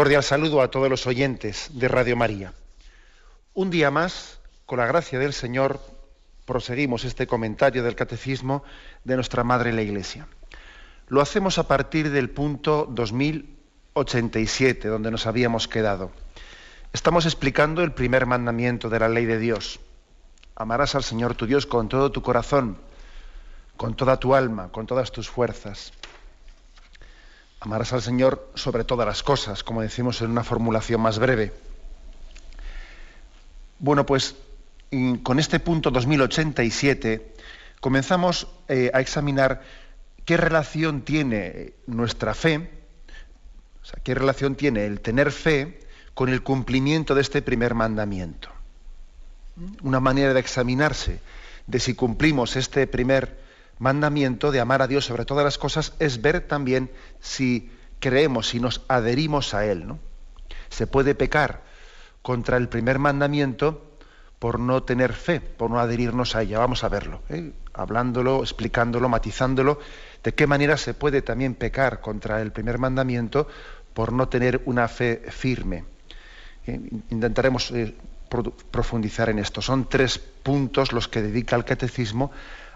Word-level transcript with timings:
Cordial 0.00 0.22
saludo 0.22 0.62
a 0.62 0.70
todos 0.70 0.88
los 0.88 1.06
oyentes 1.06 1.68
de 1.74 1.86
Radio 1.86 2.16
María. 2.16 2.54
Un 3.52 3.68
día 3.68 3.90
más, 3.90 4.40
con 4.64 4.78
la 4.78 4.86
gracia 4.86 5.18
del 5.18 5.34
Señor, 5.34 5.78
proseguimos 6.46 7.04
este 7.04 7.26
comentario 7.26 7.82
del 7.82 7.96
Catecismo 7.96 8.64
de 9.04 9.16
nuestra 9.16 9.44
Madre 9.44 9.74
la 9.74 9.82
Iglesia. 9.82 10.26
Lo 11.08 11.20
hacemos 11.20 11.58
a 11.58 11.68
partir 11.68 12.10
del 12.10 12.30
punto 12.30 12.88
2087, 12.90 14.88
donde 14.88 15.10
nos 15.10 15.26
habíamos 15.26 15.68
quedado. 15.68 16.12
Estamos 16.94 17.26
explicando 17.26 17.82
el 17.82 17.92
primer 17.92 18.24
mandamiento 18.24 18.88
de 18.88 19.00
la 19.00 19.08
ley 19.10 19.26
de 19.26 19.38
Dios. 19.38 19.80
Amarás 20.56 20.94
al 20.94 21.04
Señor 21.04 21.34
tu 21.34 21.44
Dios 21.44 21.66
con 21.66 21.90
todo 21.90 22.10
tu 22.10 22.22
corazón, 22.22 22.78
con 23.76 23.94
toda 23.96 24.16
tu 24.16 24.34
alma, 24.34 24.70
con 24.72 24.86
todas 24.86 25.12
tus 25.12 25.28
fuerzas. 25.28 25.92
Amarás 27.60 27.92
al 27.92 28.00
Señor 28.00 28.50
sobre 28.54 28.84
todas 28.84 29.06
las 29.06 29.22
cosas, 29.22 29.62
como 29.62 29.82
decimos 29.82 30.22
en 30.22 30.30
una 30.30 30.42
formulación 30.42 31.00
más 31.02 31.18
breve. 31.18 31.52
Bueno, 33.78 34.06
pues 34.06 34.34
con 35.22 35.38
este 35.38 35.60
punto 35.60 35.90
2087 35.90 37.34
comenzamos 37.80 38.48
eh, 38.68 38.90
a 38.94 39.00
examinar 39.00 39.62
qué 40.24 40.38
relación 40.38 41.02
tiene 41.02 41.74
nuestra 41.86 42.34
fe, 42.34 42.70
o 43.82 43.84
sea, 43.84 44.00
qué 44.02 44.14
relación 44.14 44.54
tiene 44.54 44.86
el 44.86 45.00
tener 45.00 45.30
fe 45.30 45.80
con 46.14 46.30
el 46.30 46.42
cumplimiento 46.42 47.14
de 47.14 47.20
este 47.20 47.42
primer 47.42 47.74
mandamiento. 47.74 48.48
Una 49.82 50.00
manera 50.00 50.32
de 50.32 50.40
examinarse 50.40 51.20
de 51.66 51.78
si 51.78 51.94
cumplimos 51.94 52.56
este 52.56 52.86
primer 52.86 53.38
mandamiento 53.80 54.52
de 54.52 54.60
amar 54.60 54.82
a 54.82 54.86
Dios 54.86 55.06
sobre 55.06 55.24
todas 55.24 55.44
las 55.44 55.58
cosas 55.58 55.94
es 55.98 56.22
ver 56.22 56.42
también 56.46 56.90
si 57.18 57.72
creemos, 57.98 58.48
si 58.48 58.60
nos 58.60 58.82
adherimos 58.86 59.54
a 59.54 59.66
Él. 59.66 59.88
¿no? 59.88 59.98
Se 60.68 60.86
puede 60.86 61.16
pecar 61.16 61.62
contra 62.22 62.58
el 62.58 62.68
primer 62.68 62.98
mandamiento 62.98 63.90
por 64.38 64.60
no 64.60 64.82
tener 64.82 65.14
fe, 65.14 65.40
por 65.40 65.70
no 65.70 65.80
adherirnos 65.80 66.36
a 66.36 66.42
ella. 66.42 66.58
Vamos 66.58 66.84
a 66.84 66.88
verlo, 66.88 67.22
¿eh? 67.28 67.52
hablándolo, 67.74 68.40
explicándolo, 68.40 69.08
matizándolo, 69.08 69.78
de 70.22 70.34
qué 70.34 70.46
manera 70.46 70.76
se 70.76 70.94
puede 70.94 71.22
también 71.22 71.54
pecar 71.54 72.00
contra 72.00 72.40
el 72.40 72.52
primer 72.52 72.78
mandamiento 72.78 73.48
por 73.94 74.12
no 74.12 74.28
tener 74.28 74.62
una 74.66 74.88
fe 74.88 75.22
firme. 75.30 75.84
¿Eh? 76.66 76.80
Intentaremos 77.10 77.70
eh, 77.72 77.94
profundizar 78.70 79.28
en 79.30 79.38
esto. 79.38 79.60
Son 79.60 79.88
tres 79.88 80.18
puntos 80.18 80.92
los 80.92 81.08
que 81.08 81.22
dedica 81.22 81.56
el 81.56 81.64
catecismo 81.64 82.30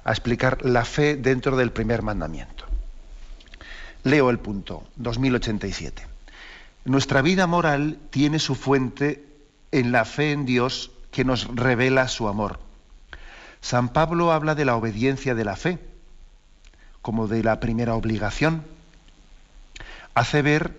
a 0.04 0.10
explicar 0.10 0.64
la 0.64 0.84
fe 0.84 1.16
dentro 1.16 1.56
del 1.56 1.72
primer 1.72 2.02
mandamiento. 2.02 2.64
Leo 4.04 4.30
el 4.30 4.38
punto 4.38 4.84
2087. 4.96 6.06
Nuestra 6.84 7.22
vida 7.22 7.46
moral 7.46 7.98
tiene 8.10 8.38
su 8.38 8.54
fuente 8.54 9.24
en 9.72 9.92
la 9.92 10.04
fe 10.04 10.32
en 10.32 10.44
Dios 10.44 10.90
que 11.10 11.24
nos 11.24 11.46
revela 11.54 12.08
su 12.08 12.28
amor. 12.28 12.60
San 13.62 13.88
Pablo 13.88 14.30
habla 14.30 14.54
de 14.54 14.66
la 14.66 14.76
obediencia 14.76 15.34
de 15.34 15.44
la 15.44 15.56
fe 15.56 15.78
como 17.00 17.28
de 17.28 17.42
la 17.42 17.60
primera 17.60 17.94
obligación. 17.94 18.64
Hace 20.14 20.42
ver 20.42 20.78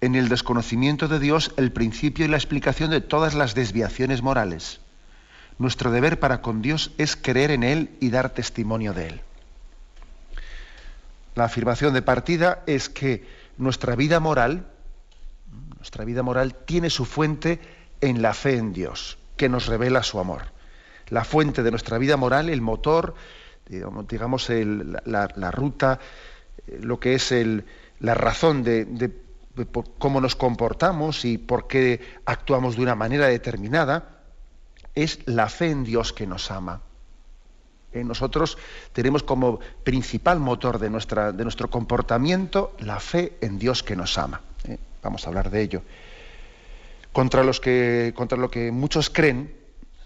en 0.00 0.14
el 0.14 0.28
desconocimiento 0.28 1.08
de 1.08 1.18
Dios 1.18 1.52
el 1.56 1.72
principio 1.72 2.24
y 2.24 2.28
la 2.28 2.36
explicación 2.36 2.90
de 2.90 3.00
todas 3.00 3.34
las 3.34 3.54
desviaciones 3.54 4.22
morales. 4.22 4.80
Nuestro 5.58 5.90
deber 5.90 6.18
para 6.18 6.40
con 6.42 6.62
Dios 6.62 6.92
es 6.98 7.16
creer 7.16 7.50
en 7.50 7.62
Él 7.62 7.90
y 8.00 8.10
dar 8.10 8.30
testimonio 8.30 8.92
de 8.92 9.08
Él. 9.08 9.20
La 11.34 11.44
afirmación 11.44 11.94
de 11.94 12.02
partida 12.02 12.62
es 12.66 12.88
que 12.88 13.26
nuestra 13.56 13.96
vida 13.96 14.20
moral, 14.20 14.66
nuestra 15.76 16.04
vida 16.04 16.22
moral 16.22 16.54
tiene 16.54 16.90
su 16.90 17.04
fuente 17.04 17.60
en 18.00 18.22
la 18.22 18.34
fe 18.34 18.56
en 18.56 18.72
Dios, 18.72 19.18
que 19.36 19.48
nos 19.48 19.66
revela 19.66 20.02
su 20.02 20.18
amor. 20.18 20.42
La 21.08 21.24
fuente 21.24 21.62
de 21.62 21.70
nuestra 21.70 21.98
vida 21.98 22.16
moral, 22.16 22.48
el 22.48 22.60
motor, 22.60 23.14
digamos, 23.68 24.48
la, 24.48 25.50
ruta, 25.50 26.00
lo 26.80 26.98
que 26.98 27.14
es 27.14 27.34
la 28.00 28.14
razón 28.14 28.64
de 28.64 29.12
cómo 29.98 30.20
nos 30.20 30.34
comportamos 30.34 31.24
y 31.24 31.38
por 31.38 31.68
qué 31.68 32.00
actuamos 32.24 32.76
de 32.76 32.82
una 32.82 32.94
manera 32.94 33.26
determinada, 33.26 34.13
es 34.94 35.20
la 35.26 35.48
fe 35.48 35.70
en 35.70 35.84
Dios 35.84 36.12
que 36.12 36.26
nos 36.26 36.50
ama. 36.50 36.80
Eh, 37.92 38.02
nosotros 38.02 38.58
tenemos 38.92 39.22
como 39.22 39.60
principal 39.84 40.40
motor 40.40 40.78
de, 40.78 40.90
nuestra, 40.90 41.32
de, 41.32 41.44
nuestro 41.44 41.70
comportamiento 41.70 42.74
la 42.80 42.98
fe 42.98 43.36
en 43.40 43.58
Dios 43.58 43.82
que 43.82 43.94
nos 43.94 44.18
ama. 44.18 44.40
Eh, 44.64 44.78
vamos 45.02 45.24
a 45.24 45.28
hablar 45.28 45.50
de 45.50 45.62
ello. 45.62 45.82
Contra, 47.12 47.44
los 47.44 47.60
que, 47.60 48.12
contra 48.16 48.36
lo 48.36 48.50
que 48.50 48.72
muchos 48.72 49.10
creen, 49.10 49.54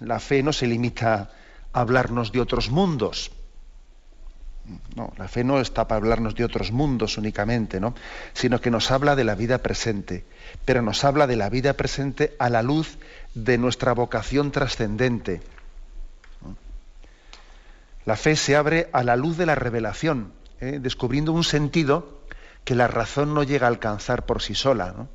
la 0.01 0.21
fe 0.21 0.43
no 0.43 0.53
se 0.53 0.67
limita 0.67 1.31
a 1.73 1.81
hablarnos 1.81 2.31
de 2.31 2.41
otros 2.41 2.71
mundos. 2.71 3.33
No, 4.97 5.13
la 5.17 5.29
fe 5.29 5.45
no 5.45 5.61
está 5.61 5.89
para 5.89 5.99
hablarnos 5.99 6.35
de 6.35 6.45
otros 6.45 6.73
mundos 6.73 7.17
únicamente, 7.17 7.81
¿no? 7.81 7.95
sino 8.35 8.61
que 8.61 8.71
nos 8.71 8.91
habla 8.91 9.17
de 9.17 9.25
la 9.25 9.35
vida 9.35 9.59
presente, 9.59 10.25
pero 10.65 10.83
nos 10.83 11.05
habla 11.05 11.27
de 11.27 11.37
la 11.37 11.49
vida 11.49 11.73
presente 11.73 12.37
a 12.39 12.51
la 12.51 12.63
luz 12.63 12.99
de 13.35 13.57
nuestra 13.57 13.93
vocación 13.93 14.51
trascendente. 14.51 15.41
La 18.05 18.17
fe 18.17 18.37
se 18.37 18.57
abre 18.57 18.89
a 18.93 19.03
la 19.03 19.17
luz 19.17 19.37
de 19.37 19.47
la 19.47 19.55
revelación, 19.55 20.33
¿eh? 20.61 20.79
descubriendo 20.81 21.33
un 21.33 21.45
sentido 21.45 22.21
que 22.65 22.75
la 22.75 22.89
razón 22.89 23.35
no 23.35 23.43
llega 23.43 23.67
a 23.67 23.71
alcanzar 23.71 24.27
por 24.27 24.43
sí 24.43 24.55
sola. 24.55 25.09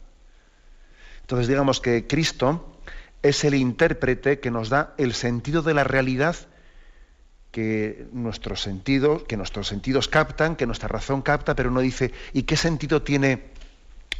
Entonces 1.21 1.47
digamos 1.47 1.79
que 1.79 2.07
Cristo 2.07 2.79
es 3.21 3.43
el 3.43 3.53
intérprete 3.53 4.39
que 4.39 4.51
nos 4.51 4.69
da 4.69 4.93
el 4.97 5.13
sentido 5.13 5.61
de 5.61 5.73
la 5.73 5.83
realidad 5.83 6.35
que 7.53 8.07
nuestros 8.13 8.63
sentidos, 8.63 9.25
que 9.25 9.37
nuestros 9.37 9.67
sentidos 9.67 10.07
captan, 10.07 10.55
que 10.55 10.65
nuestra 10.65 10.87
razón 10.87 11.21
capta, 11.21 11.55
pero 11.55 11.69
no 11.69 11.81
dice, 11.81 12.11
¿y 12.33 12.43
qué 12.43 12.57
sentido 12.57 13.03
tiene 13.03 13.43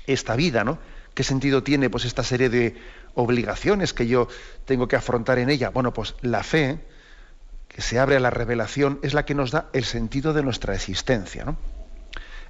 esta 0.05 0.35
vida, 0.35 0.63
no? 0.63 0.77
¿Qué 1.15 1.23
sentido 1.23 1.63
tiene 1.63 1.89
pues 1.89 2.05
esta 2.05 2.23
serie 2.23 2.49
de 2.49 2.75
obligaciones 3.15 3.91
que 3.91 4.05
yo 4.05 4.27
tengo 4.65 4.87
que 4.87 4.97
afrontar 4.97 5.39
en 5.39 5.49
ella? 5.49 5.69
Bueno, 5.69 5.95
pues 5.95 6.13
la 6.21 6.43
fe 6.43 6.77
que 7.69 7.81
se 7.81 7.97
abre 7.97 8.17
a 8.17 8.19
la 8.19 8.29
revelación 8.29 8.99
es 9.01 9.15
la 9.15 9.25
que 9.25 9.33
nos 9.33 9.49
da 9.49 9.67
el 9.73 9.83
sentido 9.83 10.33
de 10.33 10.43
nuestra 10.43 10.75
existencia. 10.75 11.55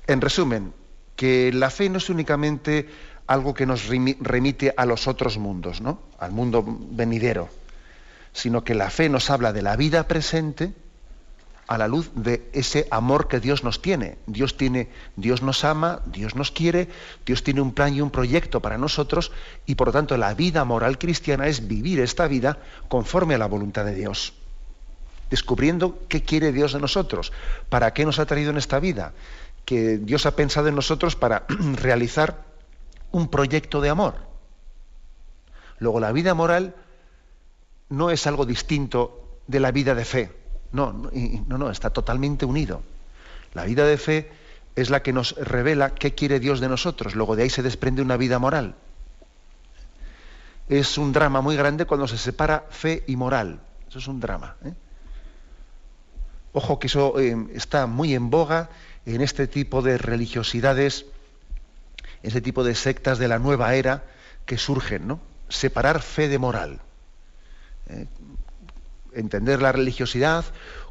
En 0.05 0.19
resumen, 0.19 0.73
que 1.15 1.53
la 1.53 1.69
fe 1.69 1.87
no 1.87 1.97
es 1.97 2.09
únicamente 2.09 2.89
algo 3.25 3.53
que 3.53 3.65
nos 3.65 3.87
remite 3.87 4.73
a 4.75 4.85
los 4.85 5.07
otros 5.07 5.37
mundos, 5.37 5.79
¿no? 5.79 6.01
al 6.19 6.33
mundo 6.33 6.61
venidero, 6.67 7.47
sino 8.33 8.63
que 8.63 8.75
la 8.75 8.89
fe 8.89 9.09
nos 9.09 9.29
habla 9.29 9.53
de 9.53 9.61
la 9.61 9.75
vida 9.75 10.07
presente 10.07 10.73
a 11.67 11.77
la 11.77 11.87
luz 11.87 12.11
de 12.15 12.49
ese 12.53 12.87
amor 12.91 13.27
que 13.27 13.39
Dios 13.39 13.63
nos 13.63 13.81
tiene. 13.81 14.17
Dios 14.27 14.57
tiene, 14.57 14.89
Dios 15.15 15.41
nos 15.41 15.63
ama, 15.63 16.01
Dios 16.05 16.35
nos 16.35 16.51
quiere, 16.51 16.89
Dios 17.25 17.43
tiene 17.43 17.61
un 17.61 17.73
plan 17.73 17.93
y 17.93 18.01
un 18.01 18.11
proyecto 18.11 18.59
para 18.59 18.77
nosotros 18.77 19.31
y 19.65 19.75
por 19.75 19.87
lo 19.87 19.93
tanto 19.93 20.17
la 20.17 20.33
vida 20.33 20.65
moral 20.65 20.97
cristiana 20.97 21.47
es 21.47 21.67
vivir 21.67 21.99
esta 21.99 22.27
vida 22.27 22.57
conforme 22.89 23.35
a 23.35 23.37
la 23.37 23.45
voluntad 23.45 23.85
de 23.85 23.95
Dios. 23.95 24.33
Descubriendo 25.29 25.99
qué 26.09 26.23
quiere 26.23 26.51
Dios 26.51 26.73
de 26.73 26.79
nosotros, 26.79 27.31
para 27.69 27.93
qué 27.93 28.05
nos 28.05 28.19
ha 28.19 28.25
traído 28.25 28.51
en 28.51 28.57
esta 28.57 28.79
vida, 28.79 29.13
que 29.65 29.97
Dios 29.97 30.25
ha 30.25 30.35
pensado 30.35 30.67
en 30.67 30.75
nosotros 30.75 31.15
para 31.15 31.45
realizar 31.81 32.43
un 33.11 33.29
proyecto 33.29 33.79
de 33.79 33.89
amor. 33.89 34.15
Luego 35.79 35.99
la 35.99 36.11
vida 36.11 36.33
moral 36.33 36.75
no 37.89 38.09
es 38.09 38.27
algo 38.27 38.45
distinto 38.45 39.39
de 39.47 39.59
la 39.59 39.71
vida 39.71 39.95
de 39.95 40.05
fe 40.05 40.43
no, 40.73 40.91
no, 41.47 41.57
no, 41.57 41.69
está 41.69 41.91
totalmente 41.91 42.45
unido. 42.45 42.81
La 43.53 43.63
vida 43.63 43.85
de 43.85 43.97
fe 43.97 44.31
es 44.75 44.89
la 44.89 45.03
que 45.03 45.13
nos 45.13 45.35
revela 45.35 45.93
qué 45.93 46.15
quiere 46.15 46.39
Dios 46.39 46.59
de 46.59 46.67
nosotros. 46.67 47.15
Luego 47.15 47.35
de 47.35 47.43
ahí 47.43 47.49
se 47.51 47.61
desprende 47.61 48.01
una 48.01 48.17
vida 48.17 48.39
moral. 48.39 48.75
Es 50.67 50.97
un 50.97 51.13
drama 51.13 51.41
muy 51.41 51.55
grande 51.55 51.85
cuando 51.85 52.07
se 52.07 52.17
separa 52.17 52.65
fe 52.71 53.03
y 53.05 53.15
moral. 53.15 53.59
Eso 53.87 53.99
es 53.99 54.07
un 54.07 54.19
drama. 54.19 54.55
¿eh? 54.65 54.73
Ojo 56.53 56.79
que 56.79 56.87
eso 56.87 57.19
eh, 57.19 57.35
está 57.53 57.85
muy 57.85 58.15
en 58.15 58.31
boga 58.31 58.69
en 59.05 59.21
este 59.21 59.47
tipo 59.47 59.83
de 59.83 59.97
religiosidades 59.97 61.05
ese 62.23 62.41
tipo 62.41 62.63
de 62.63 62.73
sectas 62.73 63.19
de 63.19 63.27
la 63.27 63.37
nueva 63.37 63.75
era 63.75 64.05
que 64.45 64.57
surgen, 64.57 65.07
¿no? 65.07 65.19
Separar 65.49 66.01
fe 66.01 66.29
de 66.29 66.39
moral. 66.39 66.79
¿Eh? 68.03 68.07
entender 69.13 69.61
la 69.61 69.71
religiosidad 69.71 70.45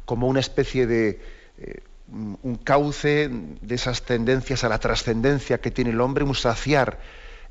como 0.05 0.27
una 0.27 0.39
especie 0.39 0.87
de 0.87 1.21
eh, 1.57 1.81
un 2.11 2.59
cauce 2.63 3.29
de 3.29 3.75
esas 3.75 4.03
tendencias 4.03 4.63
a 4.63 4.69
la 4.69 4.77
trascendencia 4.77 5.59
que 5.59 5.71
tiene 5.71 5.91
el 5.91 6.01
hombre, 6.01 6.23
un 6.23 6.35
saciar 6.35 6.99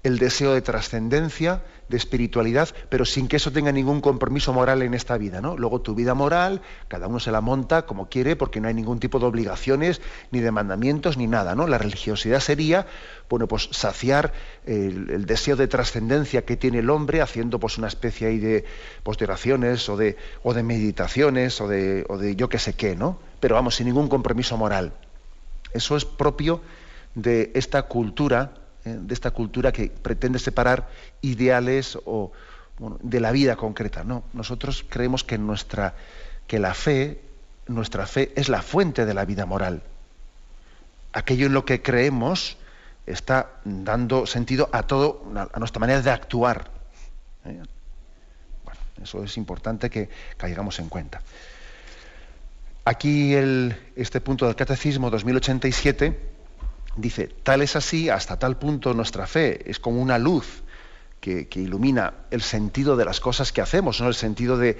el 0.02 0.18
deseo 0.18 0.52
de 0.52 0.62
trascendencia, 0.62 1.62
de 1.88 1.96
espiritualidad, 1.96 2.70
pero 2.88 3.04
sin 3.04 3.28
que 3.28 3.36
eso 3.36 3.52
tenga 3.52 3.70
ningún 3.70 4.00
compromiso 4.00 4.52
moral 4.52 4.82
en 4.82 4.94
esta 4.94 5.16
vida. 5.16 5.40
¿no? 5.40 5.56
Luego 5.56 5.80
tu 5.80 5.94
vida 5.94 6.14
moral, 6.14 6.60
cada 6.88 7.06
uno 7.06 7.20
se 7.20 7.30
la 7.30 7.40
monta 7.40 7.86
como 7.86 8.08
quiere, 8.08 8.34
porque 8.34 8.60
no 8.60 8.66
hay 8.66 8.74
ningún 8.74 8.98
tipo 8.98 9.20
de 9.20 9.26
obligaciones, 9.26 10.00
ni 10.32 10.40
de 10.40 10.50
mandamientos, 10.50 11.16
ni 11.16 11.28
nada. 11.28 11.54
¿no? 11.54 11.68
La 11.68 11.78
religiosidad 11.78 12.40
sería, 12.40 12.86
bueno, 13.28 13.46
pues 13.46 13.68
saciar 13.70 14.32
el, 14.66 15.24
deseo 15.24 15.54
de 15.54 15.68
trascendencia 15.68 16.44
que 16.44 16.56
tiene 16.56 16.80
el 16.80 16.90
hombre, 16.90 17.20
haciendo 17.20 17.60
pues 17.60 17.78
una 17.78 17.86
especie 17.86 18.26
ahí 18.26 18.38
de, 18.38 18.64
pues, 19.04 19.22
oraciones 19.22 19.88
o 19.88 19.96
de, 19.96 20.16
o 20.42 20.52
de 20.52 20.64
meditaciones 20.64 21.60
o 21.60 21.68
de, 21.68 22.04
o 22.08 22.18
de 22.18 22.34
yo 22.34 22.48
qué 22.48 22.58
sé 22.58 22.74
qué, 22.74 22.96
¿no? 22.96 23.18
Pero 23.38 23.54
vamos, 23.54 23.76
sin 23.76 23.86
ningún 23.86 24.08
compromiso 24.08 24.56
moral. 24.56 24.94
Eso 25.74 25.96
es 25.96 26.04
propio 26.04 26.60
de 27.14 27.52
esta 27.54 27.82
cultura 27.82 28.54
¿eh? 28.84 28.96
de 29.00 29.14
esta 29.14 29.30
cultura 29.30 29.72
que 29.72 29.88
pretende 29.88 30.38
separar 30.38 30.88
ideales 31.20 31.98
o, 32.04 32.32
de 33.02 33.20
la 33.20 33.32
vida 33.32 33.56
concreta. 33.56 34.04
No, 34.04 34.24
nosotros 34.32 34.84
creemos 34.88 35.24
que 35.24 35.38
nuestra 35.38 35.94
que 36.46 36.58
la 36.58 36.74
fe, 36.74 37.20
nuestra 37.66 38.06
fe 38.06 38.32
es 38.36 38.48
la 38.48 38.62
fuente 38.62 39.06
de 39.06 39.14
la 39.14 39.24
vida 39.24 39.46
moral. 39.46 39.82
Aquello 41.12 41.46
en 41.46 41.52
lo 41.52 41.64
que 41.64 41.82
creemos 41.82 42.56
está 43.06 43.50
dando 43.64 44.26
sentido 44.26 44.68
a 44.72 44.82
todo, 44.84 45.24
a 45.52 45.58
nuestra 45.58 45.80
manera 45.80 46.02
de 46.02 46.10
actuar. 46.10 46.70
¿eh? 47.44 47.62
Bueno, 48.64 48.80
eso 49.02 49.22
es 49.24 49.36
importante 49.36 49.90
que 49.90 50.08
caigamos 50.36 50.78
en 50.78 50.88
cuenta. 50.88 51.22
Aquí 52.84 53.34
el, 53.34 53.76
este 53.94 54.20
punto 54.20 54.46
del 54.46 54.56
Catecismo 54.56 55.08
2087 55.08 56.31
Dice, 56.96 57.28
tal 57.28 57.62
es 57.62 57.76
así, 57.76 58.10
hasta 58.10 58.38
tal 58.38 58.58
punto 58.58 58.92
nuestra 58.92 59.26
fe 59.26 59.70
es 59.70 59.78
como 59.78 60.00
una 60.02 60.18
luz 60.18 60.62
que, 61.20 61.48
ilumina 61.54 62.14
el 62.30 62.42
sentido 62.42 62.96
de 62.96 63.04
las 63.04 63.20
cosas 63.20 63.52
que 63.52 63.60
hacemos, 63.60 64.00
¿no? 64.00 64.08
el 64.08 64.14
sentido 64.14 64.58
de, 64.58 64.74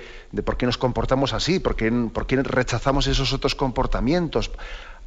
por 0.45 0.57
qué 0.57 0.67
nos 0.67 0.77
comportamos 0.77 1.33
así, 1.33 1.61
por 1.61 1.77
qué, 1.77 1.91
por 2.13 2.27
qué 2.27 2.43
rechazamos 2.43 3.07
esos 3.07 3.33
otros 3.33 3.55
comportamientos. 3.55 4.51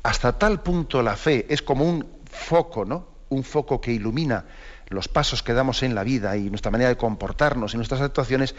Hasta 0.02 0.40
tal 0.40 0.62
punto 0.62 1.04
la 1.04 1.16
fe 1.18 1.46
es 1.50 1.62
como 1.62 1.84
un 1.84 2.07
foco, 2.31 2.86
¿no? 2.86 3.06
un 3.30 3.44
foco 3.44 3.81
que 3.81 3.92
ilumina 3.92 4.46
los 4.88 5.07
pasos 5.07 5.44
que 5.44 5.54
damos 5.54 5.84
en 5.84 5.94
la 5.94 6.04
vida 6.04 6.38
y 6.38 6.50
nuestra 6.50 6.72
manera 6.72 6.90
de 6.90 6.98
comportarnos 6.98 7.74
y 7.74 7.78
nuestras 7.78 8.02
actuaciones, 8.02 8.56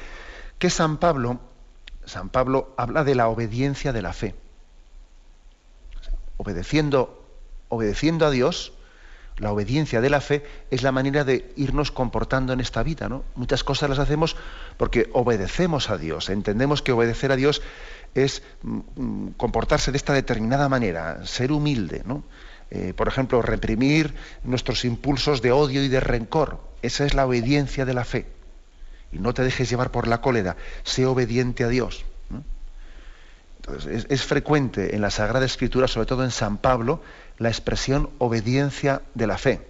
que 0.58 0.70
San 0.70 0.98
Pablo, 0.98 1.40
San 2.04 2.28
Pablo 2.28 2.74
habla 2.76 3.04
de 3.04 3.14
la 3.14 3.28
obediencia 3.28 3.92
de 3.92 4.02
la 4.02 4.12
fe. 4.12 4.34
Obedeciendo 6.36 7.25
obedeciendo 7.68 8.26
a 8.26 8.30
Dios, 8.30 8.72
la 9.38 9.52
obediencia 9.52 10.00
de 10.00 10.08
la 10.08 10.20
fe 10.20 10.44
es 10.70 10.82
la 10.82 10.92
manera 10.92 11.24
de 11.24 11.52
irnos 11.56 11.90
comportando 11.90 12.52
en 12.52 12.60
esta 12.60 12.82
vida. 12.82 13.08
¿no? 13.08 13.24
Muchas 13.34 13.64
cosas 13.64 13.90
las 13.90 13.98
hacemos 13.98 14.36
porque 14.78 15.10
obedecemos 15.12 15.90
a 15.90 15.98
Dios. 15.98 16.30
Entendemos 16.30 16.80
que 16.80 16.92
obedecer 16.92 17.32
a 17.32 17.36
Dios 17.36 17.60
es 18.14 18.42
mm, 18.62 18.78
mm, 18.96 19.32
comportarse 19.36 19.90
de 19.90 19.98
esta 19.98 20.14
determinada 20.14 20.70
manera, 20.70 21.26
ser 21.26 21.52
humilde. 21.52 22.02
¿no? 22.06 22.24
Eh, 22.70 22.94
por 22.96 23.08
ejemplo, 23.08 23.42
reprimir 23.42 24.14
nuestros 24.42 24.84
impulsos 24.86 25.42
de 25.42 25.52
odio 25.52 25.84
y 25.84 25.88
de 25.88 26.00
rencor. 26.00 26.60
Esa 26.80 27.04
es 27.04 27.12
la 27.12 27.26
obediencia 27.26 27.84
de 27.84 27.94
la 27.94 28.04
fe. 28.04 28.26
Y 29.12 29.18
no 29.18 29.34
te 29.34 29.42
dejes 29.42 29.68
llevar 29.68 29.90
por 29.90 30.08
la 30.08 30.22
cólera. 30.22 30.56
Sé 30.82 31.04
obediente 31.04 31.62
a 31.62 31.68
Dios. 31.68 32.06
Entonces, 33.56 34.06
es 34.08 34.22
frecuente 34.22 34.94
en 34.94 35.00
la 35.00 35.10
Sagrada 35.10 35.44
Escritura, 35.44 35.88
sobre 35.88 36.06
todo 36.06 36.22
en 36.22 36.30
San 36.30 36.56
Pablo, 36.58 37.02
la 37.38 37.48
expresión 37.48 38.10
obediencia 38.18 39.02
de 39.14 39.26
la 39.26 39.38
fe. 39.38 39.60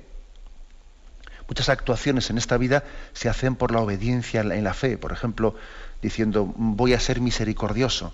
Muchas 1.48 1.68
actuaciones 1.68 2.30
en 2.30 2.38
esta 2.38 2.56
vida 2.56 2.84
se 3.12 3.28
hacen 3.28 3.54
por 3.54 3.70
la 3.70 3.80
obediencia 3.80 4.40
en 4.40 4.64
la 4.64 4.74
fe, 4.74 4.98
por 4.98 5.12
ejemplo, 5.12 5.54
diciendo 6.02 6.52
voy 6.56 6.92
a 6.92 7.00
ser 7.00 7.20
misericordioso, 7.20 8.12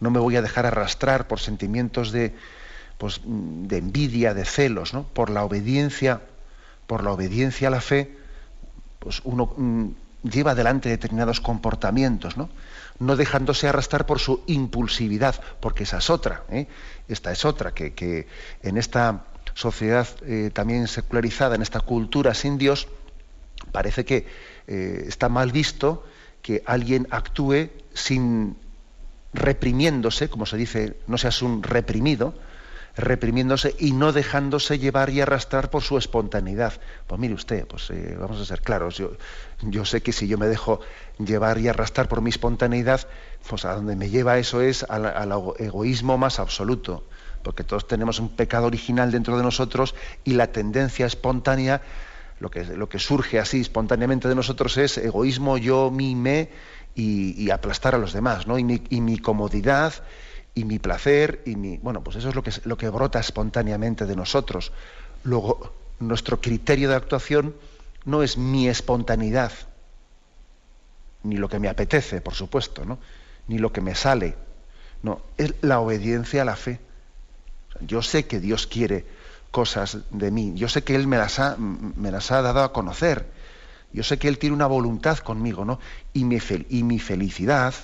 no 0.00 0.10
me 0.10 0.18
voy 0.18 0.36
a 0.36 0.42
dejar 0.42 0.66
arrastrar 0.66 1.28
por 1.28 1.38
sentimientos 1.38 2.10
de, 2.10 2.34
pues, 2.98 3.20
de 3.24 3.78
envidia, 3.78 4.34
de 4.34 4.44
celos, 4.44 4.94
¿no? 4.94 5.04
por 5.04 5.30
la 5.30 5.44
obediencia, 5.44 6.22
por 6.86 7.04
la 7.04 7.12
obediencia 7.12 7.68
a 7.68 7.70
la 7.70 7.80
fe, 7.80 8.16
pues 8.98 9.20
uno 9.24 9.54
mm, 9.56 9.88
lleva 10.24 10.52
adelante 10.52 10.88
determinados 10.88 11.40
comportamientos, 11.40 12.36
¿no? 12.36 12.48
No 13.06 13.16
dejándose 13.16 13.68
arrastrar 13.68 14.06
por 14.06 14.18
su 14.18 14.42
impulsividad, 14.46 15.40
porque 15.60 15.84
esa 15.84 15.98
es 15.98 16.10
otra, 16.10 16.44
¿eh? 16.50 16.66
esta 17.08 17.32
es 17.32 17.44
otra, 17.44 17.72
que, 17.72 18.26
en 18.62 18.78
esta 18.78 19.24
sociedad 19.54 20.06
eh, 20.22 20.50
también 20.52 20.88
secularizada, 20.88 21.54
en 21.54 21.62
esta 21.62 21.80
cultura 21.80 22.34
sin 22.34 22.58
Dios, 22.58 22.88
parece 23.72 24.04
que 24.04 24.26
eh, 24.66 25.04
está 25.06 25.28
mal 25.28 25.52
visto 25.52 26.04
que 26.40 26.62
alguien 26.66 27.06
actúe 27.10 27.70
sin 27.94 28.56
reprimiéndose, 29.32 30.28
como 30.28 30.46
se 30.46 30.56
dice, 30.56 30.96
no 31.06 31.18
seas 31.18 31.42
un 31.42 31.62
reprimido, 31.62 32.34
reprimiéndose 32.96 33.74
y 33.78 33.92
no 33.92 34.12
dejándose 34.12 34.78
llevar 34.78 35.10
y 35.10 35.20
arrastrar 35.20 35.70
por 35.70 35.82
su 35.82 35.96
espontaneidad. 35.96 36.74
Pues 37.06 37.20
mire 37.20 37.34
usted, 37.34 37.66
pues 37.66 37.90
eh, 37.90 38.16
vamos 38.18 38.40
a 38.40 38.44
ser 38.44 38.60
claros, 38.60 38.98
yo, 38.98 39.84
sé 39.84 40.02
que 40.02 40.12
si 40.12 40.28
yo 40.28 40.38
me 40.38 40.46
dejo 40.46 40.80
llevar 41.18 41.58
y 41.58 41.68
arrastrar 41.68 42.08
por 42.08 42.20
mi 42.20 42.30
espontaneidad, 42.30 43.06
pues 43.48 43.64
a 43.64 43.74
donde 43.74 43.96
me 43.96 44.10
lleva 44.10 44.38
eso 44.38 44.60
es 44.60 44.84
al, 44.88 45.32
egoísmo 45.58 46.18
más 46.18 46.38
absoluto, 46.38 47.04
porque 47.42 47.64
todos 47.64 47.86
tenemos 47.86 48.20
un 48.20 48.28
pecado 48.28 48.66
original 48.66 49.10
dentro 49.10 49.36
de 49.36 49.42
nosotros 49.42 49.94
y 50.24 50.34
la 50.34 50.48
tendencia 50.48 51.06
espontánea, 51.06 51.80
lo 52.40 52.50
que, 52.50 52.98
surge 52.98 53.38
así 53.38 53.60
espontáneamente 53.60 54.28
de 54.28 54.34
nosotros 54.34 54.76
es 54.76 54.98
egoísmo, 54.98 55.58
yo, 55.58 55.90
mi, 55.90 56.16
me 56.16 56.50
y, 56.94 57.50
aplastar 57.50 57.94
a 57.94 57.98
los 57.98 58.12
demás, 58.12 58.46
¿no? 58.46 58.58
y 58.58 58.64
mi 58.64 59.18
comodidad 59.18 59.94
y 60.54 60.64
mi 60.64 60.78
placer 60.78 61.42
y 61.46 61.56
mi 61.56 61.78
bueno 61.78 62.02
pues 62.02 62.16
eso 62.16 62.28
es 62.28 62.34
lo 62.34 62.42
que 62.42 62.52
lo 62.64 62.76
que 62.76 62.88
brota 62.88 63.18
espontáneamente 63.18 64.06
de 64.06 64.16
nosotros. 64.16 64.72
Luego 65.24 65.72
nuestro 65.98 66.40
criterio 66.40 66.88
de 66.88 66.96
actuación 66.96 67.54
no 68.04 68.22
es 68.22 68.36
mi 68.36 68.68
espontaneidad 68.68 69.52
ni 71.22 71.36
lo 71.36 71.48
que 71.48 71.58
me 71.58 71.68
apetece 71.68 72.20
por 72.20 72.34
supuesto 72.34 72.84
no 72.84 72.98
ni 73.48 73.58
lo 73.58 73.72
que 73.72 73.80
me 73.80 73.94
sale 73.94 74.36
no 75.02 75.22
es 75.38 75.54
la 75.62 75.80
obediencia 75.80 76.42
a 76.42 76.44
la 76.44 76.56
fe. 76.56 76.80
Yo 77.80 78.02
sé 78.02 78.26
que 78.26 78.38
Dios 78.38 78.66
quiere 78.66 79.04
cosas 79.50 79.98
de 80.10 80.30
mí 80.30 80.52
yo 80.54 80.68
sé 80.68 80.82
que 80.82 80.94
él 80.94 81.06
me 81.06 81.16
las 81.16 81.38
ha, 81.38 81.56
me 81.56 82.10
las 82.10 82.30
ha 82.30 82.42
dado 82.42 82.62
a 82.62 82.72
conocer 82.72 83.26
yo 83.92 84.02
sé 84.02 84.18
que 84.18 84.28
él 84.28 84.38
tiene 84.38 84.54
una 84.54 84.66
voluntad 84.66 85.18
conmigo 85.18 85.64
no 85.64 85.78
y 86.12 86.24
mi, 86.24 86.38
y 86.68 86.82
mi 86.82 86.98
felicidad 86.98 87.74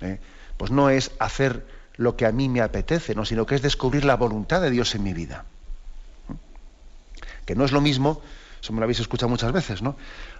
¿eh? 0.00 0.18
pues 0.56 0.70
no 0.70 0.90
es 0.90 1.10
hacer 1.18 1.66
lo 1.96 2.16
que 2.16 2.26
a 2.26 2.32
mí 2.32 2.48
me 2.48 2.60
apetece, 2.60 3.14
¿no? 3.14 3.24
sino 3.24 3.46
que 3.46 3.54
es 3.54 3.62
descubrir 3.62 4.04
la 4.04 4.16
voluntad 4.16 4.60
de 4.60 4.70
Dios 4.70 4.94
en 4.94 5.02
mi 5.02 5.12
vida. 5.12 5.44
Que 7.46 7.54
no 7.54 7.64
es 7.64 7.72
lo 7.72 7.80
mismo, 7.80 8.22
eso 8.60 8.72
me 8.72 8.80
lo 8.80 8.84
habéis 8.84 9.00
escuchado 9.00 9.28
muchas 9.28 9.52
veces, 9.52 9.82
¿no? 9.82 9.96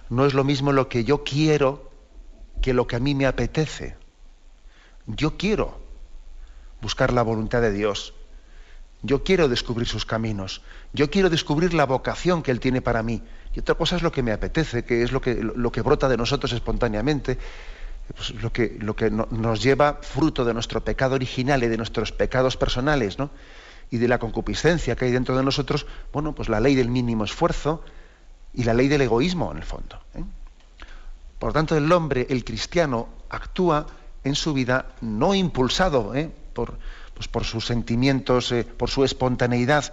No 0.08 0.26
es 0.26 0.34
lo 0.34 0.44
mismo 0.44 0.72
lo 0.72 0.88
que 0.88 1.04
yo 1.04 1.22
quiero 1.22 1.90
que 2.62 2.72
lo 2.72 2.86
que 2.86 2.96
a 2.96 3.00
mí 3.00 3.14
me 3.14 3.26
apetece. 3.26 3.96
Yo 5.06 5.36
quiero 5.36 5.78
buscar 6.80 7.12
la 7.12 7.22
voluntad 7.22 7.60
de 7.60 7.72
Dios. 7.72 8.14
Yo 9.02 9.22
quiero 9.22 9.48
descubrir 9.48 9.86
sus 9.86 10.06
caminos. 10.06 10.62
Yo 10.94 11.10
quiero 11.10 11.28
descubrir 11.28 11.74
la 11.74 11.84
vocación 11.84 12.42
que 12.42 12.50
Él 12.50 12.60
tiene 12.60 12.80
para 12.80 13.02
mí. 13.02 13.22
Y 13.54 13.60
otra 13.60 13.74
cosa 13.74 13.96
es 13.96 14.02
lo 14.02 14.12
que 14.12 14.22
me 14.22 14.32
apetece, 14.32 14.84
que 14.84 15.02
es 15.02 15.12
lo 15.12 15.20
que, 15.20 15.34
lo 15.34 15.70
que 15.70 15.82
brota 15.82 16.08
de 16.08 16.16
nosotros 16.16 16.52
espontáneamente, 16.52 17.38
pues, 18.12 18.30
lo 18.34 18.52
que, 18.52 19.10
nos 19.10 19.62
lleva 19.62 19.98
fruto 20.02 20.44
de 20.44 20.52
nuestro 20.52 20.84
pecado 20.84 21.14
original 21.14 21.62
y 21.64 21.68
de 21.68 21.76
nuestros 21.76 22.12
pecados 22.12 22.56
personales, 22.56 23.18
¿no? 23.18 23.30
y 23.90 23.98
de 23.98 24.08
la 24.08 24.18
concupiscencia 24.18 24.96
que 24.96 25.06
hay 25.06 25.10
dentro 25.10 25.36
de 25.36 25.44
nosotros, 25.44 25.86
bueno, 26.12 26.34
pues 26.34 26.48
la 26.48 26.60
ley 26.60 26.74
del 26.74 26.88
mínimo 26.88 27.24
esfuerzo 27.24 27.82
y 28.52 28.64
la 28.64 28.74
ley 28.74 28.88
del 28.88 29.02
egoísmo, 29.02 29.50
en 29.52 29.58
el 29.58 29.64
fondo. 29.64 30.00
¿eh? 30.14 30.24
Por 31.38 31.52
tanto, 31.52 31.76
el 31.76 31.90
hombre, 31.92 32.26
el 32.30 32.44
cristiano, 32.44 33.08
actúa 33.28 33.86
en 34.22 34.34
su 34.34 34.52
vida 34.52 34.86
no 35.00 35.34
impulsado 35.34 36.14
¿eh? 36.14 36.30
por, 36.54 36.78
pues 37.14 37.28
por 37.28 37.44
sus 37.44 37.66
sentimientos, 37.66 38.52
eh, 38.52 38.64
por 38.64 38.90
su 38.90 39.04
espontaneidad, 39.04 39.92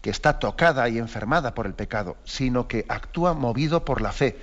que 0.00 0.10
está 0.10 0.38
tocada 0.38 0.88
y 0.88 0.98
enfermada 0.98 1.54
por 1.54 1.66
el 1.66 1.74
pecado, 1.74 2.16
sino 2.24 2.66
que 2.66 2.84
actúa 2.88 3.34
movido 3.34 3.84
por 3.84 4.00
la 4.02 4.12
fe. 4.12 4.36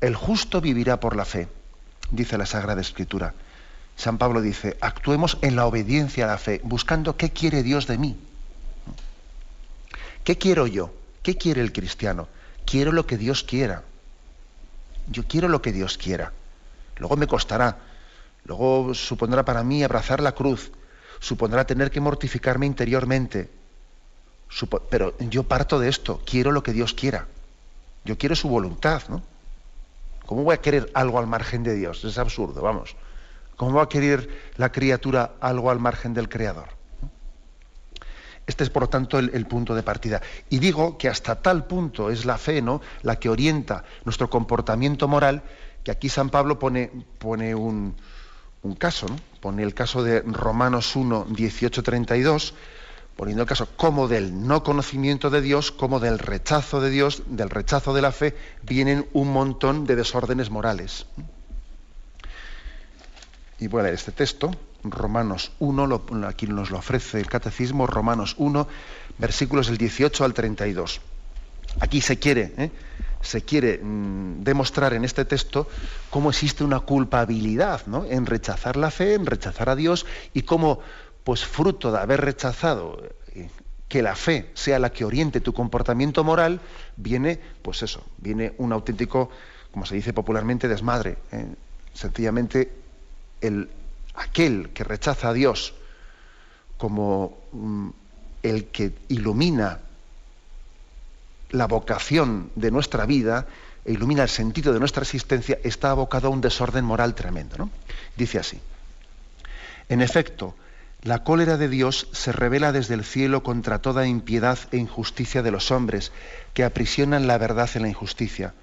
El 0.00 0.14
justo 0.14 0.60
vivirá 0.60 1.00
por 1.00 1.16
la 1.16 1.24
fe 1.24 1.48
dice 2.12 2.38
la 2.38 2.46
Sagrada 2.46 2.80
Escritura. 2.80 3.34
San 3.96 4.18
Pablo 4.18 4.40
dice, 4.40 4.76
actuemos 4.80 5.38
en 5.42 5.56
la 5.56 5.66
obediencia 5.66 6.24
a 6.24 6.28
la 6.28 6.38
fe, 6.38 6.60
buscando 6.62 7.16
qué 7.16 7.30
quiere 7.30 7.64
Dios 7.64 7.88
de 7.88 7.98
mí. 7.98 8.16
¿Qué 10.22 10.38
quiero 10.38 10.68
yo? 10.68 10.94
¿Qué 11.22 11.36
quiere 11.36 11.60
el 11.60 11.72
cristiano? 11.72 12.28
quiero 12.64 12.92
lo 12.92 13.06
que 13.06 13.18
Dios 13.18 13.42
quiera. 13.42 13.82
Yo 15.08 15.24
quiero 15.24 15.48
lo 15.48 15.62
que 15.62 15.72
Dios 15.72 15.98
quiera. 15.98 16.32
Luego 16.96 17.16
me 17.16 17.26
costará. 17.26 17.78
Luego 18.44 18.94
supondrá 18.94 19.44
para 19.44 19.62
mí 19.62 19.82
abrazar 19.82 20.20
la 20.20 20.32
cruz. 20.32 20.72
Supondrá 21.20 21.66
tener 21.66 21.90
que 21.90 22.00
mortificarme 22.00 22.66
interiormente. 22.66 23.50
pero 24.90 25.16
yo 25.18 25.42
parto 25.44 25.78
de 25.78 25.88
esto. 25.88 26.22
Quiero 26.24 26.52
lo 26.52 26.62
que 26.62 26.72
Dios 26.72 26.94
quiera. 26.94 27.26
Yo 28.04 28.18
quiero 28.18 28.34
su 28.34 28.48
voluntad, 28.48 29.02
¿no? 29.08 29.22
¿Cómo 30.32 30.44
voy 30.44 30.54
a 30.54 30.62
querer 30.62 30.90
algo 30.94 31.18
al 31.18 31.26
margen 31.26 31.62
de 31.62 31.74
Dios? 31.74 32.02
Es 32.06 32.16
absurdo, 32.16 32.62
vamos. 32.62 32.96
¿Cómo 33.54 33.74
va 33.74 33.82
a 33.82 33.88
querer 33.90 34.30
la 34.56 34.72
criatura 34.72 35.34
algo 35.40 35.70
al 35.70 35.78
margen 35.78 36.14
del 36.14 36.30
Creador? 36.30 36.70
Este 38.46 38.64
es, 38.64 38.70
por 38.70 38.84
lo 38.84 38.88
tanto, 38.88 39.18
el, 39.18 39.46
punto 39.46 39.74
de 39.74 39.82
partida. 39.82 40.22
Y 40.48 40.58
digo 40.58 40.96
que 40.96 41.10
hasta 41.10 41.42
tal 41.42 41.66
punto 41.66 42.08
es 42.08 42.24
la 42.24 42.38
fe, 42.38 42.62
¿no? 42.62 42.80
La 43.02 43.16
que 43.16 43.28
orienta 43.28 43.84
nuestro 44.06 44.30
comportamiento 44.30 45.06
moral, 45.06 45.42
que 45.84 45.90
aquí 45.90 46.08
San 46.08 46.30
Pablo 46.30 46.58
pone, 46.58 46.90
pone 47.18 47.54
un, 47.54 47.94
caso, 48.78 49.08
¿no? 49.10 49.16
Pone 49.38 49.62
el 49.62 49.74
caso 49.74 50.02
de 50.02 50.22
Romanos 50.22 50.96
1, 50.96 51.26
18, 51.28 51.82
32, 51.82 52.54
poniendo 53.16 53.42
el 53.42 53.48
caso 53.48 53.68
como 53.76 54.08
del 54.08 54.46
no 54.46 54.62
conocimiento 54.62 55.30
de 55.30 55.42
Dios, 55.42 55.70
como 55.70 56.00
del 56.00 56.18
rechazo 56.18 56.80
de 56.80 56.90
Dios, 56.90 57.22
del 57.26 57.50
rechazo 57.50 57.94
de 57.94 58.02
la 58.02 58.12
fe, 58.12 58.36
vienen 58.62 59.06
un 59.12 59.32
montón 59.32 59.86
de 59.86 59.96
desórdenes 59.96 60.50
morales. 60.50 61.06
Y 63.58 63.68
voy 63.68 63.84
a 63.84 63.90
este 63.90 64.12
texto, 64.12 64.50
Romanos 64.82 65.52
1, 65.60 66.02
aquí 66.26 66.46
nos 66.46 66.70
lo 66.70 66.78
ofrece 66.78 67.20
el 67.20 67.28
Catecismo, 67.28 67.86
Romanos 67.86 68.34
1, 68.38 68.66
versículos 69.18 69.68
del 69.68 69.78
18 69.78 70.24
al 70.24 70.34
32. 70.34 71.00
Aquí 71.80 72.00
se 72.00 72.18
quiere, 72.18 72.52
¿eh? 72.56 72.70
se 73.22 73.42
quiere 73.42 73.78
mm, 73.78 74.42
demostrar 74.42 74.94
en 74.94 75.04
este 75.04 75.24
texto 75.24 75.68
cómo 76.10 76.30
existe 76.30 76.64
una 76.64 76.80
culpabilidad 76.80 77.86
¿no? 77.86 78.04
en 78.04 78.26
rechazar 78.26 78.76
la 78.76 78.90
fe, 78.90 79.14
en 79.14 79.26
rechazar 79.26 79.68
a 79.68 79.76
Dios 79.76 80.06
y 80.34 80.42
cómo, 80.42 80.80
pues 81.24 81.44
fruto 81.44 81.92
de 81.92 81.98
haber 81.98 82.20
rechazado 82.20 83.02
eh, 83.34 83.48
que 83.88 84.02
la 84.02 84.16
fe 84.16 84.50
sea 84.54 84.78
la 84.78 84.90
que 84.90 85.04
oriente 85.04 85.40
tu 85.40 85.52
comportamiento 85.52 86.24
moral, 86.24 86.60
viene, 86.96 87.38
pues 87.62 87.82
eso, 87.82 88.04
viene 88.18 88.54
un 88.58 88.72
auténtico, 88.72 89.30
como 89.70 89.86
se 89.86 89.94
dice 89.94 90.12
popularmente, 90.12 90.68
desmadre. 90.68 91.18
¿eh? 91.30 91.46
Sencillamente 91.92 92.72
el 93.40 93.68
aquel 94.14 94.70
que 94.70 94.84
rechaza 94.84 95.28
a 95.28 95.32
Dios 95.32 95.74
como 96.76 97.38
mm, 97.52 97.88
el 98.42 98.66
que 98.66 98.92
ilumina 99.08 99.80
la 101.50 101.66
vocación 101.66 102.50
de 102.54 102.70
nuestra 102.70 103.06
vida 103.06 103.46
e 103.84 103.92
ilumina 103.92 104.22
el 104.22 104.28
sentido 104.28 104.72
de 104.72 104.80
nuestra 104.80 105.02
existencia, 105.02 105.58
está 105.64 105.90
abocado 105.90 106.28
a 106.28 106.30
un 106.30 106.40
desorden 106.40 106.84
moral 106.84 107.14
tremendo. 107.14 107.56
¿no? 107.58 107.70
Dice 108.16 108.38
así, 108.38 108.60
en 109.88 110.00
efecto, 110.00 110.54
la 111.02 111.24
cólera 111.24 111.56
de 111.56 111.68
Dios 111.68 112.06
se 112.12 112.30
revela 112.30 112.70
desde 112.70 112.94
el 112.94 113.04
cielo 113.04 113.42
contra 113.42 113.80
toda 113.80 114.06
impiedad 114.06 114.58
e 114.70 114.76
injusticia 114.76 115.42
de 115.42 115.50
los 115.50 115.72
hombres 115.72 116.12
que 116.54 116.62
aprisionan 116.62 117.26
la 117.26 117.38
verdad 117.38 117.68
en 117.74 117.82
la 117.82 117.88
injusticia. 117.88 118.54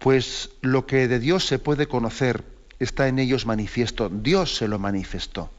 Pues 0.00 0.50
lo 0.62 0.86
que 0.86 1.06
de 1.06 1.20
Dios 1.20 1.46
se 1.46 1.60
puede 1.60 1.86
conocer 1.86 2.42
está 2.80 3.06
en 3.06 3.20
ellos 3.20 3.46
manifiesto, 3.46 4.08
Dios 4.08 4.56
se 4.56 4.66
lo 4.66 4.80
manifestó. 4.80 5.50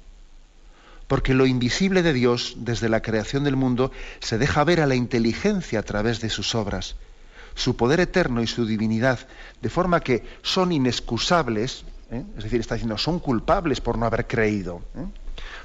Porque 1.08 1.34
lo 1.34 1.46
invisible 1.46 2.04
de 2.04 2.14
Dios, 2.14 2.56
desde 2.58 2.90
la 2.90 3.02
creación 3.02 3.46
del 3.46 3.56
mundo, 3.56 3.92
se 4.20 4.38
deja 4.38 4.64
ver 4.66 4.82
a 4.82 4.86
la 4.86 4.96
inteligencia 4.96 5.80
a 5.80 5.84
través 5.84 6.20
de 6.20 6.30
sus 6.30 6.56
obras, 6.56 6.96
su 7.56 7.78
poder 7.78 8.02
eterno 8.02 8.44
y 8.44 8.48
su 8.48 8.66
divinidad, 8.66 9.20
de 9.62 9.70
forma 9.70 10.02
que 10.02 10.24
son 10.44 10.72
inexcusables, 10.72 11.84
¿eh? 12.12 12.24
es 12.38 12.44
decir, 12.44 12.60
está 12.60 12.76
diciendo, 12.76 12.98
son 12.98 13.20
culpables 13.20 13.82
por 13.82 13.98
no 13.98 14.06
haber 14.06 14.28
creído. 14.28 14.82
¿eh? 14.96 15.06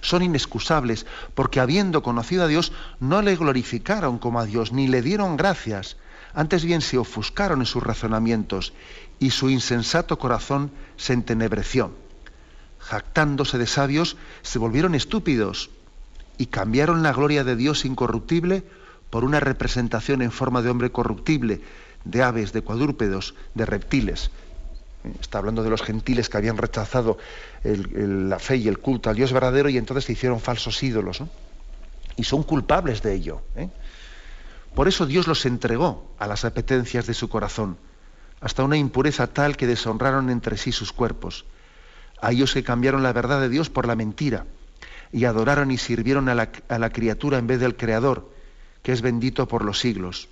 Son 0.05 0.23
inexcusables 0.23 1.07
porque 1.35 1.61
habiendo 1.61 2.03
conocido 2.03 2.45
a 2.45 2.47
Dios, 2.47 2.73
no 3.01 3.23
le 3.23 3.37
glorificaron 3.37 4.19
como 4.19 4.39
a 4.39 4.45
Dios, 4.45 4.71
ni 4.71 4.87
le 4.87 5.01
dieron 5.01 5.39
gracias, 5.39 5.97
antes 6.35 6.63
bien 6.63 6.83
se 6.83 6.99
ofuscaron 6.99 7.61
en 7.61 7.67
sus 7.67 7.83
razonamientos 7.83 8.75
y 9.19 9.31
su 9.31 9.49
insensato 9.49 10.19
corazón 10.19 10.71
se 10.99 11.15
entenebreció. 11.15 11.91
Jactándose 12.81 13.57
de 13.57 13.67
sabios, 13.67 14.19
se 14.43 14.59
volvieron 14.59 14.95
estúpidos 14.95 15.71
y 16.37 16.47
cambiaron 16.47 17.03
la 17.03 17.15
gloria 17.15 17.43
de 17.43 17.57
Dios 17.57 17.87
incorruptible 17.87 18.63
por 19.09 19.25
una 19.25 19.41
representación 19.41 20.21
en 20.21 20.33
forma 20.33 20.61
de 20.61 20.69
hombre 20.69 20.93
corruptible, 20.93 21.63
de 22.05 22.23
aves, 22.23 22.53
de 22.53 22.61
cuadrúpedos, 22.61 23.35
de 23.55 23.65
reptiles. 23.65 24.31
Está 25.21 25.39
hablando 25.39 25.63
de 25.63 25.71
los 25.71 25.83
gentiles 25.83 26.29
que 26.29 26.37
habían 26.39 26.57
rechazado 26.57 27.19
la 27.63 28.39
fe 28.39 28.57
y 28.57 28.69
el 28.69 28.79
culto 28.79 29.11
al 29.11 29.17
Dios 29.17 29.33
verdadero 29.33 29.69
y 29.69 29.77
entonces 29.77 30.05
se 30.05 30.13
hicieron 30.13 30.41
falsos 30.41 30.83
ídolos. 30.83 31.23
Y 32.17 32.25
son 32.25 32.43
culpables 32.43 33.03
de 33.03 33.15
ello. 33.15 33.43
¿eh? 33.57 33.69
Por 34.75 34.89
eso 34.89 35.07
Dios 35.07 35.27
los 35.27 35.45
entregó 35.47 36.15
a 36.19 36.27
las 36.27 36.45
apetencias 36.45 37.07
de 37.07 37.15
su 37.15 37.29
corazón 37.29 37.77
hasta 38.41 38.63
una 38.63 38.77
impureza 38.77 39.27
tal 39.27 39.57
que 39.57 39.67
deshonraron 39.67 40.29
entre 40.29 40.57
sí 40.57 40.73
sus 40.73 40.93
cuerpos. 40.93 41.47
A 42.21 42.33
ellos 42.33 42.53
que 42.53 42.63
cambiaron 42.63 43.03
la 43.03 43.13
verdad 43.13 43.41
de 43.41 43.49
Dios 43.49 43.71
por 43.71 43.87
la 43.87 43.97
mentira 43.97 44.47
y 45.13 45.25
adoraron 45.25 45.71
y 45.71 45.79
sirvieron 45.79 46.29
a 46.29 46.35
la, 46.35 46.91
criatura 46.91 47.39
en 47.39 47.47
vez 47.47 47.61
del 47.61 47.77
Creador, 47.77 48.31
que 48.83 48.93
es 48.93 49.01
bendito 49.01 49.49
por 49.49 49.65
los 49.65 49.79
siglos. 49.79 50.29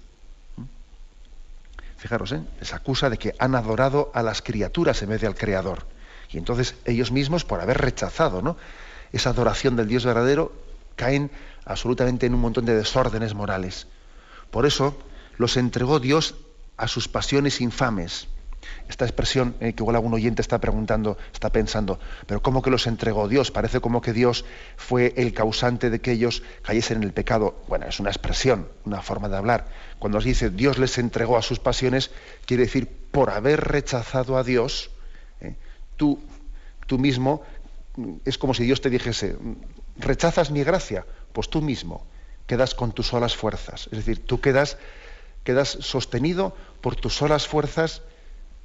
Fijaros, 2.03 2.33
¿eh? 2.33 2.43
les 2.59 2.75
acusa 2.75 3.09
de 3.11 3.17
que 3.17 3.37
han 3.39 3.55
adorado 3.55 4.11
a 4.13 4.25
las 4.25 4.43
criaturas 4.43 5.01
en 5.03 5.11
vez 5.11 5.21
del 5.21 5.37
Creador. 5.37 5.87
Y 6.31 6.39
entonces 6.39 6.75
ellos 6.85 7.13
mismos, 7.13 7.45
por 7.45 7.61
haber 7.61 7.79
rechazado 7.79 8.43
¿no? 8.43 8.57
esa 9.13 9.31
adoración 9.31 9.77
del 9.77 9.87
Dios 9.87 10.05
verdadero, 10.05 10.53
caen 10.97 11.31
absolutamente 11.65 12.27
en 12.27 12.35
un 12.35 12.41
montón 12.41 12.65
de 12.65 12.75
desórdenes 12.75 13.35
morales. 13.35 13.87
Por 14.51 14.67
eso 14.67 14.99
los 15.39 15.57
entregó 15.57 16.01
Dios 16.01 16.35
a 16.77 16.89
sus 16.89 17.07
pasiones 17.07 17.61
infames. 17.61 18.27
Esta 18.89 19.05
expresión 19.05 19.55
eh, 19.61 19.73
que 19.73 19.83
igual 19.83 19.97
algún 19.97 20.15
oyente 20.15 20.43
está 20.43 20.61
preguntando, 20.61 21.17
está 21.33 21.51
pensando, 21.51 21.99
pero 22.27 22.43
¿cómo 22.43 22.63
que 22.63 22.71
los 22.71 22.87
entregó 22.87 23.29
Dios? 23.29 23.51
Parece 23.51 23.81
como 23.81 24.01
que 24.01 24.13
Dios 24.13 24.45
fue 24.77 25.15
el 25.17 25.33
causante 25.33 25.91
de 25.91 26.01
que 26.01 26.13
ellos 26.13 26.43
cayesen 26.63 26.99
en 26.99 27.03
el 27.05 27.13
pecado. 27.13 27.63
Bueno, 27.69 27.87
es 27.87 28.01
una 28.01 28.11
expresión, 28.11 28.69
una 28.85 29.03
forma 29.03 29.29
de 29.29 29.37
hablar. 29.37 29.67
Cuando 29.99 30.21
se 30.21 30.29
dice 30.29 30.51
Dios 30.51 30.79
les 30.79 30.99
entregó 30.99 31.37
a 31.37 31.43
sus 31.43 31.59
pasiones, 31.59 32.11
quiere 32.47 32.65
decir 32.65 32.89
por 33.11 33.31
haber 33.31 33.61
rechazado 33.61 34.37
a 34.37 34.45
Dios, 34.45 34.91
eh, 35.41 35.55
tú, 35.97 36.19
tú 36.87 36.99
mismo, 36.99 37.43
es 38.25 38.39
como 38.39 38.55
si 38.55 38.65
Dios 38.65 38.81
te 38.81 38.91
dijese, 38.91 39.37
rechazas 39.99 40.51
mi 40.51 40.65
gracia, 40.65 41.05
pues 41.33 41.49
tú 41.51 41.63
mismo 41.63 42.07
quedas 42.47 42.75
con 42.75 42.93
tus 42.93 43.09
solas 43.09 43.37
fuerzas. 43.37 43.89
Es 43.93 43.99
decir, 43.99 44.25
tú 44.25 44.41
quedas 44.41 44.79
quedas 45.45 45.69
sostenido 45.81 46.57
por 46.81 46.97
tus 46.97 47.15
solas 47.15 47.47
fuerzas 47.47 48.03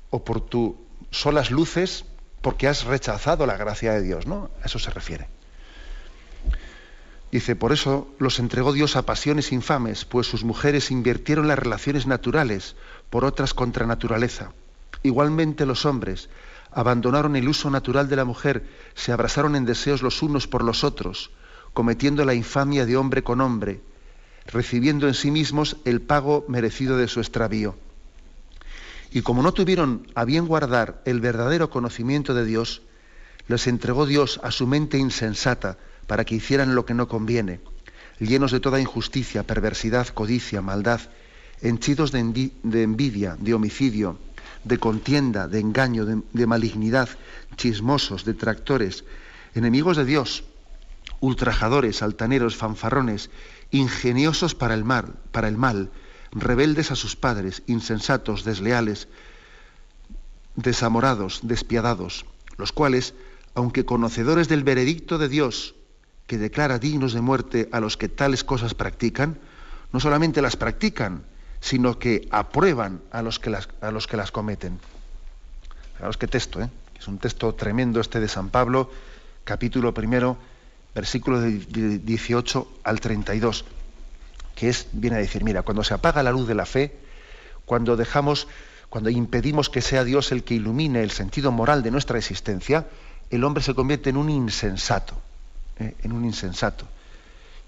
o 0.09 0.23
por 0.23 0.41
tus 0.41 0.73
solas 1.11 1.51
luces 1.51 2.05
porque 2.41 2.67
has 2.67 2.85
rechazado 2.85 3.45
la 3.45 3.57
gracia 3.57 3.93
de 3.93 4.01
Dios, 4.01 4.27
¿no? 4.27 4.49
A 4.61 4.67
eso 4.67 4.79
se 4.79 4.91
refiere. 4.91 5.27
Dice, 7.31 7.55
por 7.55 7.73
eso 7.73 8.07
los 8.19 8.39
entregó 8.39 8.71
Dios 8.71 8.95
a 8.95 9.01
pasiones 9.01 9.51
infames, 9.51 10.05
pues 10.05 10.27
sus 10.27 10.43
mujeres 10.45 10.91
invirtieron 10.91 11.47
las 11.47 11.59
relaciones 11.59 12.07
naturales 12.07 12.75
por 13.09 13.25
otras 13.25 13.53
contra 13.53 13.85
naturaleza. 13.85 14.53
Igualmente 15.03 15.65
los 15.65 15.85
hombres 15.85 16.29
abandonaron 16.71 17.35
el 17.35 17.47
uso 17.47 17.69
natural 17.69 18.07
de 18.07 18.15
la 18.15 18.25
mujer, 18.25 18.63
se 18.93 19.11
abrazaron 19.11 19.55
en 19.55 19.65
deseos 19.65 20.01
los 20.01 20.21
unos 20.21 20.47
por 20.47 20.63
los 20.63 20.83
otros, 20.83 21.31
cometiendo 21.73 22.23
la 22.23 22.33
infamia 22.33 22.85
de 22.85 22.95
hombre 22.97 23.23
con 23.23 23.41
hombre, 23.41 23.81
recibiendo 24.45 25.07
en 25.07 25.13
sí 25.13 25.31
mismos 25.31 25.77
el 25.85 26.01
pago 26.01 26.45
merecido 26.47 26.97
de 26.97 27.07
su 27.07 27.19
extravío. 27.19 27.75
Y 29.17 29.23
como 29.23 29.41
no 29.41 29.51
tuvieron 29.51 30.05
a 30.13 30.25
bien 30.25 30.45
guardar 30.45 31.01
el 31.03 31.21
verdadero 31.21 31.71
conocimiento 31.71 32.35
de 32.35 32.45
Dios, 32.45 32.83
les 33.47 33.65
entregó 33.65 34.05
Dios 34.05 34.39
a 34.43 34.51
su 34.51 34.67
mente 34.67 34.99
insensata 34.99 35.79
para 36.05 36.23
que 36.23 36.35
hicieran 36.35 36.75
lo 36.75 36.85
que 36.85 36.93
no 36.93 37.07
conviene, 37.07 37.59
llenos 38.19 38.51
de 38.51 38.59
toda 38.59 38.79
injusticia, 38.79 39.41
perversidad, 39.41 40.09
codicia, 40.09 40.61
maldad, 40.61 41.01
henchidos 41.63 42.11
de, 42.11 42.19
envidia, 42.19 43.35
de 43.39 43.55
homicidio, 43.55 44.19
de 44.63 44.77
contienda, 44.77 45.47
de 45.47 45.61
engaño, 45.61 46.05
de, 46.05 46.21
de 46.33 46.45
malignidad, 46.45 47.09
chismosos, 47.55 48.23
detractores, 48.23 49.03
enemigos 49.55 49.97
de 49.97 50.05
Dios, 50.05 50.43
ultrajadores, 51.21 52.03
altaneros, 52.03 52.55
fanfarrones, 52.55 53.31
ingeniosos 53.71 54.53
para 54.53 54.75
el 54.75 54.83
mal, 54.83 55.15
para 55.31 55.47
el 55.47 55.57
mal, 55.57 55.89
rebeldes 56.31 56.91
a 56.91 56.95
sus 56.95 57.15
padres, 57.15 57.63
insensatos, 57.67 58.43
desleales, 58.43 59.07
desamorados, 60.55 61.41
despiadados, 61.43 62.25
los 62.57 62.71
cuales, 62.71 63.13
aunque 63.53 63.85
conocedores 63.85 64.47
del 64.47 64.63
veredicto 64.63 65.17
de 65.17 65.29
Dios, 65.29 65.75
que 66.25 66.37
declara 66.37 66.79
dignos 66.79 67.13
de 67.13 67.21
muerte 67.21 67.69
a 67.71 67.79
los 67.79 67.95
que 67.95 68.09
tales 68.09 68.43
cosas 68.43 68.73
practican, 68.73 69.39
no 69.93 69.99
solamente 69.99 70.41
las 70.41 70.57
practican, 70.57 71.23
sino 71.61 71.97
que 71.99 72.27
aprueban 72.31 73.01
a 73.11 73.21
los 73.21 73.39
que 73.39 73.49
las, 73.49 73.69
a 73.81 73.91
los 73.91 74.07
que 74.07 74.17
las 74.17 74.31
cometen. 74.31 74.79
Fijaros 75.95 76.17
qué 76.17 76.27
texto, 76.27 76.61
¿eh? 76.61 76.69
es 76.99 77.07
un 77.07 77.17
texto 77.17 77.53
tremendo 77.55 77.99
este 78.01 78.19
de 78.19 78.27
San 78.27 78.49
Pablo, 78.49 78.91
capítulo 79.43 79.93
primero, 79.93 80.37
versículo 80.93 81.39
de 81.39 81.99
18 81.99 82.79
al 82.83 82.99
32, 82.99 83.65
que 84.57 84.69
es, 84.69 84.87
viene 84.91 85.17
a 85.17 85.19
decir, 85.19 85.43
mira, 85.43 85.61
cuando 85.61 85.83
se 85.83 85.93
apaga 85.93 86.23
la 86.23 86.31
luz 86.31 86.47
de 86.47 86.55
la 86.55 86.65
fe, 86.65 86.97
cuando 87.65 87.95
dejamos, 87.95 88.47
cuando 88.89 89.11
impedimos 89.11 89.69
que 89.69 89.83
sea 89.83 90.03
Dios 90.03 90.31
el 90.31 90.43
que 90.43 90.55
ilumine 90.55 91.03
el 91.03 91.11
sentido 91.11 91.51
moral 91.51 91.83
de 91.83 91.91
nuestra 91.91 92.17
existencia, 92.17 92.87
el 93.29 93.43
hombre 93.43 93.61
se 93.61 93.75
convierte 93.75 94.09
en 94.09 94.17
un 94.17 94.31
insensato, 94.31 95.13
¿eh? 95.77 95.93
en 96.01 96.11
un 96.11 96.25
insensato, 96.25 96.87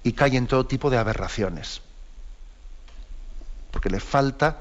y 0.04 0.14
cae 0.14 0.36
en 0.36 0.48
todo 0.48 0.66
tipo 0.66 0.90
de 0.90 0.98
aberraciones, 0.98 1.82
porque 3.70 3.92
le 3.92 4.00
falta, 4.00 4.58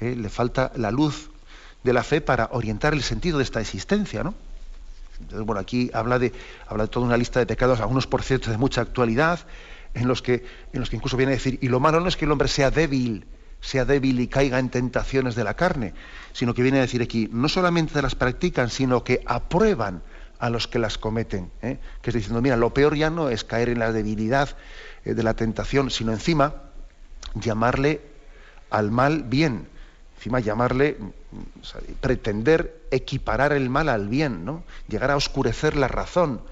¿eh? 0.00 0.16
le 0.16 0.30
falta 0.30 0.72
la 0.76 0.90
luz 0.90 1.28
de 1.84 1.92
la 1.92 2.02
fe 2.02 2.22
para 2.22 2.48
orientar 2.52 2.94
el 2.94 3.02
sentido 3.02 3.36
de 3.36 3.44
esta 3.44 3.60
existencia, 3.60 4.24
¿no? 4.24 4.32
Entonces, 5.20 5.44
bueno, 5.46 5.60
aquí 5.60 5.90
habla 5.92 6.18
de, 6.18 6.32
habla 6.68 6.84
de 6.84 6.88
toda 6.88 7.04
una 7.04 7.18
lista 7.18 7.38
de 7.38 7.46
pecados, 7.46 7.80
algunos 7.80 8.06
por 8.06 8.22
cierto 8.22 8.50
de 8.50 8.56
mucha 8.56 8.80
actualidad, 8.80 9.40
en 9.96 10.08
los 10.08 10.20
que, 10.20 10.44
en 10.72 10.80
los 10.80 10.90
que 10.90 10.96
incluso 10.96 11.16
viene 11.16 11.32
a 11.32 11.36
decir, 11.36 11.58
y 11.62 11.68
lo 11.68 11.80
malo 11.80 12.00
no 12.00 12.08
es 12.08 12.16
que 12.16 12.26
el 12.26 12.30
hombre 12.30 12.48
sea 12.48 12.70
débil, 12.70 13.24
sea 13.62 13.86
débil 13.86 14.20
y 14.20 14.28
caiga 14.28 14.58
en 14.58 14.68
tentaciones 14.68 15.34
de 15.34 15.42
la 15.42 15.54
carne, 15.54 15.94
sino 16.32 16.52
que 16.52 16.62
viene 16.62 16.78
a 16.78 16.82
decir 16.82 17.00
aquí, 17.00 17.30
no 17.32 17.48
solamente 17.48 18.00
las 18.02 18.14
practican, 18.14 18.68
sino 18.68 19.02
que 19.02 19.22
aprueban 19.24 20.02
a 20.38 20.50
los 20.50 20.68
que 20.68 20.78
las 20.78 20.98
cometen. 20.98 21.50
¿eh? 21.62 21.78
Que 22.02 22.10
es 22.10 22.14
diciendo, 22.14 22.42
mira, 22.42 22.58
lo 22.58 22.74
peor 22.74 22.94
ya 22.94 23.08
no 23.08 23.30
es 23.30 23.42
caer 23.42 23.70
en 23.70 23.78
la 23.78 23.90
debilidad 23.90 24.50
eh, 25.06 25.14
de 25.14 25.22
la 25.22 25.32
tentación, 25.32 25.90
sino 25.90 26.12
encima 26.12 26.54
llamarle 27.34 28.02
al 28.68 28.90
mal 28.90 29.22
bien, 29.22 29.66
encima 30.18 30.40
llamarle, 30.40 30.98
pretender 32.02 32.82
equiparar 32.90 33.54
el 33.54 33.70
mal 33.70 33.88
al 33.88 34.08
bien, 34.08 34.44
¿no? 34.44 34.62
llegar 34.88 35.10
a 35.10 35.16
oscurecer 35.16 35.74
la 35.74 35.88
razón 35.88 36.42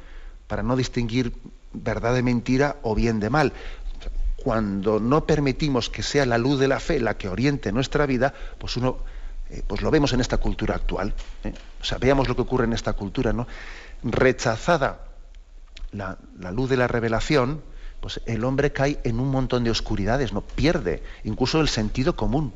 para 0.46 0.62
no 0.62 0.76
distinguir 0.76 1.34
verdad 1.74 2.14
de 2.14 2.22
mentira 2.22 2.76
o 2.82 2.94
bien 2.94 3.20
de 3.20 3.30
mal. 3.30 3.52
Cuando 4.36 5.00
no 5.00 5.26
permitimos 5.26 5.90
que 5.90 6.02
sea 6.02 6.26
la 6.26 6.38
luz 6.38 6.58
de 6.58 6.68
la 6.68 6.80
fe 6.80 7.00
la 7.00 7.16
que 7.16 7.28
oriente 7.28 7.72
nuestra 7.72 8.06
vida, 8.06 8.34
pues 8.58 8.76
uno, 8.76 8.98
eh, 9.50 9.62
pues 9.66 9.82
lo 9.82 9.90
vemos 9.90 10.12
en 10.12 10.20
esta 10.20 10.38
cultura 10.38 10.74
actual. 10.74 11.14
¿eh? 11.44 11.52
O 11.80 11.84
sea, 11.84 11.98
veamos 11.98 12.28
lo 12.28 12.36
que 12.36 12.42
ocurre 12.42 12.64
en 12.64 12.72
esta 12.72 12.92
cultura, 12.92 13.32
¿no? 13.32 13.46
Rechazada 14.02 15.00
la, 15.92 16.18
la 16.38 16.50
luz 16.50 16.68
de 16.68 16.76
la 16.76 16.88
revelación, 16.88 17.62
pues 18.00 18.20
el 18.26 18.44
hombre 18.44 18.72
cae 18.72 19.00
en 19.04 19.18
un 19.18 19.30
montón 19.30 19.64
de 19.64 19.70
oscuridades, 19.70 20.32
no 20.32 20.42
pierde 20.42 21.02
incluso 21.24 21.60
el 21.60 21.68
sentido 21.68 22.16
común 22.16 22.52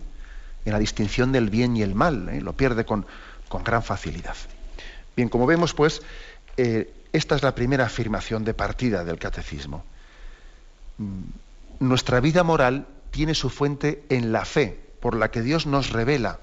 en 0.64 0.72
la 0.72 0.78
distinción 0.78 1.32
del 1.32 1.48
bien 1.48 1.76
y 1.76 1.82
el 1.82 1.94
mal, 1.94 2.28
¿eh? 2.28 2.40
lo 2.40 2.52
pierde 2.52 2.84
con, 2.84 3.06
con, 3.48 3.64
gran 3.64 3.82
facilidad. 3.82 4.37
Bien, 5.16 5.28
como 5.28 5.46
vemos, 5.46 5.72
pues, 5.72 6.02
esta 7.18 7.37
es 7.37 7.42
la 7.42 7.54
primera 7.54 7.84
afirmación 7.84 8.44
de 8.44 8.54
partida 8.54 9.04
del 9.04 9.18
catecismo. 9.18 9.85
Mm, 10.98 11.22
nuestra 11.81 12.20
vida 12.20 12.42
moral 12.42 12.87
tiene 13.11 13.35
su 13.35 13.50
fuente 13.50 14.04
en 14.09 14.33
la 14.33 14.44
fe, 14.44 14.81
por 15.00 15.14
la 15.14 15.31
que 15.31 15.42
Dios 15.42 15.66
nos 15.66 15.90
revela, 15.90 16.40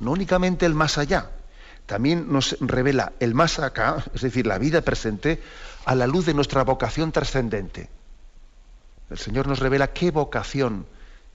no 0.00 0.12
únicamente 0.12 0.66
el 0.66 0.74
más 0.74 0.98
allá, 0.98 1.30
también 1.86 2.32
nos 2.32 2.56
revela 2.60 3.12
el 3.20 3.34
más 3.34 3.58
acá, 3.58 4.04
es 4.14 4.22
decir, 4.22 4.46
la 4.46 4.58
vida 4.58 4.82
presente, 4.82 5.40
a 5.84 5.94
la 5.94 6.06
luz 6.06 6.26
de 6.26 6.34
nuestra 6.34 6.64
vocación 6.64 7.12
trascendente. 7.12 7.88
El 9.08 9.18
Señor 9.18 9.46
nos 9.46 9.60
revela 9.60 9.92
qué 9.92 10.10
vocación 10.10 10.86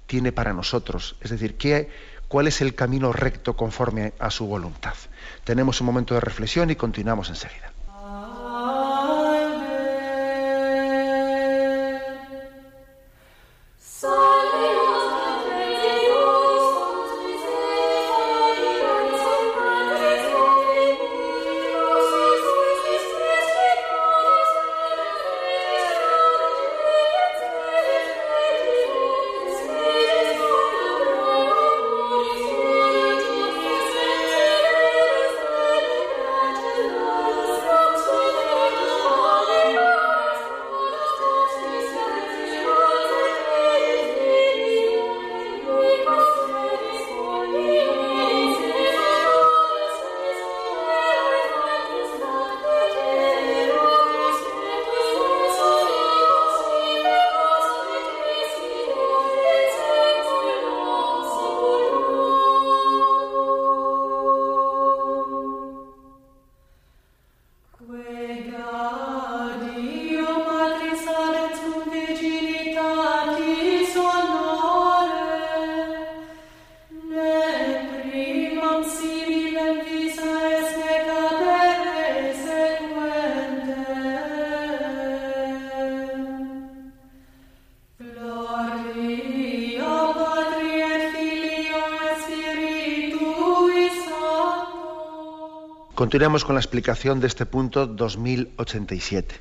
tiene 0.07 0.33
para 0.33 0.53
nosotros, 0.53 1.15
es 1.21 1.31
decir, 1.31 1.55
qué, 1.55 1.89
cuál 2.27 2.47
es 2.47 2.59
el 2.61 2.75
camino 2.75 3.13
recto 3.13 3.55
conforme 3.55 4.13
a 4.19 4.29
su 4.29 4.45
voluntad. 4.45 4.95
Tenemos 5.45 5.79
un 5.79 5.87
momento 5.87 6.13
de 6.15 6.19
reflexión 6.19 6.69
y 6.69 6.75
continuamos 6.75 7.29
enseguida. 7.29 7.70
Continuamos 96.11 96.43
con 96.43 96.55
la 96.55 96.59
explicación 96.59 97.21
de 97.21 97.27
este 97.27 97.45
punto 97.45 97.87
2087. 97.87 99.33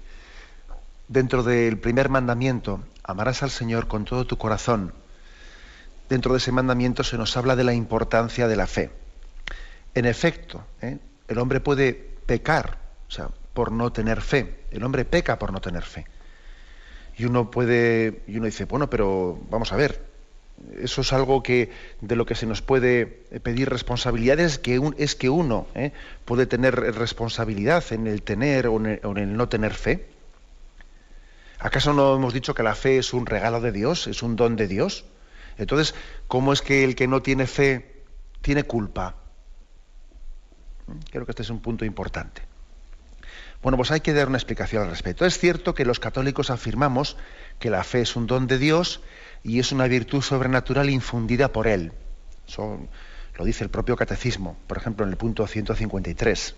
Dentro 1.09 1.42
del 1.42 1.80
primer 1.80 2.11
mandamiento, 2.11 2.85
amarás 3.02 3.42
al 3.42 3.50
Señor 3.50 3.88
con 3.88 4.04
todo 4.04 4.24
tu 4.24 4.38
corazón. 4.38 4.92
Dentro 6.09 6.30
de 6.30 6.38
ese 6.38 6.52
mandamiento 6.52 7.02
se 7.02 7.18
nos 7.18 7.37
habla 7.37 7.56
de 7.56 7.64
la 7.64 7.74
importancia 7.74 8.46
de 8.46 8.54
la 8.54 8.68
fe. 8.68 8.92
En 9.96 10.04
efecto, 10.04 10.64
¿eh? 10.80 10.98
el 11.26 11.38
hombre 11.38 11.59
puede 11.59 11.92
pecar, 11.92 12.78
o 13.09 13.11
sea, 13.11 13.30
por 13.52 13.72
no 13.72 13.90
tener 13.90 14.20
fe. 14.20 14.61
El 14.70 14.85
hombre 14.85 15.04
peca 15.04 15.40
por 15.40 15.52
no 15.52 15.61
tener 15.61 15.83
fe. 15.83 16.06
Y 17.18 17.24
uno 17.24 17.50
puede, 17.50 18.22
y 18.28 18.37
uno 18.37 18.46
dice, 18.46 18.66
bueno, 18.66 18.88
pero 18.88 19.40
vamos 19.50 19.72
a 19.72 19.76
ver, 19.76 20.10
eso 20.79 21.01
es 21.01 21.12
algo 21.12 21.42
que 21.42 21.70
de 22.01 22.16
lo 22.16 22.27
que 22.27 22.35
se 22.35 22.46
nos 22.46 22.62
puede 22.62 23.07
pedir 23.42 23.68
responsabilidades 23.70 24.59
que 24.59 24.81
es 24.99 25.14
que 25.14 25.31
uno 25.31 25.66
¿eh? 25.75 25.92
puede 26.25 26.46
tener 26.46 26.75
responsabilidad 26.75 27.85
en 27.92 28.07
el 28.07 28.23
tener 28.23 28.66
o 28.66 28.77
en 28.77 29.16
el, 29.16 29.37
no 29.37 29.49
tener 29.49 29.75
fe. 29.75 30.07
¿Acaso 31.59 31.92
no 31.92 32.14
hemos 32.14 32.33
dicho 32.33 32.55
que 32.55 32.62
la 32.62 32.75
fe 32.75 32.99
es 32.99 33.12
un 33.12 33.27
regalo 33.27 33.61
de 33.61 33.73
Dios, 33.73 34.07
es 34.07 34.23
un 34.23 34.37
don 34.37 34.57
de 34.57 34.66
Dios? 34.66 35.05
Entonces, 35.59 35.94
¿cómo 36.27 36.53
es 36.53 36.62
que 36.62 36.85
el 36.85 36.94
que 36.94 37.07
no 37.07 37.23
tiene 37.23 37.46
fe 37.46 38.03
tiene 38.40 38.64
culpa? 38.64 39.16
Creo 41.11 41.25
que 41.25 41.33
este 41.33 41.42
es 41.42 41.51
un 41.51 41.61
punto 41.61 41.85
importante. 41.85 42.42
Bueno, 43.62 43.77
pues 43.77 43.90
hay 43.90 44.01
que 44.01 44.14
dar 44.14 44.29
una 44.29 44.38
explicación 44.38 44.85
al 44.85 44.90
respecto. 44.90 45.27
Es 45.27 45.38
cierto 45.38 45.75
que 45.75 45.85
los 45.85 46.01
católicos 46.01 46.49
afirmamos 46.49 47.18
que 47.59 47.68
la 47.68 47.85
fe 47.85 48.01
es 48.01 48.16
un 48.16 48.27
don 48.27 48.46
de 48.46 48.59
Dios 48.59 49.03
y 49.42 49.59
es 49.59 49.72
una 49.72 49.87
virtud 49.87 50.22
sobrenatural 50.22 50.90
infundida 50.90 51.53
por 51.53 51.66
Él. 51.66 51.92
Eso 52.46 52.81
lo 53.37 53.44
dice 53.44 53.64
el 53.64 53.70
propio 53.70 53.96
catecismo, 53.96 54.57
por 54.66 54.76
ejemplo, 54.76 55.05
en 55.05 55.11
el 55.11 55.16
punto 55.16 55.46
153. 55.46 56.55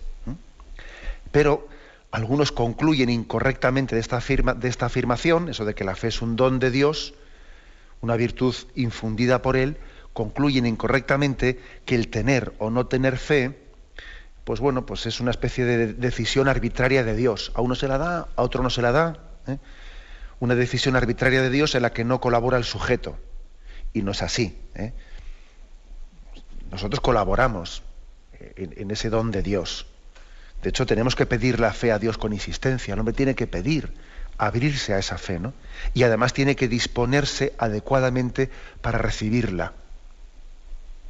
Pero 1.31 1.67
algunos 2.11 2.51
concluyen 2.51 3.09
incorrectamente 3.09 3.95
de 3.95 4.01
esta, 4.01 4.17
afirmación, 4.85 5.49
eso 5.49 5.65
de 5.65 5.73
que 5.73 5.83
la 5.83 5.95
fe 5.95 6.09
es 6.09 6.21
un 6.21 6.35
don 6.35 6.59
de 6.59 6.69
Dios, 6.71 7.13
una 8.01 8.15
virtud 8.15 8.53
infundida 8.75 9.41
por 9.41 9.55
Él, 9.55 9.77
concluyen 10.13 10.65
incorrectamente 10.65 11.59
que 11.85 11.95
el 11.95 12.09
tener 12.09 12.53
o 12.59 12.69
no 12.69 12.85
tener 12.85 13.17
fe, 13.17 13.57
pues 14.43 14.59
bueno, 14.59 14.85
pues 14.85 15.05
es 15.05 15.21
una 15.21 15.31
especie 15.31 15.65
de 15.65 15.93
decisión 15.93 16.47
arbitraria 16.47 17.03
de 17.03 17.15
Dios. 17.15 17.51
A 17.55 17.61
uno 17.61 17.75
se 17.75 17.87
la 17.87 17.97
da, 17.97 18.27
a 18.35 18.41
otro 18.43 18.61
no 18.61 18.69
se 18.69 18.81
la 18.81 18.91
da. 18.91 19.17
¿eh? 19.47 19.57
Una 20.43 20.55
decisión 20.55 20.97
arbitraria 20.97 21.41
de 21.41 21.49
Dios 21.49 21.73
en 21.73 21.83
la 21.83 21.93
que 21.93 22.03
no 22.03 22.19
colabora 22.19 22.57
el 22.57 22.65
sujeto. 22.65 23.17
Y 23.93 24.01
no 24.01 24.11
es 24.11 24.21
así. 24.21 24.57
¿eh? 24.75 24.91
nosotros 26.69 26.99
colaboramos 26.99 27.81
en, 28.57 28.91
ese 28.91 29.09
don 29.09 29.31
de 29.31 29.41
Dios. 29.41 29.85
De 30.61 30.69
hecho, 30.69 30.85
tenemos 30.85 31.15
que 31.15 31.25
pedir 31.25 31.61
la 31.61 31.71
fe 31.71 31.93
a 31.93 31.99
Dios 31.99 32.17
con 32.17 32.33
insistencia. 32.33 32.93
El 32.93 32.99
hombre 32.99 33.13
tiene 33.13 33.35
que 33.35 33.47
pedir, 33.47 33.93
abrirse 34.37 34.93
a 34.93 34.99
esa 34.99 35.17
fe, 35.17 35.39
¿no? 35.39 35.53
Y 35.93 36.03
además 36.03 36.33
tiene 36.33 36.57
que 36.57 36.67
disponerse 36.67 37.53
adecuadamente 37.57 38.49
para 38.81 38.97
recibirla. 38.97 39.71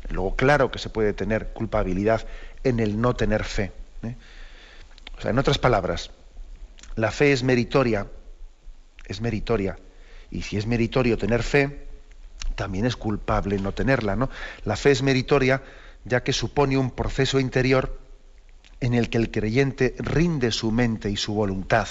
Luego, 0.09 0.35
claro 0.35 0.69
que 0.69 0.77
se 0.77 0.89
puede 0.89 1.13
tener 1.13 1.53
culpabilidad 1.53 2.27
en 2.63 2.79
el 2.79 3.01
no 3.01 3.15
tener 3.15 3.43
fe. 3.45 3.71
¿eh? 4.03 4.15
En 5.23 5.39
otras 5.39 5.57
palabras, 5.57 6.11
la 6.95 7.09
fe 7.09 7.31
es 7.31 7.41
meritoria, 7.41 8.05
es 9.05 9.21
meritoria. 9.21 9.77
Y 10.31 10.41
si 10.43 10.57
es 10.57 10.65
meritorio 10.65 11.17
tener 11.17 11.43
fe, 11.43 11.87
también 12.55 12.85
es 12.85 12.95
culpable 12.95 13.57
no 13.59 13.71
tenerla, 13.71 14.15
¿no? 14.15 14.29
La 14.65 14.75
fe 14.75 14.91
es 14.91 15.01
meritoria 15.01 15.61
ya 16.05 16.23
que 16.23 16.33
supone 16.33 16.77
un 16.77 16.91
proceso 16.91 17.39
interior 17.39 17.99
en 18.79 18.93
el 18.93 19.09
que 19.09 19.17
el 19.17 19.31
creyente 19.31 19.95
rinde 19.97 20.51
su 20.51 20.71
mente 20.71 21.09
y 21.09 21.15
su 21.15 21.33
voluntad 21.33 21.87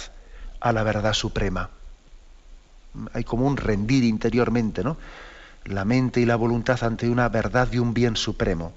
a 0.61 0.73
la 0.73 0.83
verdad 0.83 1.15
suprema. 1.15 1.71
Hay 3.15 3.25
como 3.25 3.47
un 3.47 3.57
rendir 3.57 4.05
interiormente, 4.05 4.85
¿no? 4.85 4.99
La 5.65 5.85
mente 5.85 6.21
y 6.21 6.27
la 6.27 6.37
voluntad 6.37 6.83
ante 6.85 7.09
una 7.09 7.29
verdad 7.29 7.69
y 7.73 7.79
un 7.79 7.95
bien 7.95 8.17
supremo. 8.17 8.73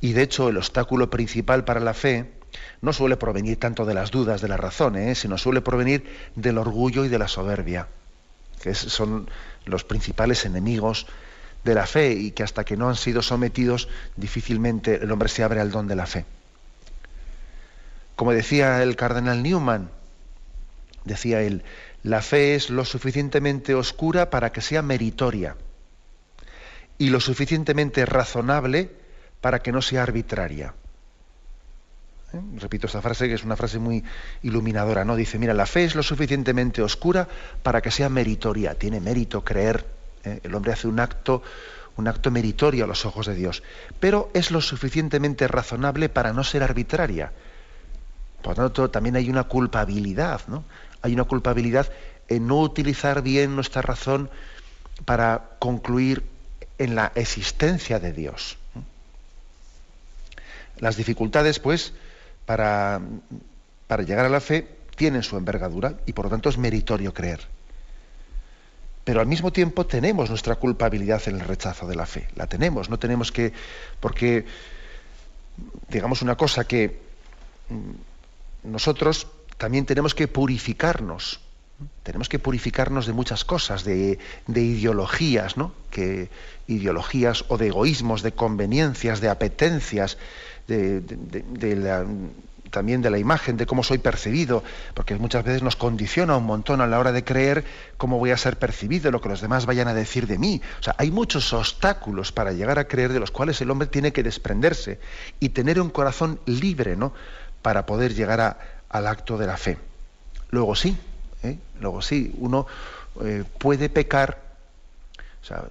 Y 0.00 0.12
de 0.14 0.22
hecho 0.22 0.48
el 0.48 0.56
obstáculo 0.56 1.10
principal 1.10 1.64
para 1.64 1.80
la 1.80 1.94
fe 1.94 2.32
no 2.80 2.92
suele 2.92 3.16
provenir 3.16 3.58
tanto 3.58 3.84
de 3.84 3.94
las 3.94 4.10
dudas 4.10 4.40
de 4.40 4.48
la 4.48 4.56
razón, 4.56 4.96
¿eh? 4.96 5.14
sino 5.14 5.38
suele 5.38 5.60
provenir 5.60 6.04
del 6.36 6.58
orgullo 6.58 7.04
y 7.04 7.08
de 7.08 7.18
la 7.18 7.28
soberbia, 7.28 7.88
que 8.62 8.74
son 8.74 9.28
los 9.64 9.84
principales 9.84 10.44
enemigos 10.44 11.06
de 11.64 11.74
la 11.74 11.86
fe 11.86 12.12
y 12.12 12.32
que 12.32 12.42
hasta 12.42 12.64
que 12.64 12.76
no 12.76 12.88
han 12.88 12.96
sido 12.96 13.22
sometidos 13.22 13.88
difícilmente 14.16 14.96
el 15.02 15.10
hombre 15.12 15.28
se 15.28 15.44
abre 15.44 15.60
al 15.60 15.70
don 15.70 15.86
de 15.86 15.96
la 15.96 16.06
fe. 16.06 16.24
Como 18.16 18.32
decía 18.32 18.82
el 18.82 18.96
cardenal 18.96 19.42
Newman, 19.42 19.90
decía 21.04 21.42
él, 21.42 21.62
la 22.02 22.20
fe 22.20 22.54
es 22.54 22.70
lo 22.70 22.84
suficientemente 22.84 23.74
oscura 23.74 24.30
para 24.30 24.50
que 24.52 24.60
sea 24.60 24.82
meritoria 24.82 25.56
y 26.98 27.10
lo 27.10 27.20
suficientemente 27.20 28.04
razonable 28.06 28.90
para 29.40 29.62
que 29.62 29.72
no 29.72 29.82
sea 29.82 30.02
arbitraria. 30.02 30.74
¿Eh? 32.32 32.40
Repito 32.58 32.86
esta 32.86 33.02
frase 33.02 33.28
que 33.28 33.34
es 33.34 33.44
una 33.44 33.56
frase 33.56 33.78
muy 33.78 34.04
iluminadora, 34.42 35.04
¿no? 35.04 35.16
Dice, 35.16 35.38
mira, 35.38 35.54
la 35.54 35.66
fe 35.66 35.84
es 35.84 35.94
lo 35.94 36.02
suficientemente 36.02 36.82
oscura 36.82 37.28
para 37.62 37.80
que 37.80 37.90
sea 37.90 38.08
meritoria. 38.08 38.74
Tiene 38.74 39.00
mérito 39.00 39.44
creer 39.44 39.84
¿eh? 40.24 40.40
El 40.42 40.54
hombre 40.54 40.72
hace 40.72 40.88
un 40.88 41.00
acto, 41.00 41.42
un 41.96 42.08
acto 42.08 42.30
meritorio 42.30 42.84
a 42.84 42.86
los 42.86 43.04
ojos 43.04 43.26
de 43.26 43.34
Dios, 43.34 43.62
pero 44.00 44.30
es 44.34 44.50
lo 44.50 44.60
suficientemente 44.60 45.48
razonable 45.48 46.08
para 46.08 46.32
no 46.32 46.44
ser 46.44 46.62
arbitraria. 46.62 47.32
Por 48.42 48.56
lo 48.58 48.64
tanto, 48.64 48.90
también 48.90 49.16
hay 49.16 49.30
una 49.30 49.44
culpabilidad, 49.44 50.40
¿no? 50.48 50.64
Hay 51.02 51.14
una 51.14 51.24
culpabilidad 51.24 51.90
en 52.28 52.46
no 52.46 52.60
utilizar 52.60 53.22
bien 53.22 53.54
nuestra 53.54 53.82
razón 53.82 54.30
para 55.04 55.50
concluir 55.58 56.24
en 56.78 56.94
la 56.94 57.12
existencia 57.14 57.98
de 57.98 58.12
Dios. 58.12 58.56
Las 60.78 60.96
dificultades, 60.96 61.60
pues, 61.60 61.92
para, 62.46 63.00
llegar 64.06 64.26
a 64.26 64.28
la 64.28 64.40
fe 64.40 64.66
tienen 64.96 65.22
su 65.22 65.36
envergadura 65.36 65.94
y 66.06 66.12
por 66.12 66.26
lo 66.26 66.30
tanto 66.30 66.48
es 66.48 66.58
meritorio 66.58 67.12
creer 67.12 67.40
pero 69.04 69.20
al 69.20 69.26
mismo 69.26 69.52
tiempo 69.52 69.86
tenemos 69.86 70.28
nuestra 70.28 70.56
culpabilidad 70.56 71.22
en 71.26 71.36
el 71.36 71.40
rechazo 71.40 71.86
de 71.86 71.96
la 71.96 72.06
fe. 72.06 72.28
La 72.36 72.46
tenemos, 72.46 72.88
no 72.88 72.98
tenemos 72.98 73.32
que, 73.32 73.52
porque, 73.98 74.46
digamos 75.88 76.22
una 76.22 76.36
cosa, 76.36 76.64
que 76.64 77.00
mm, 77.68 78.70
nosotros 78.70 79.26
también 79.58 79.86
tenemos 79.86 80.14
que 80.14 80.28
purificarnos, 80.28 81.40
tenemos 82.04 82.28
que 82.28 82.38
purificarnos 82.38 83.06
de 83.06 83.12
muchas 83.12 83.44
cosas, 83.44 83.82
de, 83.82 84.18
ideologías, 84.46 85.56
¿no? 85.56 85.72
Que, 85.90 86.30
ideologías 86.68 87.44
o 87.48 87.58
de 87.58 87.68
egoísmos, 87.68 88.22
de 88.22 88.32
conveniencias, 88.32 89.20
de 89.20 89.28
apetencias, 89.28 90.16
también 92.72 93.02
de 93.02 93.10
la 93.10 93.18
imagen, 93.18 93.56
de 93.56 93.66
cómo 93.66 93.84
soy 93.84 93.98
percibido, 93.98 94.64
porque 94.94 95.14
muchas 95.16 95.44
veces 95.44 95.62
nos 95.62 95.76
condiciona 95.76 96.36
un 96.36 96.44
montón 96.44 96.80
a 96.80 96.86
la 96.86 96.98
hora 96.98 97.12
de 97.12 97.22
creer 97.22 97.64
cómo 97.98 98.18
voy 98.18 98.30
a 98.30 98.36
ser 98.36 98.58
percibido, 98.58 99.10
lo 99.10 99.20
que 99.20 99.28
los 99.28 99.40
demás 99.40 99.66
vayan 99.66 99.88
a 99.88 99.94
decir 99.94 100.26
de 100.26 100.38
mí. 100.38 100.60
O 100.80 100.82
sea, 100.82 100.94
hay 100.98 101.10
muchos 101.10 101.52
obstáculos 101.52 102.32
para 102.32 102.52
llegar 102.52 102.78
a 102.78 102.88
creer 102.88 103.12
de 103.12 103.20
los 103.20 103.30
cuales 103.30 103.60
el 103.60 103.70
hombre 103.70 103.88
tiene 103.88 104.12
que 104.12 104.22
desprenderse 104.22 104.98
y 105.38 105.50
tener 105.50 105.80
un 105.80 105.90
corazón 105.90 106.40
libre, 106.46 106.96
¿no? 106.96 107.12
Para 107.60 107.84
poder 107.84 108.14
llegar 108.14 108.58
al 108.88 109.06
acto 109.06 109.36
de 109.36 109.46
la 109.46 109.56
fe. 109.56 109.78
Luego 110.50 110.74
sí, 110.74 110.96
¿eh? 111.42 111.58
luego 111.80 112.02
sí, 112.02 112.34
uno 112.38 112.66
eh, 113.22 113.44
puede 113.58 113.90
pecar, 113.90 114.38
o 115.42 115.44
sea, 115.44 115.64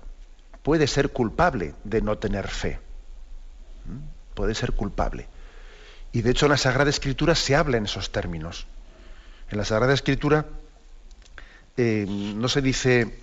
puede 0.62 0.88
ser 0.88 1.10
culpable 1.10 1.74
de 1.84 2.02
no 2.02 2.18
tener 2.18 2.48
fe. 2.48 2.80
Puede 4.42 4.56
ser 4.56 4.72
culpable. 4.72 5.28
Y 6.12 6.24
de 6.24 6.32
hecho 6.32 6.48
en 6.48 6.54
la 6.54 6.58
Sagrada 6.58 6.90
Escritura 6.90 7.36
se 7.36 7.56
habla 7.56 7.78
en 7.78 7.86
esos 7.86 8.12
términos. 8.12 8.66
En 9.52 9.60
la 9.60 9.66
Sagrada 9.66 9.94
Escritura 9.94 10.48
eh, 11.78 12.08
no 12.10 12.50
se 12.50 12.64
dice 12.64 13.20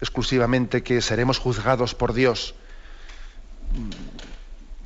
exclusivamente 0.00 0.82
que 0.82 1.00
seremos 1.00 1.38
juzgados 1.38 1.94
por 1.94 2.12
Dios. 2.12 2.56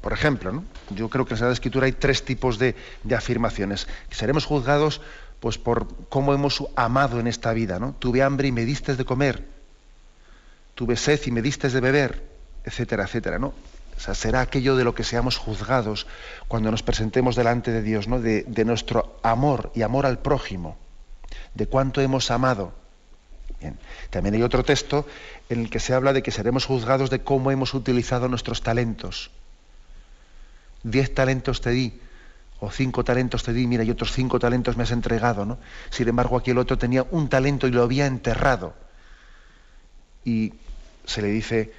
Por 0.02 0.12
ejemplo, 0.12 0.62
yo 0.90 1.08
creo 1.08 1.24
que 1.24 1.30
en 1.30 1.36
la 1.36 1.38
Sagrada 1.38 1.54
Escritura 1.54 1.86
hay 1.86 1.92
tres 1.92 2.22
tipos 2.22 2.58
de, 2.58 2.76
afirmaciones. 3.16 3.88
seremos 4.10 4.44
juzgados 4.44 5.00
pues, 5.40 5.56
por 5.56 5.88
cómo 6.10 6.34
hemos 6.34 6.62
amado 6.76 7.18
en 7.18 7.28
esta 7.28 7.54
vida. 7.54 7.78
¿no? 7.78 7.94
Tuve 7.98 8.22
hambre 8.22 8.48
y 8.48 8.52
me 8.52 8.66
diste 8.66 8.94
de 8.94 9.06
comer. 9.06 9.48
Tuve 10.74 10.96
sed 10.96 11.18
y 11.24 11.30
me 11.30 11.40
diste 11.40 11.70
de 11.70 11.80
beber, 11.80 12.22
etcétera, 12.62 13.04
etcétera. 13.04 13.38
¿no? 13.38 13.54
Será 13.96 14.40
aquello 14.40 14.76
de 14.76 14.84
lo 14.84 14.94
que 14.94 15.04
seamos 15.04 15.36
juzgados 15.36 16.06
cuando 16.48 16.70
nos 16.70 16.82
presentemos 16.82 17.36
delante 17.36 17.70
de 17.70 17.82
Dios, 17.82 18.08
¿no? 18.08 18.20
de, 18.20 18.64
nuestro 18.64 19.18
amor 19.22 19.70
y 19.74 19.82
amor 19.82 20.06
al 20.06 20.18
prójimo, 20.18 20.76
de 21.54 21.66
cuánto 21.66 22.00
hemos 22.00 22.30
amado. 22.30 22.72
También 24.10 24.34
hay 24.34 24.42
otro 24.42 24.64
texto 24.64 25.06
en 25.48 25.60
el 25.60 25.70
que 25.70 25.78
se 25.78 25.94
habla 25.94 26.12
de 26.12 26.22
que 26.22 26.30
seremos 26.30 26.64
juzgados 26.64 27.10
de 27.10 27.22
cómo 27.22 27.50
hemos 27.50 27.74
utilizado 27.74 28.28
nuestros 28.28 28.62
talentos. 28.62 29.30
Diez 30.82 31.14
talentos 31.14 31.60
te 31.60 31.70
di, 31.70 32.00
o 32.58 32.70
cinco 32.70 33.04
talentos 33.04 33.42
te 33.42 33.52
di, 33.52 33.66
mira, 33.66 33.84
y 33.84 33.90
otros 33.90 34.12
cinco 34.12 34.38
talentos 34.38 34.76
me 34.76 34.82
has 34.82 34.90
entregado, 34.90 35.44
¿no? 35.44 35.58
Sin 35.90 36.08
embargo, 36.08 36.36
aquí 36.36 36.50
el 36.50 36.58
otro 36.58 36.78
tenía 36.78 37.04
un 37.10 37.28
talento 37.28 37.66
y 37.66 37.70
lo 37.70 37.82
había 37.82 38.06
enterrado. 38.06 38.74
Y 40.24 40.54
se 41.04 41.22
le 41.22 41.28
dice, 41.28 41.72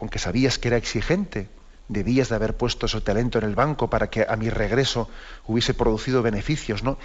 con 0.00 0.08
que 0.08 0.18
sabías 0.18 0.58
que 0.58 0.68
era 0.68 0.78
exigente, 0.78 1.50
debías 1.88 2.30
de 2.30 2.34
haber 2.34 2.56
puesto 2.56 2.86
ese 2.86 3.02
talento 3.02 3.36
en 3.36 3.44
el 3.44 3.54
banco 3.54 3.90
para 3.90 4.08
que 4.08 4.24
a 4.26 4.34
mi 4.36 4.48
regreso 4.48 5.10
hubiese 5.46 5.74
producido 5.74 6.22
beneficios, 6.22 6.82
¿no? 6.82 6.96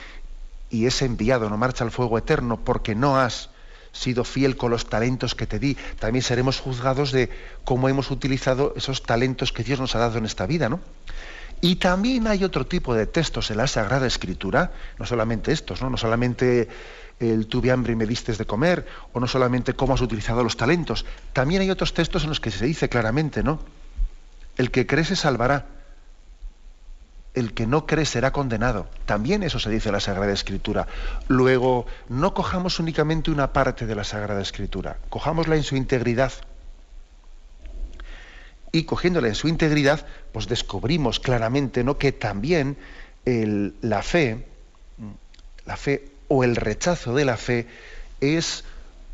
Y 0.69 0.85
ese 0.85 1.03
enviado 1.03 1.49
no 1.49 1.57
marcha 1.57 1.83
al 1.83 1.91
fuego 1.91 2.17
eterno 2.17 2.57
porque 2.63 2.95
no 2.95 3.19
has 3.19 3.49
sido 3.91 4.23
fiel 4.23 4.55
con 4.55 4.71
los 4.71 4.87
talentos 4.87 5.35
que 5.35 5.45
te 5.45 5.59
di. 5.59 5.75
También 5.99 6.23
seremos 6.23 6.61
juzgados 6.61 7.11
de 7.11 7.29
cómo 7.65 7.89
hemos 7.89 8.11
utilizado 8.11 8.73
esos 8.77 9.03
talentos 9.03 9.51
que 9.51 9.65
Dios 9.65 9.81
nos 9.81 9.93
ha 9.95 9.99
dado 9.99 10.17
en 10.17 10.25
esta 10.25 10.45
vida, 10.45 10.69
¿no? 10.69 10.79
Y 11.59 11.75
también 11.75 12.27
hay 12.27 12.45
otro 12.45 12.65
tipo 12.65 12.95
de 12.95 13.07
textos 13.07 13.51
en 13.51 13.57
la 13.57 13.67
Sagrada 13.67 14.07
Escritura, 14.07 14.71
no 14.99 15.05
solamente 15.05 15.51
estos, 15.51 15.81
no, 15.81 15.89
no 15.89 15.97
solamente 15.97 16.69
el 17.19 17.47
tuve 17.47 17.71
hambre 17.71 17.93
y 17.93 17.95
me 17.95 18.05
diste 18.05 18.33
de 18.33 18.45
comer, 18.45 18.85
o 19.13 19.19
no 19.19 19.27
solamente 19.27 19.73
cómo 19.73 19.93
has 19.93 20.01
utilizado 20.01 20.43
los 20.43 20.57
talentos. 20.57 21.05
También 21.33 21.61
hay 21.61 21.69
otros 21.69 21.93
textos 21.93 22.23
en 22.23 22.29
los 22.29 22.39
que 22.39 22.51
se 22.51 22.65
dice 22.65 22.89
claramente, 22.89 23.43
¿no? 23.43 23.59
El 24.57 24.71
que 24.71 24.85
cree 24.85 25.05
se 25.05 25.15
salvará. 25.15 25.67
El 27.33 27.53
que 27.53 27.67
no 27.67 27.85
cree 27.85 28.05
será 28.05 28.31
condenado. 28.31 28.87
También 29.05 29.43
eso 29.43 29.59
se 29.59 29.69
dice 29.69 29.89
en 29.89 29.93
la 29.93 29.99
Sagrada 29.99 30.31
Escritura. 30.31 30.87
Luego, 31.27 31.85
no 32.07 32.33
cojamos 32.33 32.79
únicamente 32.79 33.31
una 33.31 33.51
parte 33.51 33.85
de 33.85 33.95
la 33.95 34.05
Sagrada 34.05 34.41
Escritura, 34.41 34.97
cojámosla 35.09 35.55
en 35.55 35.63
su 35.63 35.75
integridad. 35.75 36.31
Y 38.71 38.83
cogiéndola 38.83 39.27
en 39.27 39.35
su 39.35 39.47
integridad, 39.47 40.05
pues 40.33 40.47
descubrimos 40.47 41.19
claramente 41.19 41.83
¿no? 41.83 41.97
que 41.97 42.11
también 42.11 42.77
la 43.25 44.01
fe, 44.01 44.45
la 45.65 45.77
fe 45.77 46.14
o 46.27 46.43
el 46.43 46.55
rechazo 46.55 47.13
de 47.15 47.25
la 47.25 47.37
fe 47.37 47.67
es 48.19 48.63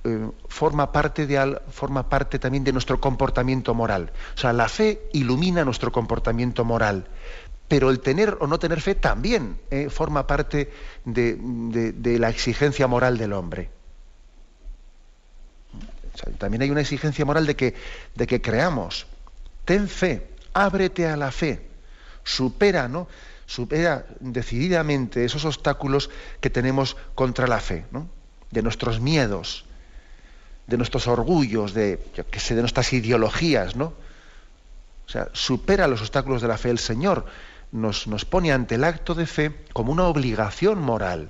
eh, 0.03 0.29
forma, 0.47 0.91
parte 0.91 1.27
de, 1.27 1.59
forma 1.69 2.09
parte 2.09 2.39
también 2.39 2.63
de 2.63 2.73
nuestro 2.73 2.99
comportamiento 2.99 3.73
moral. 3.73 4.11
O 4.35 4.37
sea, 4.37 4.51
la 4.51 4.67
fe 4.67 5.09
ilumina 5.13 5.63
nuestro 5.63 5.91
comportamiento 5.91 6.65
moral, 6.65 7.05
pero 7.67 7.89
el 7.89 7.99
tener 7.99 8.35
o 8.39 8.47
no 8.47 8.57
tener 8.57 8.81
fe 8.81 8.95
también 8.95 9.59
eh, 9.69 9.89
forma 9.89 10.25
parte 10.25 10.71
de, 11.05 11.37
la 12.19 12.29
exigencia 12.29 12.87
moral 12.87 13.17
del 13.17 13.33
hombre. 13.33 13.69
también 16.37 16.63
hay 16.63 16.71
una 16.71 16.81
exigencia 16.81 17.23
moral 17.23 17.45
de 17.45 17.55
que, 17.55 17.75
de 18.15 18.25
que 18.25 18.41
creamos. 18.41 19.05
Ten 19.65 19.87
fe, 19.87 20.27
ábrete 20.53 21.07
a 21.07 21.15
la 21.15 21.31
fe, 21.31 21.67
supera, 22.23 22.87
¿no? 22.87 23.07
Supera 23.51 24.05
decididamente 24.21 25.25
esos 25.25 25.43
obstáculos 25.43 26.09
que 26.39 26.49
tenemos 26.49 26.95
contra 27.15 27.47
la 27.47 27.59
fe, 27.59 27.83
¿no? 27.91 28.07
De 28.49 28.61
nuestros 28.61 29.01
miedos, 29.01 29.65
de 30.67 30.77
nuestros 30.77 31.05
orgullos, 31.09 31.73
de, 31.73 31.99
sé, 32.37 32.55
de 32.55 32.61
nuestras 32.61 32.93
ideologías, 32.93 33.75
¿no? 33.75 33.87
O 35.05 35.09
sea, 35.09 35.27
supera 35.33 35.89
los 35.89 35.99
obstáculos 35.99 36.41
de 36.41 36.47
la 36.47 36.57
fe. 36.57 36.69
El 36.69 36.79
Señor 36.79 37.25
nos, 37.73 38.07
nos 38.07 38.23
pone 38.23 38.53
ante 38.53 38.75
el 38.75 38.85
acto 38.85 39.15
de 39.15 39.25
fe 39.25 39.65
como 39.73 39.91
una 39.91 40.05
obligación 40.05 40.81
moral. 40.81 41.29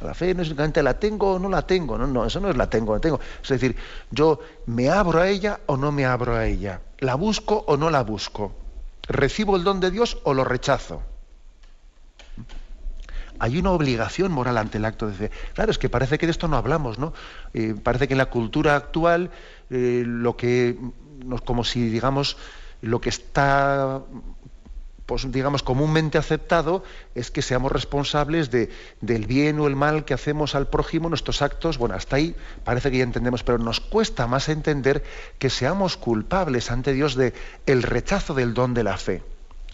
La 0.00 0.14
fe 0.14 0.32
no 0.32 0.40
es 0.40 0.48
únicamente 0.48 0.82
la 0.82 0.98
tengo 0.98 1.34
o 1.34 1.38
no 1.38 1.50
la 1.50 1.66
tengo, 1.66 1.98
no, 1.98 2.06
no, 2.06 2.24
eso 2.24 2.40
no 2.40 2.48
es 2.48 2.56
la 2.56 2.70
tengo 2.70 2.92
o 2.92 2.94
no 2.94 3.02
tengo. 3.02 3.20
Es 3.42 3.50
decir, 3.50 3.76
yo 4.10 4.40
me 4.64 4.88
abro 4.88 5.20
a 5.20 5.28
ella 5.28 5.60
o 5.66 5.76
no 5.76 5.92
me 5.92 6.06
abro 6.06 6.34
a 6.34 6.46
ella, 6.46 6.80
la 7.00 7.16
busco 7.16 7.64
o 7.66 7.76
no 7.76 7.90
la 7.90 8.02
busco, 8.02 8.61
recibo 9.08 9.56
el 9.56 9.64
don 9.64 9.80
de 9.80 9.90
Dios 9.90 10.18
o 10.24 10.34
lo 10.34 10.44
rechazo. 10.44 11.02
Hay 13.38 13.58
una 13.58 13.72
obligación 13.72 14.30
moral 14.30 14.56
ante 14.56 14.78
el 14.78 14.84
acto 14.84 15.08
de 15.08 15.14
fe. 15.14 15.30
Claro, 15.54 15.70
es 15.70 15.78
que 15.78 15.88
parece 15.88 16.18
que 16.18 16.26
de 16.26 16.32
esto 16.32 16.46
no 16.46 16.56
hablamos, 16.56 16.98
¿no? 16.98 17.12
Eh, 17.54 17.74
parece 17.82 18.06
que 18.06 18.14
en 18.14 18.18
la 18.18 18.26
cultura 18.26 18.76
actual 18.76 19.30
eh, 19.70 20.04
lo 20.06 20.36
que, 20.36 20.78
como 21.44 21.64
si 21.64 21.88
digamos, 21.88 22.36
lo 22.82 23.00
que 23.00 23.08
está 23.08 24.02
pues, 25.06 25.30
digamos, 25.30 25.62
comúnmente 25.62 26.18
aceptado 26.18 26.84
es 27.14 27.30
que 27.30 27.42
seamos 27.42 27.72
responsables 27.72 28.50
de, 28.50 28.70
del 29.00 29.26
bien 29.26 29.58
o 29.60 29.66
el 29.66 29.76
mal 29.76 30.04
que 30.04 30.14
hacemos 30.14 30.54
al 30.54 30.68
prójimo, 30.68 31.08
nuestros 31.08 31.42
actos, 31.42 31.78
bueno, 31.78 31.94
hasta 31.94 32.16
ahí 32.16 32.36
parece 32.64 32.90
que 32.90 32.98
ya 32.98 33.04
entendemos, 33.04 33.42
pero 33.42 33.58
nos 33.58 33.80
cuesta 33.80 34.26
más 34.26 34.48
entender 34.48 35.02
que 35.38 35.50
seamos 35.50 35.96
culpables 35.96 36.70
ante 36.70 36.92
Dios 36.92 37.14
de 37.16 37.34
el 37.66 37.82
rechazo 37.82 38.34
del 38.34 38.54
don 38.54 38.74
de 38.74 38.84
la 38.84 38.96
fe. 38.96 39.22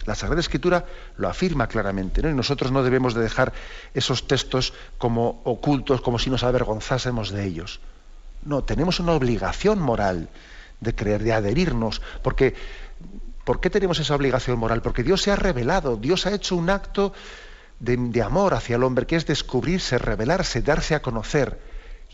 La 0.07 0.14
Sagrada 0.14 0.41
Escritura 0.41 0.87
lo 1.17 1.29
afirma 1.29 1.67
claramente, 1.67 2.23
¿no? 2.23 2.31
y 2.31 2.35
nosotros 2.35 2.73
no 2.73 2.83
debemos 2.83 3.12
de 3.14 3.21
dejar 3.21 3.53
esos 3.93 4.27
textos 4.27 4.73
como 4.97 5.43
ocultos, 5.45 6.01
como 6.01 6.19
si 6.19 6.31
nos 6.31 6.45
avergonzásemos 6.45 7.31
de 7.31 7.45
ellos. 7.45 7.81
No, 8.45 8.64
tenemos 8.64 9.01
una 9.01 9.12
obligación 9.12 9.81
moral 9.81 10.31
de 10.81 10.95
creer, 10.95 11.23
de 11.23 11.33
adherirnos, 11.33 12.01
porque 12.23 12.55
¿Por 13.49 13.61
qué 13.61 13.71
tenemos 13.71 13.99
esa 13.99 14.15
obligación 14.15 14.59
moral? 14.59 14.83
Porque 14.83 15.03
Dios 15.03 15.23
se 15.23 15.31
ha 15.31 15.37
revelado, 15.37 15.97
Dios 15.97 16.27
ha 16.27 16.35
hecho 16.35 16.55
un 16.55 16.69
acto 16.69 17.15
de, 17.81 18.23
amor 18.23 18.53
hacia 18.53 18.77
el 18.77 18.85
hombre, 18.85 19.07
que 19.07 19.17
es 19.17 19.25
descubrirse, 19.25 19.97
revelarse, 19.97 20.61
darse 20.61 20.95
a 20.95 21.01
conocer. 21.01 21.59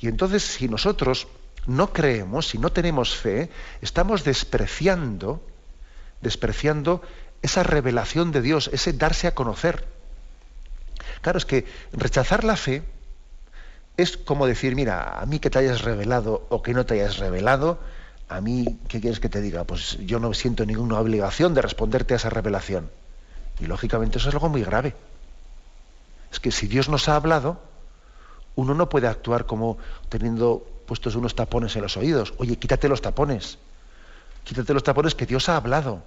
Y 0.00 0.06
entonces, 0.06 0.44
si 0.44 0.68
nosotros 0.68 1.26
no 1.66 1.92
creemos, 1.92 2.46
si 2.46 2.58
no 2.58 2.70
tenemos 2.70 3.16
fe, 3.16 3.50
estamos 3.82 4.22
despreciando, 4.22 5.44
despreciando 6.20 7.02
esa 7.42 7.64
revelación 7.64 8.30
de 8.30 8.40
Dios, 8.40 8.70
ese 8.72 8.92
darse 8.92 9.26
a 9.26 9.34
conocer. 9.34 9.88
Claro, 11.20 11.38
es 11.38 11.46
que 11.46 11.66
rechazar 11.90 12.44
la 12.44 12.54
fe 12.54 12.84
es 13.96 14.16
como 14.16 14.46
decir, 14.46 14.76
mira, 14.76 15.18
a 15.18 15.26
mí 15.26 15.40
que 15.40 15.50
te 15.50 15.58
hayas 15.58 15.82
revelado 15.82 16.46
o 16.48 16.62
que 16.62 16.74
no 16.74 16.86
te 16.86 16.94
hayas 16.94 17.18
revelado, 17.18 17.80
a 18.28 18.40
mí, 18.40 18.78
¿qué 18.88 19.00
quieres 19.00 19.20
que 19.20 19.28
te 19.28 19.40
diga? 19.40 19.64
Pues 19.64 19.98
yo 19.98 20.18
no 20.18 20.32
siento 20.34 20.64
ninguna 20.64 20.98
obligación 20.98 21.54
de 21.54 21.62
responderte 21.62 22.14
a 22.14 22.16
esa 22.16 22.30
revelación. 22.30 22.90
Y 23.60 23.66
lógicamente 23.66 24.18
eso 24.18 24.28
es 24.28 24.34
algo 24.34 24.48
muy 24.48 24.62
grave. 24.62 24.94
Es 26.32 26.40
que 26.40 26.50
si 26.50 26.66
Dios 26.66 26.88
nos 26.88 27.08
ha 27.08 27.16
hablado, 27.16 27.60
uno 28.56 28.74
no 28.74 28.88
puede 28.88 29.06
actuar 29.06 29.46
como 29.46 29.78
teniendo 30.08 30.66
puestos 30.86 31.14
unos 31.14 31.34
tapones 31.34 31.76
en 31.76 31.82
los 31.82 31.96
oídos. 31.96 32.34
Oye, 32.38 32.56
quítate 32.56 32.88
los 32.88 33.02
tapones. 33.02 33.58
Quítate 34.42 34.74
los 34.74 34.82
tapones 34.82 35.14
que 35.14 35.26
Dios 35.26 35.48
ha 35.48 35.56
hablado. 35.56 36.02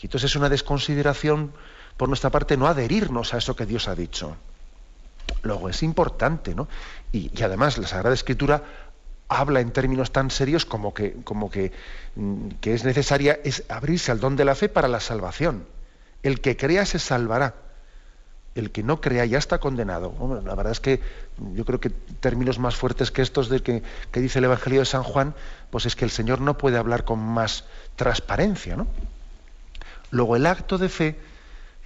Y 0.00 0.06
entonces 0.06 0.30
es 0.30 0.36
una 0.36 0.48
desconsideración 0.48 1.52
por 1.96 2.08
nuestra 2.08 2.30
parte 2.30 2.56
no 2.56 2.66
adherirnos 2.66 3.34
a 3.34 3.38
eso 3.38 3.56
que 3.56 3.66
Dios 3.66 3.88
ha 3.88 3.94
dicho. 3.94 4.36
Luego 5.42 5.68
es 5.68 5.82
importante, 5.82 6.54
¿no? 6.54 6.68
Y, 7.12 7.30
y 7.36 7.42
además 7.42 7.78
la 7.78 7.86
Sagrada 7.86 8.14
Escritura 8.14 8.62
habla 9.28 9.60
en 9.60 9.70
términos 9.70 10.10
tan 10.10 10.30
serios 10.30 10.64
como 10.64 10.94
que, 10.94 11.16
como 11.24 11.50
que, 11.50 11.72
mm, 12.16 12.48
que 12.60 12.74
es 12.74 12.84
necesaria 12.84 13.38
es 13.44 13.64
abrirse 13.68 14.10
al 14.10 14.20
don 14.20 14.36
de 14.36 14.44
la 14.44 14.54
fe 14.54 14.68
para 14.68 14.88
la 14.88 15.00
salvación. 15.00 15.66
El 16.22 16.40
que 16.40 16.56
crea 16.56 16.86
se 16.86 16.98
salvará. 16.98 17.54
El 18.54 18.72
que 18.72 18.82
no 18.82 19.00
crea 19.00 19.24
ya 19.24 19.38
está 19.38 19.58
condenado. 19.58 20.42
la 20.44 20.54
verdad 20.54 20.72
es 20.72 20.80
que 20.80 21.00
yo 21.54 21.64
creo 21.64 21.78
que 21.78 21.90
términos 21.90 22.58
más 22.58 22.74
fuertes 22.74 23.12
que 23.12 23.22
estos 23.22 23.48
de 23.48 23.60
que, 23.60 23.82
que, 24.10 24.20
dice 24.20 24.40
el 24.40 24.46
Evangelio 24.46 24.80
de 24.80 24.86
San 24.86 25.04
Juan, 25.04 25.34
pues 25.70 25.86
es 25.86 25.94
que 25.94 26.04
el 26.04 26.10
Señor 26.10 26.40
no 26.40 26.58
puede 26.58 26.78
hablar 26.78 27.04
con 27.04 27.20
más 27.20 27.64
transparencia. 27.94 28.76
¿no? 28.76 28.88
Luego 30.10 30.34
el 30.34 30.46
acto 30.46 30.78
de 30.78 30.88
fe, 30.88 31.18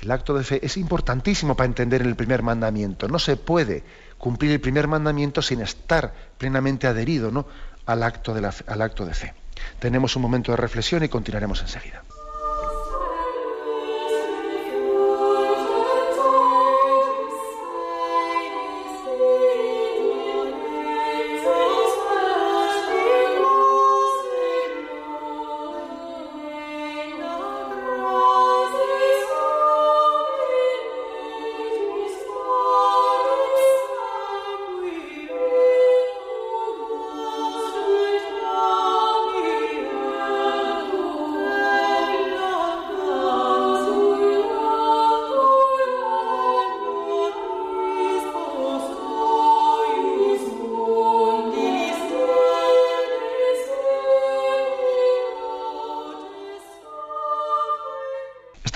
el 0.00 0.11
acto 0.12 0.35
de 0.35 0.44
fe 0.44 0.64
es 0.64 0.76
importantísimo 0.76 1.57
para 1.57 1.66
entender 1.66 2.00
el 2.00 2.16
primer 2.16 2.42
mandamiento. 2.42 3.09
No 3.09 3.18
se 3.18 3.37
puede 3.37 3.83
cumplir 4.22 4.52
el 4.52 4.61
primer 4.61 4.87
mandamiento 4.87 5.42
sin 5.42 5.61
estar 5.62 6.14
plenamente 6.38 6.87
adherido 6.87 7.32
¿no? 7.32 7.44
al, 7.87 8.04
acto 8.04 8.32
de 8.32 8.48
al 8.68 8.80
acto 8.80 9.04
de 9.04 9.14
fe. 9.14 9.35
Tenemos 9.80 10.14
un 10.14 10.22
momento 10.22 10.52
de 10.52 10.58
reflexión 10.58 11.02
y 11.02 11.08
continuaremos 11.08 11.61
enseguida. 11.61 12.04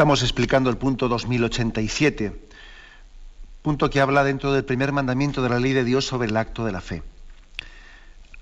Estamos 0.06 0.22
explicando 0.22 0.70
el 0.70 0.76
punto 0.76 1.08
2087, 1.08 2.32
punto 3.60 3.90
que 3.90 4.00
habla 4.00 4.22
dentro 4.22 4.52
del 4.52 4.64
primer 4.64 4.92
mandamiento 4.92 5.42
de 5.42 5.48
la 5.48 5.58
ley 5.58 5.72
de 5.72 5.82
Dios 5.82 6.04
sobre 6.04 6.28
el 6.28 6.36
acto 6.36 6.64
de 6.64 6.70
la 6.70 6.80
fe. 6.80 7.02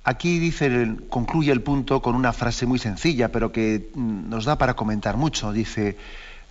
Aquí 0.04 0.38
dice, 0.38 0.94
concluye 1.08 1.52
el 1.52 1.62
punto 1.62 2.02
con 2.02 2.16
una 2.16 2.34
frase 2.34 2.66
muy 2.66 2.78
sencilla, 2.78 3.32
pero 3.32 3.50
que 3.50 3.88
mm, 3.94 4.28
nos 4.28 4.44
da 4.44 4.58
para 4.58 4.76
comentar 4.76 5.16
mucho. 5.16 5.52
Dice, 5.54 5.96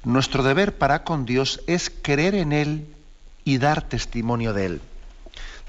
nuestro 0.03 0.41
deber 0.41 0.79
para 0.79 1.03
con 1.03 1.25
Dios 1.25 1.61
es 1.67 1.91
creer 1.91 2.33
en 2.33 2.51
Él 2.51 2.87
y 3.45 3.59
dar 3.59 3.83
testimonio 3.83 4.51
de 4.51 4.65
Él. 4.65 4.81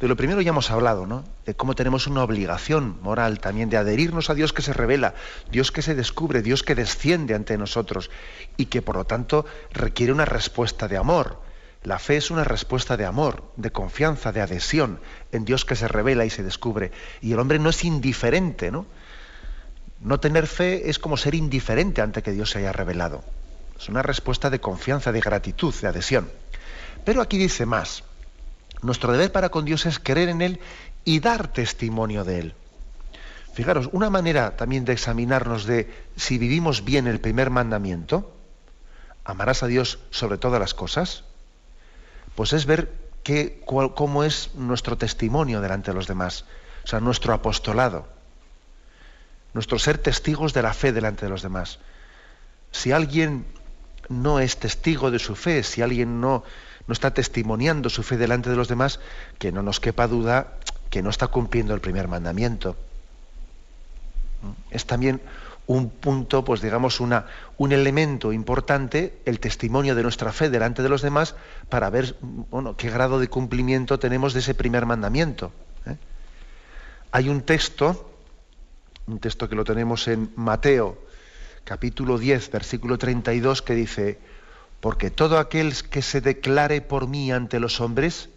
De 0.04 0.08
lo 0.08 0.16
primero 0.16 0.42
ya 0.42 0.50
hemos 0.50 0.70
hablado, 0.70 1.06
¿no? 1.06 1.24
De 1.46 1.54
cómo 1.54 1.74
tenemos 1.74 2.06
una 2.06 2.22
obligación 2.22 2.98
moral 3.00 3.40
también 3.40 3.70
de 3.70 3.78
adherirnos 3.78 4.28
a 4.28 4.34
Dios 4.34 4.52
que 4.52 4.60
se 4.60 4.74
revela, 4.74 5.14
Dios 5.50 5.72
que 5.72 5.80
se 5.80 5.94
descubre, 5.94 6.42
Dios 6.42 6.62
que 6.62 6.74
desciende 6.74 7.34
ante 7.34 7.56
nosotros 7.56 8.10
y 8.58 8.66
que 8.66 8.82
por 8.82 8.96
lo 8.96 9.06
tanto 9.06 9.46
requiere 9.72 10.12
una 10.12 10.26
respuesta 10.26 10.88
de 10.88 10.98
amor. 10.98 11.40
La 11.84 11.98
fe 11.98 12.18
es 12.18 12.30
una 12.30 12.44
respuesta 12.44 12.98
de 12.98 13.06
amor, 13.06 13.50
de 13.56 13.72
confianza, 13.72 14.30
de 14.30 14.42
adhesión 14.42 15.00
en 15.32 15.46
Dios 15.46 15.64
que 15.64 15.74
se 15.74 15.88
revela 15.88 16.26
y 16.26 16.30
se 16.30 16.42
descubre. 16.42 16.92
Y 17.22 17.32
el 17.32 17.38
hombre 17.38 17.58
no 17.58 17.70
es 17.70 17.82
indiferente, 17.82 18.70
¿no? 18.70 18.84
No 20.02 20.20
tener 20.20 20.46
fe 20.46 20.90
es 20.90 20.98
como 20.98 21.16
ser 21.16 21.34
indiferente 21.34 22.02
ante 22.02 22.22
que 22.22 22.32
Dios 22.32 22.50
se 22.50 22.58
haya 22.58 22.72
revelado. 22.72 23.24
Es 23.80 23.88
una 23.88 24.02
respuesta 24.02 24.50
de 24.50 24.60
confianza, 24.60 25.12
de 25.12 25.22
gratitud, 25.22 25.74
de 25.80 25.88
adhesión. 25.88 26.30
Pero 27.06 27.22
aquí 27.22 27.38
dice 27.38 27.64
más. 27.64 28.04
Nuestro 28.84 29.12
deber 29.12 29.32
para 29.32 29.48
con 29.48 29.64
Dios 29.64 29.86
es 29.86 29.98
creer 29.98 30.28
en 30.28 30.42
Él 30.42 30.60
y 31.06 31.20
dar 31.20 31.48
testimonio 31.48 32.22
de 32.22 32.38
Él. 32.38 32.54
Fijaros, 33.54 33.88
una 33.92 34.10
manera 34.10 34.56
también 34.56 34.84
de 34.84 34.92
examinarnos 34.92 35.64
de 35.64 35.90
si 36.16 36.36
vivimos 36.36 36.84
bien 36.84 37.06
el 37.06 37.18
primer 37.18 37.48
mandamiento, 37.48 38.36
amarás 39.24 39.62
a 39.62 39.68
Dios 39.68 40.00
sobre 40.10 40.36
todas 40.36 40.60
las 40.60 40.74
cosas, 40.74 41.24
pues 42.34 42.52
es 42.52 42.66
ver 42.66 42.92
qué, 43.22 43.62
cómo 43.64 44.22
es 44.22 44.54
nuestro 44.54 44.98
testimonio 44.98 45.62
delante 45.62 45.92
de 45.92 45.94
los 45.94 46.06
demás, 46.06 46.44
o 46.84 46.86
sea, 46.86 47.00
nuestro 47.00 47.32
apostolado, 47.32 48.06
nuestro 49.54 49.78
ser 49.78 49.96
testigos 49.96 50.52
de 50.52 50.60
la 50.60 50.74
fe 50.74 50.92
delante 50.92 51.24
de 51.24 51.30
los 51.30 51.40
demás. 51.40 51.78
Si 52.70 52.92
alguien 52.92 53.46
no 54.10 54.40
es 54.40 54.58
testigo 54.58 55.10
de 55.10 55.20
su 55.20 55.36
fe, 55.36 55.62
si 55.62 55.80
alguien 55.80 56.20
no, 56.20 56.44
no 56.86 56.92
está 56.92 57.12
testimoniando 57.12 57.88
su 57.88 58.02
fe 58.02 58.16
delante 58.16 58.50
de 58.50 58.56
los 58.56 58.68
demás, 58.68 59.00
que 59.38 59.52
no 59.52 59.62
nos 59.62 59.80
quepa 59.80 60.06
duda 60.06 60.58
que 60.94 61.02
no 61.02 61.10
está 61.10 61.26
cumpliendo 61.26 61.74
el 61.74 61.80
primer 61.80 62.06
mandamiento. 62.06 62.76
Es 64.70 64.86
también 64.86 65.20
un 65.66 65.90
punto, 65.90 66.44
pues 66.44 66.60
digamos, 66.60 67.00
una, 67.00 67.26
un 67.56 67.72
elemento 67.72 68.32
importante, 68.32 69.18
el 69.24 69.40
testimonio 69.40 69.96
de 69.96 70.04
nuestra 70.04 70.32
fe 70.32 70.50
delante 70.50 70.82
de 70.82 70.88
los 70.88 71.02
demás, 71.02 71.34
para 71.68 71.90
ver 71.90 72.14
qué 72.76 72.90
grado 72.90 73.18
de 73.18 73.26
cumplimiento 73.28 73.98
tenemos 73.98 74.34
de 74.34 74.38
ese 74.38 74.54
primer 74.54 74.86
mandamiento. 74.86 75.52
¿eh? 75.86 75.96
Hay 77.10 77.28
un 77.28 77.42
texto, 77.42 78.10
un 79.08 79.18
texto 79.18 79.48
que 79.48 79.56
lo 79.56 79.64
tenemos 79.64 80.06
en 80.06 80.30
Mateo, 80.36 80.98
capítulo 81.64 82.18
10, 82.18 82.52
versículo 82.52 82.98
32, 82.98 83.62
que 83.62 83.74
dice, 83.74 84.18
porque 84.84 85.08
todo 85.10 85.38
aquel 85.38 85.72
que 85.88 86.02
se 86.02 86.20
declare 86.20 86.82
por 86.82 87.08
mí 87.08 87.32
ante 87.32 87.58
los 87.58 87.80
hombres, 87.80 88.28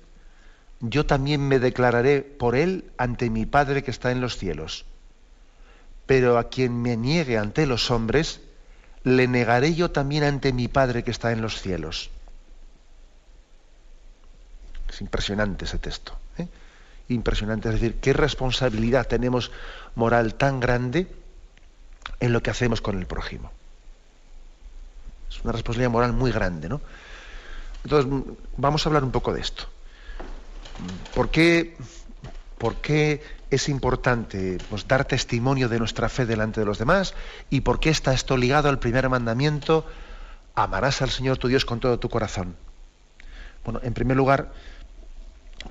yo 0.79 1.05
también 1.05 1.45
me 1.45 1.59
declararé 1.59 2.21
por 2.21 2.55
él 2.55 2.85
ante 2.97 3.29
mi 3.29 3.45
Padre 3.45 3.83
que 3.83 3.91
está 3.91 4.11
en 4.11 4.21
los 4.21 4.37
cielos 4.37 4.85
pero 6.07 6.39
a 6.39 6.49
quien 6.49 6.81
me 6.81 6.97
niegue 6.97 7.37
ante 7.37 7.67
los 7.67 7.91
hombres, 7.91 8.39
le 9.03 9.27
negaré 9.27 9.75
yo 9.75 9.91
también 9.91 10.23
ante 10.23 10.53
mi 10.53 10.67
Padre 10.67 11.03
que 11.03 11.11
está 11.11 11.31
en 11.31 11.41
los 11.41 11.61
cielos. 11.61 12.09
Es 14.89 15.01
impresionante 15.01 15.65
ese 15.65 15.77
texto. 15.77 16.17
¿eh? 16.37 16.47
Impresionante. 17.09 17.67
Es 17.67 17.75
decir, 17.75 17.99
qué 17.99 18.13
responsabilidad 18.13 19.05
tenemos 19.05 19.51
moral 19.95 20.35
tan 20.35 20.61
grande 20.61 21.07
en 22.21 22.31
lo 22.31 22.41
que 22.41 22.51
hacemos 22.51 22.81
con 22.81 22.97
el 22.97 23.05
prójimo. 23.05 23.51
Una 25.43 25.53
responsabilidad 25.53 25.91
moral 25.91 26.13
muy 26.13 26.31
grande, 26.31 26.69
¿no? 26.69 26.81
Entonces, 27.83 28.11
vamos 28.57 28.85
a 28.85 28.89
hablar 28.89 29.03
un 29.03 29.11
poco 29.11 29.33
de 29.33 29.41
esto. 29.41 29.63
¿Por 31.13 31.29
qué, 31.29 31.77
por 32.57 32.75
qué 32.75 33.21
es 33.49 33.69
importante 33.69 34.57
pues, 34.69 34.87
dar 34.87 35.05
testimonio 35.05 35.69
de 35.69 35.79
nuestra 35.79 36.09
fe 36.09 36.25
delante 36.25 36.59
de 36.59 36.65
los 36.65 36.77
demás 36.77 37.13
y 37.49 37.61
por 37.61 37.79
qué 37.79 37.89
está 37.89 38.13
esto 38.13 38.37
ligado 38.37 38.69
al 38.69 38.79
primer 38.79 39.07
mandamiento, 39.09 39.85
amarás 40.55 41.01
al 41.01 41.09
Señor 41.09 41.37
tu 41.37 41.47
Dios 41.47 41.65
con 41.65 41.79
todo 41.79 41.99
tu 41.99 42.09
corazón. 42.09 42.55
Bueno, 43.63 43.79
en 43.83 43.93
primer 43.93 44.17
lugar, 44.17 44.51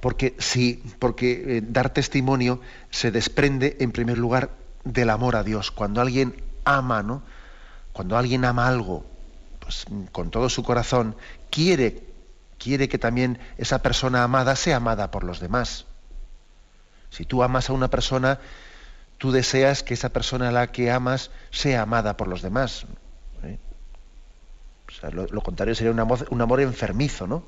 porque 0.00 0.36
sí, 0.38 0.82
porque 0.98 1.58
eh, 1.58 1.62
dar 1.62 1.90
testimonio 1.90 2.60
se 2.90 3.10
desprende 3.10 3.76
en 3.80 3.92
primer 3.92 4.18
lugar 4.18 4.50
del 4.84 5.10
amor 5.10 5.36
a 5.36 5.42
Dios. 5.42 5.70
Cuando 5.70 6.00
alguien 6.00 6.42
ama, 6.64 7.02
¿no? 7.02 7.22
Cuando 7.92 8.16
alguien 8.16 8.44
ama 8.44 8.68
algo, 8.68 9.06
pues 9.66 9.84
con 10.12 10.30
todo 10.30 10.48
su 10.48 10.62
corazón, 10.62 11.16
quiere, 11.50 12.00
quiere 12.56 12.88
que 12.88 12.98
también 12.98 13.40
esa 13.58 13.82
persona 13.82 14.22
amada 14.22 14.54
sea 14.54 14.76
amada 14.76 15.10
por 15.10 15.24
los 15.24 15.40
demás. 15.40 15.86
Si 17.10 17.24
tú 17.24 17.42
amas 17.42 17.68
a 17.68 17.72
una 17.72 17.90
persona, 17.90 18.38
tú 19.18 19.32
deseas 19.32 19.82
que 19.82 19.94
esa 19.94 20.10
persona 20.10 20.50
a 20.50 20.52
la 20.52 20.70
que 20.70 20.92
amas 20.92 21.32
sea 21.50 21.82
amada 21.82 22.16
por 22.16 22.28
los 22.28 22.42
demás. 22.42 22.86
¿eh? 23.42 23.58
lo, 25.10 25.40
contrario 25.40 25.74
sería 25.74 25.90
un 25.90 25.98
amor, 26.40 26.60
enfermizo, 26.60 27.26
¿no? 27.26 27.42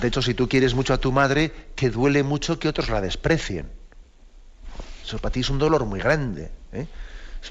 De 0.00 0.06
hecho, 0.06 0.22
si 0.22 0.32
tú 0.32 0.48
quieres 0.48 0.74
mucho 0.74 0.94
a 0.94 0.98
tu 0.98 1.10
madre, 1.10 1.48
te 1.74 1.90
duele 1.90 2.22
mucho 2.22 2.60
que 2.60 2.68
otros 2.68 2.88
la 2.88 3.00
desprecien. 3.00 3.68
Eso 5.04 5.18
para 5.18 5.32
ti 5.32 5.40
es 5.40 5.50
un 5.50 5.58
dolor 5.58 5.86
muy 5.86 5.98
grande. 5.98 6.52
¿eh? 6.72 6.86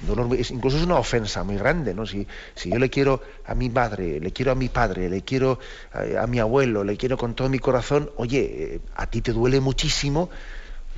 Incluso 0.01 0.77
es 0.77 0.83
una 0.83 0.95
ofensa 0.95 1.43
muy 1.43 1.57
grande, 1.57 1.93
¿no? 1.93 2.05
Si, 2.05 2.27
si, 2.55 2.69
yo 2.69 2.79
le 2.79 2.89
quiero 2.89 3.21
a 3.45 3.55
mi 3.55 3.69
madre, 3.69 4.19
le 4.19 4.31
quiero 4.31 4.51
a 4.51 4.55
mi 4.55 4.69
padre, 4.69 5.09
le 5.09 5.21
quiero 5.21 5.59
a, 5.93 6.23
a 6.23 6.27
mi 6.27 6.39
abuelo, 6.39 6.83
le 6.83 6.97
quiero 6.97 7.17
con 7.17 7.35
todo 7.35 7.49
mi 7.49 7.59
corazón, 7.59 8.11
oye, 8.17 8.75
eh, 8.75 8.81
a 8.95 9.07
ti 9.07 9.21
te 9.21 9.31
duele 9.31 9.59
muchísimo 9.59 10.29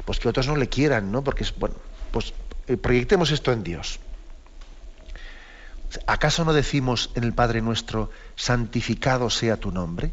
pues 0.05 0.19
que 0.19 0.29
otros 0.29 0.47
no 0.47 0.55
le 0.55 0.69
quieran, 0.69 1.11
¿no? 1.11 1.23
Porque, 1.23 1.45
bueno, 1.57 1.75
pues 2.11 2.33
eh, 2.67 2.77
proyectemos 2.77 3.31
esto 3.31 3.51
en 3.51 3.63
Dios. 3.63 3.99
¿Acaso 6.05 6.43
no 6.43 6.53
decimos 6.53 7.11
en 7.15 7.23
el 7.23 7.33
Padre 7.33 7.61
nuestro, 7.61 8.11
santificado 8.35 9.29
sea 9.29 9.57
tu 9.57 9.71
nombre? 9.71 10.11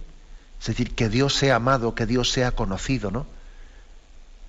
Es 0.60 0.68
decir, 0.68 0.94
que 0.94 1.08
Dios 1.08 1.34
sea 1.34 1.56
amado, 1.56 1.94
que 1.94 2.06
Dios 2.06 2.30
sea 2.30 2.52
conocido, 2.52 3.10
¿no? 3.10 3.26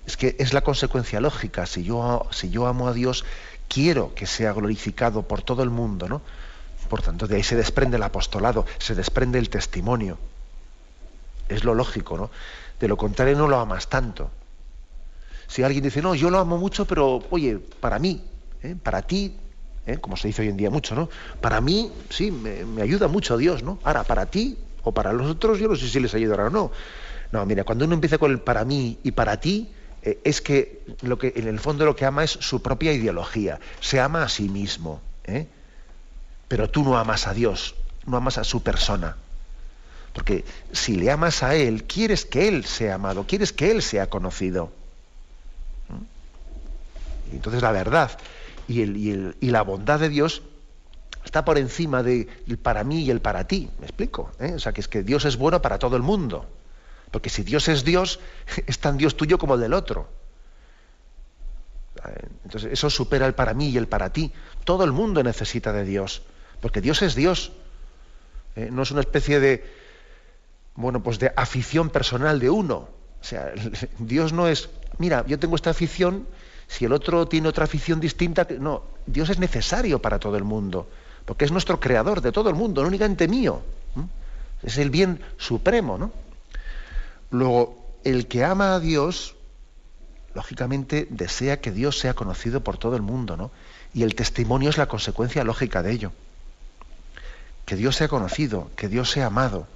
Es 0.06 0.16
que 0.16 0.36
es 0.38 0.52
la 0.52 0.62
consecuencia 0.62 1.20
lógica. 1.20 1.66
Si 1.66 1.82
yo, 1.82 2.28
si 2.30 2.48
yo 2.48 2.66
amo 2.66 2.86
a 2.86 2.92
Dios, 2.92 3.24
quiero 3.68 4.14
que 4.14 4.26
sea 4.26 4.52
glorificado 4.52 5.22
por 5.22 5.42
todo 5.42 5.62
el 5.62 5.70
mundo, 5.70 6.08
¿no? 6.08 6.22
Por 6.88 7.02
tanto, 7.02 7.26
de 7.26 7.36
ahí 7.36 7.42
se 7.42 7.56
desprende 7.56 7.96
el 7.96 8.02
apostolado, 8.02 8.64
se 8.78 8.94
desprende 8.94 9.38
el 9.38 9.50
testimonio. 9.50 10.18
Es 11.48 11.64
lo 11.64 11.74
lógico, 11.74 12.16
¿no? 12.16 12.30
De 12.78 12.88
lo 12.88 12.96
contrario 12.96 13.36
no 13.36 13.48
lo 13.48 13.58
amas 13.58 13.88
tanto. 13.88 14.30
Si 15.48 15.62
alguien 15.62 15.84
dice, 15.84 16.02
no, 16.02 16.14
yo 16.14 16.30
lo 16.30 16.38
amo 16.38 16.58
mucho, 16.58 16.86
pero 16.86 17.22
oye, 17.30 17.58
para 17.58 17.98
mí, 17.98 18.22
¿eh? 18.62 18.76
para 18.80 19.02
ti, 19.02 19.36
¿eh? 19.86 19.98
como 19.98 20.16
se 20.16 20.28
dice 20.28 20.42
hoy 20.42 20.48
en 20.48 20.56
día 20.56 20.70
mucho, 20.70 20.94
¿no? 20.94 21.08
Para 21.40 21.60
mí, 21.60 21.92
sí, 22.10 22.30
me, 22.30 22.82
ayuda 22.82 23.08
mucho 23.08 23.36
Dios, 23.36 23.62
¿no? 23.62 23.78
Ahora, 23.84 24.04
para 24.04 24.26
ti 24.26 24.58
o 24.82 24.92
para 24.92 25.12
los 25.12 25.30
otros, 25.30 25.58
yo 25.58 25.68
no 25.68 25.76
sé 25.76 25.88
si 25.88 26.00
les 26.00 26.14
ayudará 26.14 26.46
o 26.46 26.50
no. 26.50 26.70
No, 27.32 27.44
mira, 27.46 27.64
cuando 27.64 27.84
uno 27.84 27.94
empieza 27.94 28.18
con 28.18 28.30
el 28.30 28.40
para 28.40 28.64
mí 28.64 28.98
y 29.02 29.12
para 29.12 29.40
ti, 29.40 29.72
eh, 30.06 30.20
es 30.24 30.40
que, 30.40 30.84
lo 31.02 31.18
que 31.18 31.32
en 31.36 31.48
el 31.48 31.58
fondo 31.58 31.84
lo 31.84 31.96
que 31.96 32.04
ama 32.04 32.24
es 32.24 32.30
su 32.30 32.62
propia 32.62 32.92
ideología. 32.92 33.58
Se 33.80 34.00
ama 34.00 34.22
a 34.22 34.28
sí 34.28 34.48
mismo. 34.48 35.02
Pero 36.46 36.70
tú 36.70 36.84
no 36.84 36.96
amas 36.96 37.26
a 37.26 37.34
Dios, 37.34 37.74
no 38.06 38.16
amas 38.16 38.38
a 38.38 38.44
su 38.44 38.62
persona. 38.62 39.16
Porque 40.12 40.44
si 40.72 40.94
le 40.94 41.10
amas 41.10 41.42
a 41.42 41.56
Él, 41.56 41.84
quieres 41.84 42.24
que 42.24 42.46
Él 42.46 42.64
sea 42.64 42.94
amado, 42.94 43.26
quieres 43.26 43.52
que 43.52 43.72
Él 43.72 43.82
sea 43.82 44.08
conocido. 44.08 44.70
Entonces 47.32 47.60
la 47.60 47.72
verdad 47.72 48.16
y, 48.68 49.50
la 49.50 49.62
bondad 49.62 50.00
de 50.00 50.08
Dios 50.08 50.42
está 51.24 51.44
por 51.44 51.58
encima 51.58 52.02
del 52.02 52.28
para 52.62 52.84
mí 52.84 53.02
y 53.02 53.10
el 53.10 53.20
para 53.20 53.46
ti. 53.46 53.68
¿Me 53.80 53.86
explico? 53.86 54.30
¿Eh? 54.38 54.52
O 54.54 54.58
sea, 54.58 54.72
que 54.72 54.80
es 54.80 54.88
que 54.88 55.02
Dios 55.02 55.24
es 55.24 55.36
bueno 55.36 55.60
para 55.62 55.78
todo 55.78 55.96
el 55.96 56.02
mundo. 56.02 56.46
Porque 57.10 57.30
si 57.30 57.42
Dios 57.42 57.68
es 57.68 57.84
Dios, 57.84 58.20
es 58.66 58.78
tan 58.78 58.96
Dios 58.96 59.16
tuyo 59.16 59.38
como 59.38 59.54
el 59.54 59.60
del 59.60 59.74
otro. 59.74 60.08
Entonces 62.44 62.72
eso 62.72 62.88
supera 62.90 63.26
el 63.26 63.34
para 63.34 63.54
mí 63.54 63.70
y 63.70 63.76
el 63.76 63.88
para 63.88 64.12
ti. 64.12 64.32
Todo 64.64 64.84
el 64.84 64.92
mundo 64.92 65.22
necesita 65.22 65.72
de 65.72 65.84
Dios. 65.84 66.22
Porque 66.60 66.80
Dios 66.80 67.02
es 67.02 67.14
Dios. 67.14 67.52
¿Eh? 68.54 68.68
No 68.70 68.82
es 68.82 68.90
una 68.90 69.00
especie 69.00 69.40
de, 69.40 69.64
bueno, 70.74 71.02
pues 71.02 71.18
de 71.18 71.32
afición 71.34 71.90
personal 71.90 72.38
de 72.38 72.50
uno. 72.50 72.88
O 73.20 73.24
sea, 73.24 73.52
Dios 73.98 74.32
no 74.32 74.46
es, 74.46 74.68
mira, 74.98 75.24
yo 75.26 75.38
tengo 75.38 75.56
esta 75.56 75.70
afición 75.70 76.26
si 76.68 76.84
el 76.84 76.92
otro 76.92 77.26
tiene 77.26 77.48
otra 77.48 77.64
afición 77.64 78.00
distinta, 78.00 78.46
no, 78.58 78.82
Dios 79.06 79.30
es 79.30 79.38
necesario 79.38 80.00
para 80.00 80.18
todo 80.18 80.36
el 80.36 80.44
mundo, 80.44 80.88
porque 81.24 81.44
es 81.44 81.52
nuestro 81.52 81.78
creador 81.78 82.20
de 82.20 82.32
todo 82.32 82.50
el 82.50 82.56
mundo, 82.56 82.82
no 82.82 82.88
únicamente 82.88 83.28
mío. 83.28 83.62
Es 84.62 84.78
el 84.78 84.90
bien 84.90 85.20
supremo, 85.36 85.98
¿no? 85.98 86.10
Luego, 87.30 87.96
el 88.04 88.28
que 88.28 88.44
ama 88.44 88.74
a 88.74 88.80
Dios, 88.80 89.34
lógicamente 90.34 91.06
desea 91.10 91.60
que 91.60 91.72
Dios 91.72 91.98
sea 91.98 92.14
conocido 92.14 92.62
por 92.62 92.78
todo 92.78 92.96
el 92.96 93.02
mundo, 93.02 93.36
¿no? 93.36 93.50
Y 93.94 94.02
el 94.02 94.14
testimonio 94.14 94.70
es 94.70 94.78
la 94.78 94.86
consecuencia 94.86 95.44
lógica 95.44 95.82
de 95.82 95.92
ello. 95.92 96.12
Que 97.64 97.76
Dios 97.76 97.96
sea 97.96 98.08
conocido, 98.08 98.70
que 98.76 98.88
Dios 98.88 99.10
sea 99.10 99.26
amado, 99.26 99.66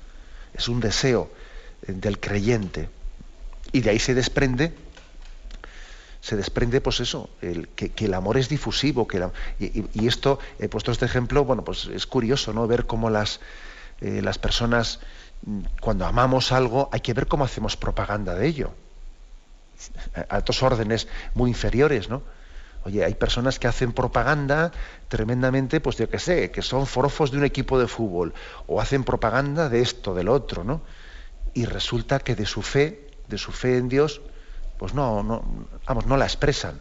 es 0.55 0.69
un 0.69 0.81
deseo 0.81 1.31
eh, 1.87 1.93
del 1.93 2.21
creyente. 2.21 2.89
Y 3.73 3.81
de 3.81 3.91
ahí 3.91 3.99
se 3.99 4.15
desprende 4.15 4.75
se 6.21 6.37
desprende 6.37 6.81
pues 6.81 7.01
eso, 7.01 7.31
que, 7.41 7.93
el 7.97 8.15
amor 8.15 8.37
es 8.37 8.49
difusivo, 8.49 9.09
que 9.09 9.27
y, 9.59 10.07
esto, 10.07 10.39
he 10.59 10.69
puesto 10.69 10.93
este 10.93 11.07
ejemplo, 11.07 11.45
bueno, 11.45 11.65
pues 11.65 11.87
es 11.87 12.07
curioso, 12.07 12.53
¿no? 12.53 12.67
Ver 12.67 12.87
cómo 12.87 13.09
las, 13.09 13.41
eh, 14.01 14.21
las 14.23 14.39
personas, 14.39 15.01
cuando 15.81 16.07
amamos 16.07 16.53
algo, 16.53 16.89
hay 16.93 17.01
que 17.01 17.15
ver 17.15 17.27
cómo 17.27 17.45
hacemos 17.45 17.77
propaganda 17.77 18.35
de 18.35 18.47
ello. 18.47 18.71
A 20.15 20.37
altos 20.37 20.63
órdenes 20.63 21.09
muy 21.35 21.51
inferiores, 21.51 22.09
¿no? 22.09 22.23
Oye, 22.85 23.05
hay 23.05 23.15
personas 23.15 23.59
que 23.59 23.69
hacen 23.69 23.93
propaganda 23.93 24.73
tremendamente, 25.09 25.81
pues 25.81 25.97
yo 25.97 26.09
qué 26.09 26.19
sé, 26.19 26.51
que 26.51 26.63
son 26.63 26.87
forofos 26.87 27.31
de 27.31 27.39
un 27.39 27.45
equipo 27.45 27.79
de 27.79 27.87
fútbol, 27.87 28.33
o 28.67 28.81
hacen 28.81 29.05
propaganda 29.05 29.69
de 29.69 29.81
esto, 29.81 30.15
del 30.15 30.29
otro, 30.29 30.65
¿no? 30.65 30.81
Y 31.53 31.67
resulta 31.67 32.21
que 32.21 32.35
de 32.35 32.47
su 32.47 32.63
fe, 32.63 33.11
de 33.29 33.37
su 33.37 33.53
fe 33.53 33.77
en 33.77 33.89
Dios, 33.89 34.23
pues 34.79 34.95
no, 34.95 35.23
no, 35.23 35.43
vamos, 35.87 36.07
no 36.07 36.17
la 36.17 36.25
expresan. 36.25 36.81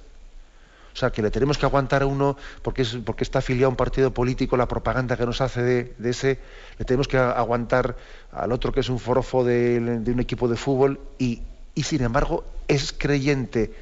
O 0.93 0.97
sea, 0.97 1.11
que 1.11 1.21
le 1.21 1.31
tenemos 1.31 1.57
que 1.57 1.65
aguantar 1.65 2.01
a 2.01 2.05
uno 2.05 2.35
porque, 2.61 2.81
es, 2.81 2.97
porque 3.05 3.23
está 3.23 3.39
afiliado 3.39 3.67
a 3.67 3.69
un 3.69 3.75
partido 3.75 4.13
político, 4.13 4.57
la 4.57 4.67
propaganda 4.67 5.17
que 5.17 5.25
nos 5.25 5.41
hace 5.41 5.61
de, 5.61 5.95
ese, 6.03 6.39
le 6.77 6.85
tenemos 6.85 7.07
que 7.07 7.17
aguantar 7.17 7.95
al 8.31 8.51
otro 8.51 8.71
que 8.73 8.79
es 8.81 8.89
un 8.89 8.99
forofo 8.99 9.43
de, 9.43 9.79
un 9.79 10.19
equipo 10.19 10.47
de 10.47 10.57
fútbol 10.57 10.99
y, 11.17 11.41
y, 11.75 11.83
sin 11.83 12.03
embargo 12.03 12.43
es 12.67 12.93
creyente, 12.93 13.73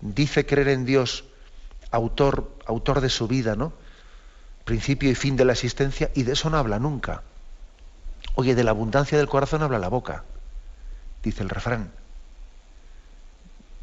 dice 0.00 0.46
creer 0.46 0.68
en 0.68 0.84
Dios, 0.84 1.24
autor, 1.90 2.50
autor 2.66 3.00
de 3.00 3.10
su 3.10 3.28
vida, 3.28 3.54
¿no? 3.56 3.72
Principio 4.64 5.10
y 5.10 5.14
fin 5.14 5.36
de 5.36 5.44
la 5.44 5.52
existencia, 5.52 6.10
y 6.14 6.24
de 6.24 6.32
eso 6.32 6.50
no 6.50 6.58
habla 6.58 6.78
nunca. 6.78 7.22
Oye, 8.34 8.54
de 8.54 8.64
la 8.64 8.70
abundancia 8.70 9.18
del 9.18 9.28
corazón 9.28 9.62
habla 9.62 9.78
la 9.78 9.88
boca, 9.88 10.24
dice 11.22 11.42
el 11.42 11.48
refrán 11.48 11.90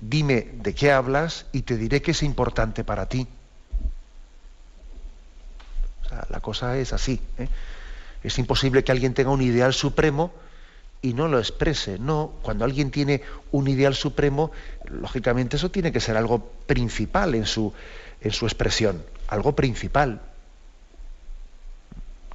dime 0.02 0.50
de 0.56 0.74
qué 0.74 0.92
hablas 0.92 1.46
y 1.52 1.62
te 1.64 1.78
diré 1.78 2.02
qué 2.02 2.12
es 2.12 2.24
importante 2.24 2.84
para 2.84 3.08
ti. 3.08 3.28
la 6.30 6.40
cosa 6.40 6.78
es 6.78 6.94
así. 6.94 7.20
¿eh? 7.38 7.50
Es 8.24 8.40
imposible 8.40 8.84
que 8.84 8.92
alguien 8.92 9.14
tenga 9.14 9.32
un 9.32 9.42
ideal 9.42 9.74
supremo 9.74 10.32
y 11.02 11.14
no 11.14 11.28
lo 11.28 11.40
exprese. 11.40 12.00
No, 12.00 12.34
cuando 12.42 12.66
alguien 12.66 12.90
tiene 12.90 13.22
un 13.52 13.68
ideal 13.68 13.96
supremo, 13.96 14.52
lógicamente 14.86 15.58
eso 15.58 15.70
tiene 15.72 15.92
que 15.92 16.00
ser 16.00 16.16
algo 16.18 16.40
principal 16.68 17.36
en 17.36 17.46
su, 17.46 17.74
en 18.22 18.32
su 18.32 18.46
expresión, 18.46 19.04
algo 19.28 19.56
principal. 19.56 20.22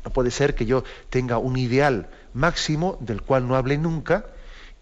No 0.04 0.10
puede 0.10 0.30
ser 0.30 0.54
que 0.54 0.66
yo 0.66 0.84
tenga 1.08 1.38
un 1.38 1.56
ideal 1.56 2.08
máximo 2.32 2.96
del 3.00 3.22
cual 3.22 3.48
no 3.48 3.56
hable 3.56 3.76
nunca 3.76 4.26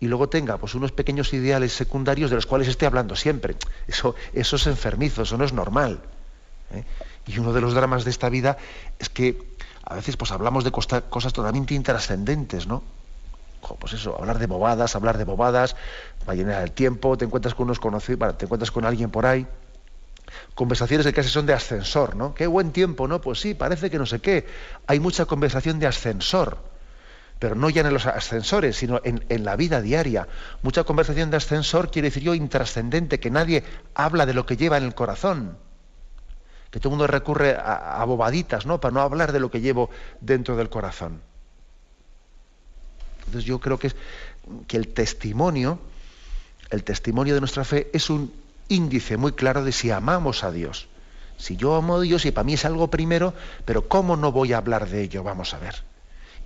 y 0.00 0.06
luego 0.06 0.28
tenga 0.28 0.58
pues, 0.58 0.74
unos 0.74 0.92
pequeños 0.92 1.32
ideales 1.32 1.72
secundarios 1.72 2.30
de 2.30 2.36
los 2.36 2.46
cuales 2.46 2.68
esté 2.68 2.86
hablando 2.86 3.16
siempre. 3.16 3.56
Eso, 3.86 4.14
eso 4.32 4.56
es 4.56 4.66
enfermizo, 4.66 5.22
eso 5.22 5.36
no 5.36 5.44
es 5.44 5.52
normal. 5.52 6.00
¿eh? 6.72 6.84
Y 7.26 7.38
uno 7.38 7.52
de 7.52 7.60
los 7.60 7.74
dramas 7.74 8.04
de 8.04 8.10
esta 8.10 8.28
vida 8.28 8.56
es 8.98 9.08
que 9.08 9.56
a 9.84 9.94
veces 9.94 10.16
pues, 10.16 10.30
hablamos 10.30 10.64
de 10.64 10.70
cosas 10.70 11.32
totalmente 11.32 11.74
intrascendentes, 11.74 12.66
¿no? 12.66 12.82
pues 13.80 13.92
eso, 13.92 14.16
hablar 14.16 14.38
de 14.38 14.46
bobadas, 14.46 14.94
hablar 14.94 15.18
de 15.18 15.24
bobadas, 15.24 15.76
va 16.26 16.32
a 16.32 16.36
llenar 16.36 16.62
el 16.62 16.72
tiempo, 16.72 17.18
te 17.18 17.24
encuentras 17.24 17.54
con 17.54 17.64
unos 17.64 17.80
conocidos, 17.80 18.38
te 18.38 18.44
encuentras 18.44 18.70
con 18.70 18.84
alguien 18.84 19.10
por 19.10 19.26
ahí. 19.26 19.46
Conversaciones 20.54 21.04
que 21.06 21.12
casi 21.12 21.28
son 21.28 21.44
de 21.44 21.54
ascensor, 21.54 22.14
¿no? 22.14 22.34
Qué 22.34 22.46
buen 22.46 22.70
tiempo, 22.70 23.08
¿no? 23.08 23.20
Pues 23.20 23.40
sí, 23.40 23.54
parece 23.54 23.90
que 23.90 23.98
no 23.98 24.06
sé 24.06 24.20
qué. 24.20 24.46
Hay 24.86 25.00
mucha 25.00 25.24
conversación 25.24 25.78
de 25.80 25.86
ascensor 25.86 26.58
pero 27.38 27.54
no 27.54 27.70
ya 27.70 27.82
en 27.82 27.92
los 27.92 28.06
ascensores, 28.06 28.76
sino 28.76 29.00
en, 29.04 29.44
la 29.44 29.54
vida 29.56 29.80
diaria. 29.80 30.26
Mucha 30.62 30.84
conversación 30.84 31.30
de 31.30 31.36
ascensor 31.36 31.90
quiere 31.90 32.08
decir 32.08 32.24
yo 32.24 32.34
intrascendente, 32.34 33.20
que 33.20 33.30
nadie 33.30 33.62
habla 33.94 34.26
de 34.26 34.34
lo 34.34 34.44
que 34.44 34.56
lleva 34.56 34.76
en 34.76 34.84
el 34.84 34.94
corazón. 34.94 35.56
Que 36.70 36.80
todo 36.80 36.88
el 36.90 36.98
mundo 36.98 37.06
recurre 37.06 37.56
a, 37.56 38.04
bobaditas, 38.04 38.66
¿no? 38.66 38.80
Para 38.80 38.92
no 38.92 39.00
hablar 39.00 39.32
de 39.32 39.40
lo 39.40 39.50
que 39.50 39.60
llevo 39.60 39.88
dentro 40.20 40.56
del 40.56 40.68
corazón. 40.68 41.22
Entonces 43.26 43.44
yo 43.44 43.60
creo 43.60 43.78
que, 43.78 43.92
que 44.66 44.76
el 44.76 44.88
testimonio, 44.88 45.78
el 46.70 46.82
testimonio 46.82 47.34
de 47.34 47.40
nuestra 47.40 47.64
fe 47.64 47.88
es 47.92 48.10
un 48.10 48.32
índice 48.68 49.16
muy 49.16 49.32
claro 49.32 49.64
de 49.64 49.72
si 49.72 49.90
amamos 49.90 50.44
a 50.44 50.50
Dios. 50.50 50.88
Si 51.36 51.56
yo 51.56 51.76
amo 51.76 51.96
a 51.96 52.00
Dios 52.00 52.26
y 52.26 52.32
para 52.32 52.44
mí 52.44 52.54
es 52.54 52.64
algo 52.64 52.88
primero, 52.88 53.32
pero 53.64 53.86
¿cómo 53.86 54.16
no 54.16 54.32
voy 54.32 54.52
a 54.52 54.58
hablar 54.58 54.88
de 54.88 55.02
ello? 55.02 55.22
Vamos 55.22 55.54
a 55.54 55.58
ver. 55.58 55.87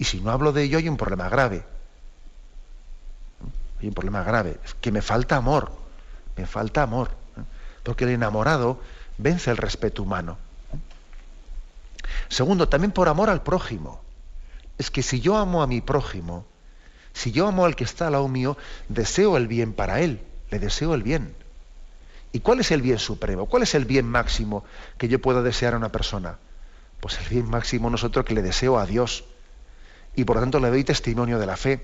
Y 0.02 0.04
si 0.04 0.20
no 0.20 0.32
hablo 0.32 0.52
de 0.52 0.64
ello 0.64 0.78
hay 0.78 0.88
un 0.88 0.96
problema 0.96 1.28
grave. 1.28 1.62
Hay 3.80 3.86
un 3.86 3.94
problema 3.94 4.24
grave. 4.24 4.58
Es 4.64 4.74
que 4.74 4.90
me 4.90 5.00
falta 5.00 5.36
amor. 5.36 5.70
Me 6.36 6.44
falta 6.44 6.82
amor. 6.82 7.10
¿eh? 7.36 7.42
Porque 7.84 8.02
el 8.02 8.10
enamorado 8.10 8.80
vence 9.16 9.52
el 9.52 9.56
respeto 9.56 10.02
humano. 10.02 10.38
Segundo, 12.28 12.68
también 12.68 12.90
por 12.90 13.08
amor 13.08 13.30
al 13.30 13.44
prójimo. 13.44 14.02
Es 14.76 14.90
que 14.90 15.04
si 15.04 15.20
yo 15.20 15.36
amo 15.36 15.62
a 15.62 15.68
mi 15.68 15.80
prójimo, 15.80 16.46
si 17.12 17.30
yo 17.30 17.46
amo 17.46 17.64
al 17.64 17.76
que 17.76 17.84
está 17.84 18.06
al 18.06 18.14
lado 18.14 18.26
mío, 18.26 18.58
deseo 18.88 19.36
el 19.36 19.46
bien 19.46 19.72
para 19.72 20.00
él, 20.00 20.20
le 20.50 20.58
deseo 20.58 20.94
el 20.94 21.04
bien. 21.04 21.32
¿Y 22.32 22.40
cuál 22.40 22.58
es 22.58 22.72
el 22.72 22.82
bien 22.82 22.98
supremo? 22.98 23.46
¿Cuál 23.46 23.62
es 23.62 23.76
el 23.76 23.84
bien 23.84 24.06
máximo 24.06 24.64
que 24.98 25.06
yo 25.06 25.22
puedo 25.22 25.44
desear 25.44 25.74
a 25.74 25.76
una 25.76 25.92
persona? 25.92 26.38
Pues 26.98 27.20
el 27.20 27.28
bien 27.28 27.48
máximo 27.48 27.88
nosotros 27.88 28.24
que 28.24 28.34
le 28.34 28.42
deseo 28.42 28.80
a 28.80 28.86
Dios 28.86 29.26
y 30.14 30.24
por 30.24 30.36
lo 30.36 30.42
tanto 30.42 30.60
le 30.60 30.68
doy 30.68 30.84
testimonio 30.84 31.38
de 31.38 31.46
la 31.46 31.56
fe. 31.56 31.80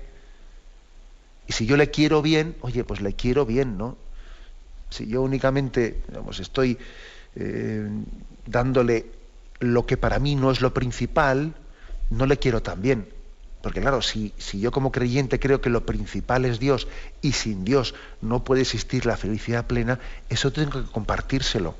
Y 1.47 1.53
si 1.53 1.65
yo 1.65 1.77
le 1.77 1.89
quiero 1.89 2.21
bien, 2.21 2.55
oye, 2.61 2.83
pues 2.83 3.01
le 3.01 3.13
quiero 3.13 3.45
bien, 3.45 3.77
¿no? 3.77 3.97
Si 4.89 5.07
yo 5.07 5.21
únicamente 5.21 6.01
digamos, 6.07 6.39
estoy 6.39 6.77
eh, 7.35 7.87
dándole 8.45 9.05
lo 9.59 9.85
que 9.85 9.97
para 9.97 10.19
mí 10.19 10.35
no 10.35 10.51
es 10.51 10.61
lo 10.61 10.73
principal, 10.73 11.53
no 12.09 12.25
le 12.25 12.37
quiero 12.37 12.61
tan 12.61 12.81
bien. 12.81 13.07
Porque 13.61 13.81
claro, 13.81 14.01
si, 14.01 14.33
si 14.37 14.59
yo 14.59 14.71
como 14.71 14.91
creyente 14.91 15.39
creo 15.39 15.59
que 15.59 15.69
lo 15.69 15.85
principal 15.85 16.45
es 16.45 16.59
Dios 16.59 16.87
y 17.21 17.33
sin 17.33 17.65
Dios 17.65 17.93
no 18.21 18.43
puede 18.43 18.61
existir 18.61 19.05
la 19.05 19.17
felicidad 19.17 19.67
plena, 19.67 19.99
eso 20.29 20.51
tengo 20.51 20.83
que 20.83 20.91
compartírselo. 20.91 21.75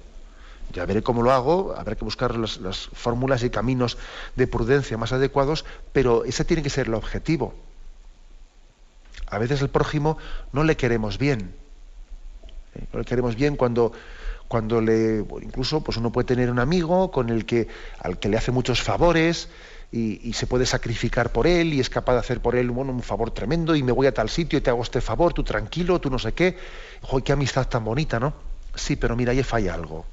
Ya 0.72 0.86
veré 0.86 1.02
cómo 1.02 1.24
lo 1.24 1.32
hago, 1.32 1.74
habrá 1.76 1.96
que 1.96 2.06
buscar 2.06 2.36
las, 2.36 2.90
fórmulas 2.94 3.44
y 3.44 3.50
caminos 3.50 3.98
de 4.36 4.46
prudencia 4.46 4.98
más 4.98 5.12
adecuados, 5.12 5.66
pero 5.94 6.26
ese 6.26 6.46
tiene 6.46 6.62
que 6.62 6.70
ser 6.70 6.88
el 6.88 6.94
objetivo. 6.94 7.56
A 9.28 9.40
veces 9.40 9.62
el 9.62 9.70
prójimo 9.70 10.18
no 10.54 10.64
le 10.64 10.78
queremos 10.78 11.18
bien. 11.18 11.56
¿eh? 12.76 12.86
No 12.94 13.00
le 13.00 13.06
queremos 13.06 13.36
bien 13.36 13.56
cuando, 13.56 13.94
cuando 14.48 14.80
le. 14.82 15.26
Incluso 15.42 15.82
pues 15.82 15.98
uno 15.98 16.12
puede 16.12 16.26
tener 16.26 16.52
un 16.52 16.60
amigo 16.60 17.10
con 17.10 17.30
el 17.30 17.46
que, 17.46 17.68
al 18.00 18.20
que 18.20 18.30
le 18.30 18.38
hace 18.38 18.52
muchos 18.52 18.82
favores 18.82 19.50
y, 19.92 20.34
se 20.34 20.46
puede 20.46 20.68
sacrificar 20.68 21.32
por 21.32 21.48
él 21.48 21.74
y 21.74 21.80
es 21.80 21.90
capaz 21.90 22.14
de 22.14 22.20
hacer 22.20 22.42
por 22.42 22.56
él 22.56 22.70
un 22.70 23.02
favor 23.02 23.32
tremendo 23.32 23.76
y 23.76 23.82
me 23.82 23.92
voy 23.92 24.06
a 24.06 24.14
tal 24.14 24.30
sitio 24.30 24.60
y 24.60 24.62
te 24.62 24.70
hago 24.70 24.84
este 24.84 25.02
favor, 25.02 25.34
tú 25.34 25.44
tranquilo, 25.44 26.00
tú 26.00 26.12
no 26.12 26.20
sé 26.20 26.34
qué. 26.34 26.58
¡Joder, 27.02 27.24
qué 27.24 27.32
amistad 27.32 27.68
tan 27.68 27.84
bonita, 27.84 28.20
¿no? 28.20 28.34
Sí, 28.76 28.96
pero 28.96 29.16
mira, 29.16 29.32
ahí 29.32 29.42
falla 29.42 29.74
algo 29.74 30.06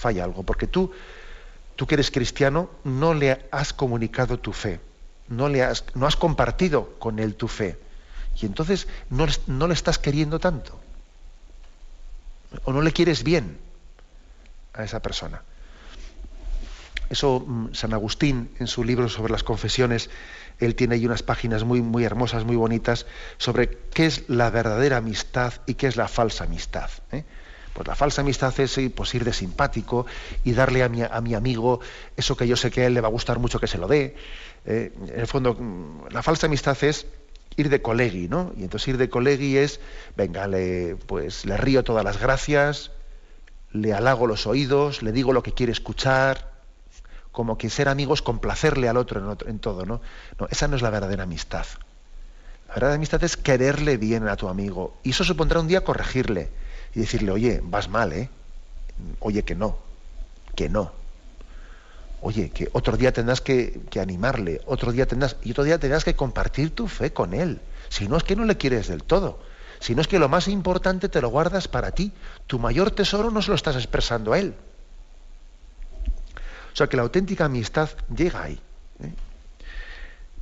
falla 0.00 0.24
algo, 0.24 0.42
porque 0.42 0.66
tú, 0.66 0.90
tú 1.76 1.86
que 1.86 1.94
eres 1.94 2.10
cristiano, 2.10 2.70
no 2.84 3.14
le 3.14 3.46
has 3.52 3.72
comunicado 3.72 4.38
tu 4.38 4.52
fe, 4.52 4.80
no, 5.28 5.48
le 5.48 5.62
has, 5.62 5.84
no 5.94 6.06
has 6.06 6.16
compartido 6.16 6.98
con 6.98 7.18
él 7.18 7.36
tu 7.36 7.48
fe, 7.48 7.78
y 8.40 8.46
entonces 8.46 8.88
no, 9.10 9.26
no 9.46 9.68
le 9.68 9.74
estás 9.74 9.98
queriendo 9.98 10.40
tanto, 10.40 10.80
o 12.64 12.72
no 12.72 12.82
le 12.82 12.92
quieres 12.92 13.22
bien 13.22 13.58
a 14.72 14.84
esa 14.84 15.00
persona. 15.00 15.42
Eso 17.10 17.40
mm, 17.40 17.74
San 17.74 17.92
Agustín, 17.92 18.50
en 18.58 18.68
su 18.68 18.84
libro 18.84 19.08
sobre 19.08 19.32
las 19.32 19.42
confesiones, 19.42 20.10
él 20.60 20.74
tiene 20.74 20.94
ahí 20.94 21.06
unas 21.06 21.22
páginas 21.22 21.64
muy, 21.64 21.82
muy 21.82 22.04
hermosas, 22.04 22.44
muy 22.44 22.56
bonitas, 22.56 23.06
sobre 23.36 23.68
qué 23.92 24.06
es 24.06 24.28
la 24.28 24.48
verdadera 24.50 24.98
amistad 24.98 25.54
y 25.66 25.74
qué 25.74 25.88
es 25.88 25.96
la 25.96 26.06
falsa 26.06 26.44
amistad. 26.44 26.90
¿eh? 27.10 27.24
Pues 27.80 27.88
la 27.88 27.94
falsa 27.94 28.20
amistad 28.20 28.52
es 28.60 28.76
eh, 28.76 28.92
pues, 28.94 29.14
ir 29.14 29.24
de 29.24 29.32
simpático 29.32 30.04
y 30.44 30.52
darle 30.52 30.82
a 30.82 30.90
mi, 30.90 31.00
a 31.00 31.20
mi, 31.22 31.32
amigo 31.32 31.80
eso 32.14 32.36
que 32.36 32.46
yo 32.46 32.54
sé 32.54 32.70
que 32.70 32.82
a 32.82 32.86
él 32.86 32.92
le 32.92 33.00
va 33.00 33.08
a 33.08 33.10
gustar 33.10 33.38
mucho 33.38 33.58
que 33.58 33.66
se 33.66 33.78
lo 33.78 33.88
dé. 33.88 34.16
Eh, 34.66 34.92
en 35.08 35.18
el 35.18 35.26
fondo, 35.26 35.54
mm, 35.54 36.08
la 36.10 36.22
falsa 36.22 36.46
amistad 36.46 36.76
es 36.84 37.06
ir 37.56 37.70
de 37.70 37.80
colegui, 37.80 38.28
¿no? 38.28 38.52
Y 38.58 38.64
entonces 38.64 38.88
ir 38.88 38.98
de 38.98 39.08
colegui 39.08 39.56
es, 39.56 39.80
venga, 40.14 40.46
le, 40.46 40.96
pues 41.06 41.46
le 41.46 41.56
río 41.56 41.82
todas 41.82 42.04
las 42.04 42.20
gracias, 42.20 42.90
le 43.72 43.94
halago 43.94 44.26
los 44.26 44.46
oídos, 44.46 45.02
le 45.02 45.12
digo 45.12 45.32
lo 45.32 45.42
que 45.42 45.54
quiere 45.54 45.72
escuchar, 45.72 46.50
como 47.32 47.56
que 47.56 47.70
ser 47.70 47.88
amigos 47.88 48.20
complacerle 48.20 48.90
al 48.90 48.98
otro 48.98 49.20
en, 49.20 49.26
otro, 49.26 49.48
en 49.48 49.58
todo, 49.58 49.86
¿no? 49.86 50.02
No, 50.38 50.48
esa 50.50 50.68
no 50.68 50.76
es 50.76 50.82
la 50.82 50.90
verdadera 50.90 51.22
amistad. 51.22 51.64
La 52.68 52.74
verdadera 52.74 52.96
amistad 52.96 53.24
es 53.24 53.38
quererle 53.38 53.96
bien 53.96 54.28
a 54.28 54.36
tu 54.36 54.48
amigo. 54.48 54.98
Y 55.02 55.12
eso 55.12 55.24
supondrá 55.24 55.60
un 55.60 55.66
día 55.66 55.82
corregirle 55.82 56.50
y 56.94 57.00
decirle, 57.00 57.32
oye, 57.32 57.60
vas 57.62 57.88
mal, 57.88 58.12
¿eh? 58.12 58.28
Oye, 59.20 59.42
que 59.44 59.54
no, 59.54 59.78
que 60.54 60.68
no. 60.68 60.92
Oye, 62.22 62.50
que 62.50 62.68
otro 62.72 62.96
día 62.96 63.12
tendrás 63.12 63.40
que, 63.40 63.80
animarle, 64.00 64.60
otro 64.66 64.92
día 64.92 65.06
tendrás, 65.06 65.36
y 65.42 65.52
otro 65.52 65.64
día 65.64 65.78
tendrás 65.78 66.04
que 66.04 66.14
compartir 66.14 66.74
tu 66.74 66.86
fe 66.86 67.12
con 67.12 67.32
él. 67.32 67.60
Si 67.88 68.08
no 68.08 68.16
es 68.16 68.24
que 68.24 68.36
no 68.36 68.44
le 68.44 68.56
quieres 68.56 68.88
del 68.88 69.02
todo, 69.02 69.38
si 69.80 69.94
no 69.94 70.02
es 70.02 70.08
que 70.08 70.18
lo 70.18 70.28
más 70.28 70.46
importante 70.46 71.08
te 71.08 71.22
lo 71.22 71.30
guardas 71.30 71.66
para 71.66 71.92
ti. 71.92 72.12
Tu 72.46 72.58
mayor 72.58 72.90
tesoro 72.90 73.30
no 73.30 73.40
se 73.40 73.48
lo 73.48 73.54
estás 73.54 73.76
expresando 73.76 74.34
a 74.34 74.38
él. 74.38 74.54
O 76.72 76.76
sea 76.76 76.86
que 76.86 76.96
la 76.96 77.02
auténtica 77.02 77.46
amistad 77.46 77.88
llega 78.14 78.42
ahí. 78.42 78.60
¿eh? 79.02 79.12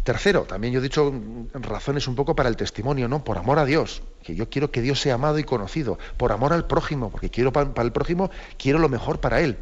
Tercero, 0.08 0.44
también 0.44 0.72
yo 0.72 0.80
he 0.80 0.82
dicho 0.82 1.12
razones 1.52 2.08
un 2.08 2.14
poco 2.14 2.34
para 2.34 2.48
el 2.48 2.56
testimonio, 2.56 3.08
¿no? 3.08 3.22
Por 3.22 3.36
amor 3.36 3.58
a 3.58 3.66
Dios, 3.66 4.00
que 4.22 4.34
yo 4.34 4.48
quiero 4.48 4.70
que 4.70 4.80
Dios 4.80 4.98
sea 4.98 5.16
amado 5.16 5.38
y 5.38 5.44
conocido. 5.44 5.98
Por 6.16 6.32
amor 6.32 6.54
al 6.54 6.66
prójimo, 6.66 7.10
porque 7.10 7.28
quiero 7.28 7.52
para, 7.52 7.82
el 7.82 7.92
prójimo, 7.92 8.30
quiero 8.56 8.78
lo 8.78 8.88
mejor 8.88 9.20
para 9.20 9.42
él. 9.42 9.58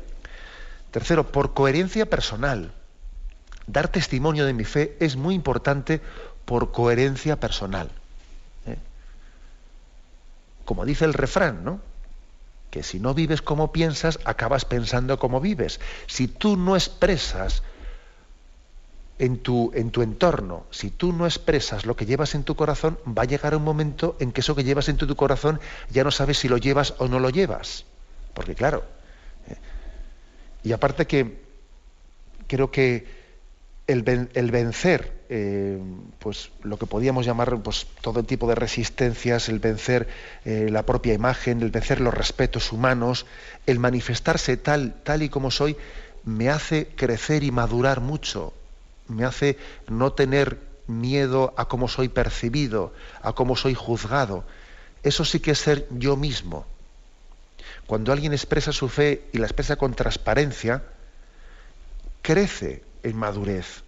Tercero, 0.93 1.33
por 1.33 1.53
coherencia 1.53 2.07
personal. 2.09 2.71
Dar 3.67 3.89
testimonio 3.89 4.47
de 4.47 4.53
mi 4.53 4.63
fe 4.63 4.97
es 5.01 5.17
muy 5.17 5.35
importante 5.35 6.01
por 6.45 6.71
coherencia 6.71 7.41
personal. 7.41 7.91
¿eh? 8.67 8.79
Como 10.65 10.85
dice 10.85 11.07
el 11.07 11.15
refrán, 11.15 11.65
¿no? 11.65 11.81
Que 12.71 12.85
si 12.85 13.01
no 13.01 13.15
vives 13.15 13.43
como 13.43 13.73
piensas, 13.73 14.21
acabas 14.25 14.65
pensando 14.65 15.19
como 15.19 15.41
vives. 15.41 15.81
Si 16.07 16.29
tú 16.29 16.57
no 16.57 16.77
expresas 16.77 17.65
en 19.19 19.39
tu, 19.39 19.73
en 19.75 19.91
tu 19.91 20.03
entorno, 20.03 20.67
si 20.71 20.91
tú 20.91 21.13
no 21.13 21.25
expresas 21.25 21.87
lo 21.87 21.97
que 21.97 22.07
llevas 22.07 22.35
en 22.35 22.45
tu 22.45 22.55
corazón, 22.55 22.99
va 23.07 23.23
a 23.23 23.27
llegar 23.27 23.57
un 23.57 23.65
momento 23.65 24.17
en 24.21 24.33
que 24.33 24.43
eso 24.43 24.55
que 24.55 24.65
llevas 24.65 24.89
en 24.89 24.97
tu, 24.97 25.17
corazón 25.17 25.61
ya 25.91 26.05
no 26.05 26.11
sabes 26.11 26.39
si 26.39 26.49
lo 26.49 26.59
llevas 26.59 26.95
o 26.99 27.09
no 27.09 27.19
lo 27.19 27.31
llevas. 27.31 27.85
Porque 28.35 28.55
claro, 28.55 28.85
eh, 29.49 29.57
y 30.65 30.73
aparte 30.73 31.07
que 31.07 31.41
creo 32.47 32.71
que 32.71 33.07
el, 33.87 34.03
vencer, 34.03 35.13
eh, 35.29 35.79
pues 36.19 36.51
lo 36.63 36.77
que 36.79 36.87
podíamos 36.87 37.25
llamar 37.25 37.57
pues, 37.63 37.87
todo 38.01 38.25
tipo 38.25 38.49
de 38.49 38.57
resistencias, 38.57 39.49
el 39.49 39.61
vencer 39.61 40.09
eh, 40.45 40.69
la 40.71 40.85
propia 40.85 41.15
imagen, 41.15 41.63
el 41.63 41.71
vencer 41.71 42.01
los 42.01 42.13
respetos 42.13 42.73
humanos, 42.73 43.27
el 43.67 43.79
manifestarse 43.79 44.57
tal, 44.57 44.95
tal 45.05 45.23
y 45.23 45.29
como 45.29 45.51
soy, 45.51 45.77
me 46.25 46.51
hace 46.51 46.89
crecer 46.89 47.45
y 47.45 47.53
madurar 47.53 48.01
mucho, 48.01 48.53
me 49.09 49.25
hace 49.25 49.59
no 49.89 50.13
tener 50.13 50.59
miedo 50.87 51.55
a 51.57 51.67
cómo 51.67 51.89
soy 51.89 52.09
percibido, 52.09 52.93
a 53.23 53.33
cómo 53.33 53.57
soy 53.57 53.75
juzgado. 53.75 54.45
Eso 55.03 55.25
sí 55.25 55.41
que 55.41 55.53
es 55.53 55.59
ser 55.59 55.87
yo 55.91 56.17
mismo. 56.17 56.67
Cuando 57.87 58.13
alguien 58.13 58.33
expresa 58.33 58.73
su 58.73 58.89
fe 58.89 59.29
y 59.33 59.39
la 59.39 59.47
expresa 59.47 59.77
con 59.77 59.95
transparencia, 59.95 60.83
crece 62.23 62.83
en 63.03 63.17
madurez. 63.17 63.83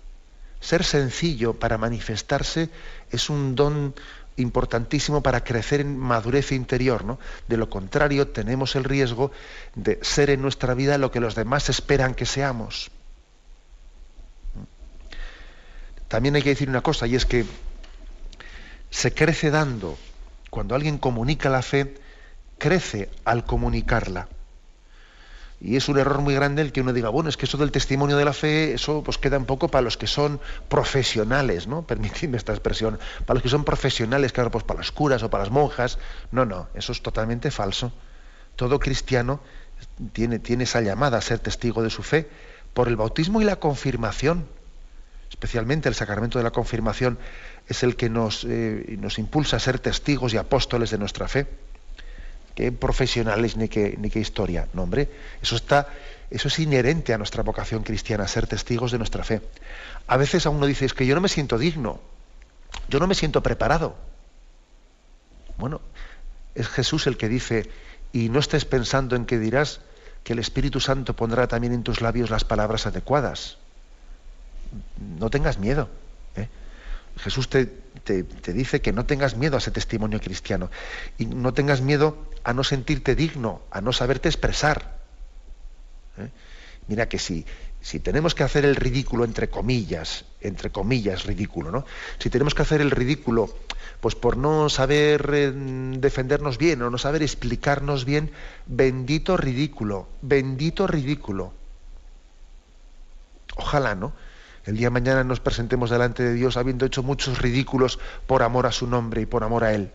Ser 0.61 0.85
sencillo 0.85 1.55
para 1.55 1.79
manifestarse 1.79 2.71
es 3.11 3.31
un 3.31 3.55
don 3.55 3.95
importantísimo 4.37 5.23
para 5.23 5.43
crecer 5.43 5.81
en 5.81 5.99
madurez 5.99 6.53
interior. 6.53 7.05
¿no? 7.05 7.19
De 7.49 7.57
lo 7.57 7.69
contrario, 7.69 8.29
tenemos 8.29 8.77
el 8.77 8.85
riesgo 8.85 9.33
de 9.75 9.99
ser 10.03 10.31
en 10.31 10.43
nuestra 10.43 10.75
vida 10.75 10.99
lo 10.99 11.11
que 11.11 11.21
los 11.21 11.35
demás 11.35 11.69
esperan 11.69 12.15
que 12.15 12.27
seamos. 12.27 12.91
También 16.09 16.35
hay 16.35 16.43
que 16.43 16.51
decir 16.51 16.69
una 16.69 16.83
cosa, 16.83 17.07
y 17.07 17.15
es 17.15 17.27
que 17.27 17.45
se 18.91 19.13
crece 19.13 19.51
dando. 19.51 19.97
Cuando 20.51 20.75
alguien 20.75 20.99
comunica 20.99 21.51
la 21.51 21.63
fe, 21.63 21.95
crece 22.59 23.11
al 23.25 23.45
comunicarla. 23.45 24.29
Y 25.61 25.77
es 25.77 25.89
un 25.89 25.99
error 25.99 26.21
muy 26.21 26.35
grande 26.35 26.63
el 26.63 26.73
que 26.73 26.81
uno 26.81 26.93
diga, 26.93 27.09
bueno, 27.09 27.29
es 27.29 27.37
que 27.37 27.47
eso 27.47 27.59
del 27.59 27.73
testimonio 27.73 28.17
de 28.17 28.25
la 28.25 28.33
fe, 28.33 28.75
eso 28.75 29.03
pues 29.03 29.19
queda 29.19 29.39
un 29.39 29.45
poco 29.45 29.69
para 29.69 29.83
los 29.83 29.97
que 29.97 30.07
son 30.07 30.41
profesionales, 30.69 31.67
¿no? 31.67 31.83
Permitidme 31.87 32.37
esta 32.37 32.53
expresión. 32.53 32.99
Para 33.27 33.37
los 33.37 33.43
que 33.43 33.49
son 33.49 33.65
profesionales, 33.65 34.33
claro, 34.33 34.51
pues 34.51 34.65
para 34.65 34.79
los 34.79 34.93
curas 34.93 35.23
o 35.23 35.31
para 35.31 35.45
las 35.45 35.53
monjas. 35.53 35.99
No, 36.31 36.45
no, 36.45 36.69
eso 36.75 36.93
es 36.93 37.03
totalmente 37.03 37.51
falso. 37.51 37.93
Todo 38.55 38.79
cristiano 38.79 39.41
tiene, 40.13 40.39
tiene 40.39 40.65
esa 40.65 40.81
llamada 40.81 41.19
a 41.19 41.21
ser 41.21 41.41
testigo 41.41 41.83
de 41.83 41.91
su 41.91 42.03
fe 42.03 42.29
por 42.73 42.87
el 42.87 42.97
bautismo 42.97 43.43
y 43.43 43.45
la 43.45 43.57
confirmación. 43.57 44.47
Especialmente 45.31 45.89
el 45.89 45.95
sacramento 45.95 46.39
de 46.39 46.45
la 46.45 46.51
confirmación 46.51 47.19
es 47.69 47.83
el 47.83 47.97
que 47.97 48.09
nos, 48.09 48.45
eh, 48.49 48.97
nos 48.99 49.19
impulsa 49.19 49.57
a 49.57 49.61
ser 49.61 49.79
testigos 49.79 50.33
y 50.35 50.37
apóstoles 50.37 50.91
de 50.91 50.99
nuestra 50.99 51.29
fe 51.29 51.47
qué 52.59 52.73
profesionales 52.73 53.57
ni 53.57 53.69
qué, 53.69 53.95
ni 54.01 54.11
qué 54.11 54.19
historia. 54.19 54.67
No, 54.73 54.83
hombre, 54.83 55.09
eso 55.41 55.55
está, 55.55 55.87
eso 56.29 56.49
es 56.49 56.59
inherente 56.59 57.15
a 57.15 57.19
nuestra 57.19 57.45
vocación 57.45 57.85
cristiana, 57.85 58.27
ser 58.27 58.49
testigos 58.49 58.91
de 58.91 58.99
nuestra 58.99 59.23
fe. 59.23 59.43
A 60.09 60.17
veces 60.17 60.45
a 60.45 60.51
uno 60.51 60.67
dice, 60.67 60.85
es 60.85 60.93
que 60.93 61.07
yo 61.07 61.15
no 61.15 61.21
me 61.21 61.29
siento 61.29 61.57
digno, 61.57 62.01
yo 62.89 62.99
no 62.99 63.07
me 63.07 63.15
siento 63.15 63.45
preparado. 63.45 63.95
Bueno, 65.57 65.81
es 66.57 66.67
Jesús 66.67 67.07
el 67.07 67.17
que 67.17 67.29
dice, 67.29 67.71
y 68.13 68.29
no 68.29 68.41
estés 68.41 68.65
pensando 68.65 69.15
en 69.15 69.25
que 69.25 69.39
dirás 69.39 69.81
que 70.25 70.33
el 70.33 70.41
Espíritu 70.41 70.81
Santo 70.81 71.15
pondrá 71.15 71.47
también 71.47 71.73
en 71.73 71.85
tus 71.85 72.01
labios 72.01 72.29
las 72.29 72.43
palabras 72.43 72.89
adecuadas. 72.89 73.59
No 75.19 75.31
tengas 75.31 75.59
miedo. 75.59 75.89
¿eh? 76.37 76.49
Jesús 77.19 77.49
te, 77.49 77.67
te, 77.67 78.53
dice 78.53 78.81
que 78.81 78.93
no 78.93 79.05
tengas 79.05 79.37
miedo 79.37 79.57
a 79.57 79.59
ese 79.59 79.71
testimonio 79.71 80.21
cristiano 80.21 80.71
y 81.19 81.27
no 81.27 81.53
tengas 81.53 81.81
miedo 81.81 82.17
a 82.45 82.53
no 82.53 82.65
sentirte 82.65 83.15
digno, 83.15 83.63
a 83.71 83.81
no 83.81 83.93
saberte 83.93 84.29
expresar. 84.29 84.99
¿eh? 86.19 86.31
Mira 86.87 87.09
que 87.09 87.19
si, 87.19 87.45
si 87.81 88.01
tenemos 88.01 88.35
que 88.35 88.43
hacer 88.43 88.65
el 88.65 88.77
ridículo, 88.77 89.25
entre 89.25 89.49
comillas, 89.49 90.25
entre 90.41 90.71
comillas 90.71 91.25
ridículo, 91.25 91.71
¿no? 91.71 91.85
Si 92.19 92.31
tenemos 92.31 92.55
que 92.55 92.63
hacer 92.63 92.81
el 92.81 92.91
ridículo, 92.91 93.55
pues 94.01 94.15
por 94.15 94.37
no 94.37 94.69
saber 94.69 95.31
eh, 95.33 95.53
defendernos 95.99 96.57
bien 96.57 96.81
o 96.83 96.91
no 96.91 96.99
saber 96.99 97.23
explicarnos 97.23 98.05
bien, 98.05 98.31
bendito 98.67 99.37
ridículo, 99.37 100.09
bendito 100.23 100.87
ridículo. 100.87 101.53
Ojalá, 103.57 103.95
¿no? 103.95 104.13
El 104.69 104.77
día 104.77 104.89
de 104.89 104.91
mañana 104.91 105.25
nos 105.25 105.41
presentemos 105.41 105.89
delante 105.89 106.23
de 106.23 106.35
Dios 106.35 106.59
habiendo 106.59 106.85
hecho 106.85 107.03
muchos 107.03 107.41
ridículos 107.41 107.99
por 108.27 108.43
amor 108.43 108.67
a 108.67 108.73
su 108.73 108.87
nombre 108.87 109.23
y 109.23 109.27
por 109.27 109.43
amor 109.43 109.65
a 109.65 109.73
Él. 109.73 109.91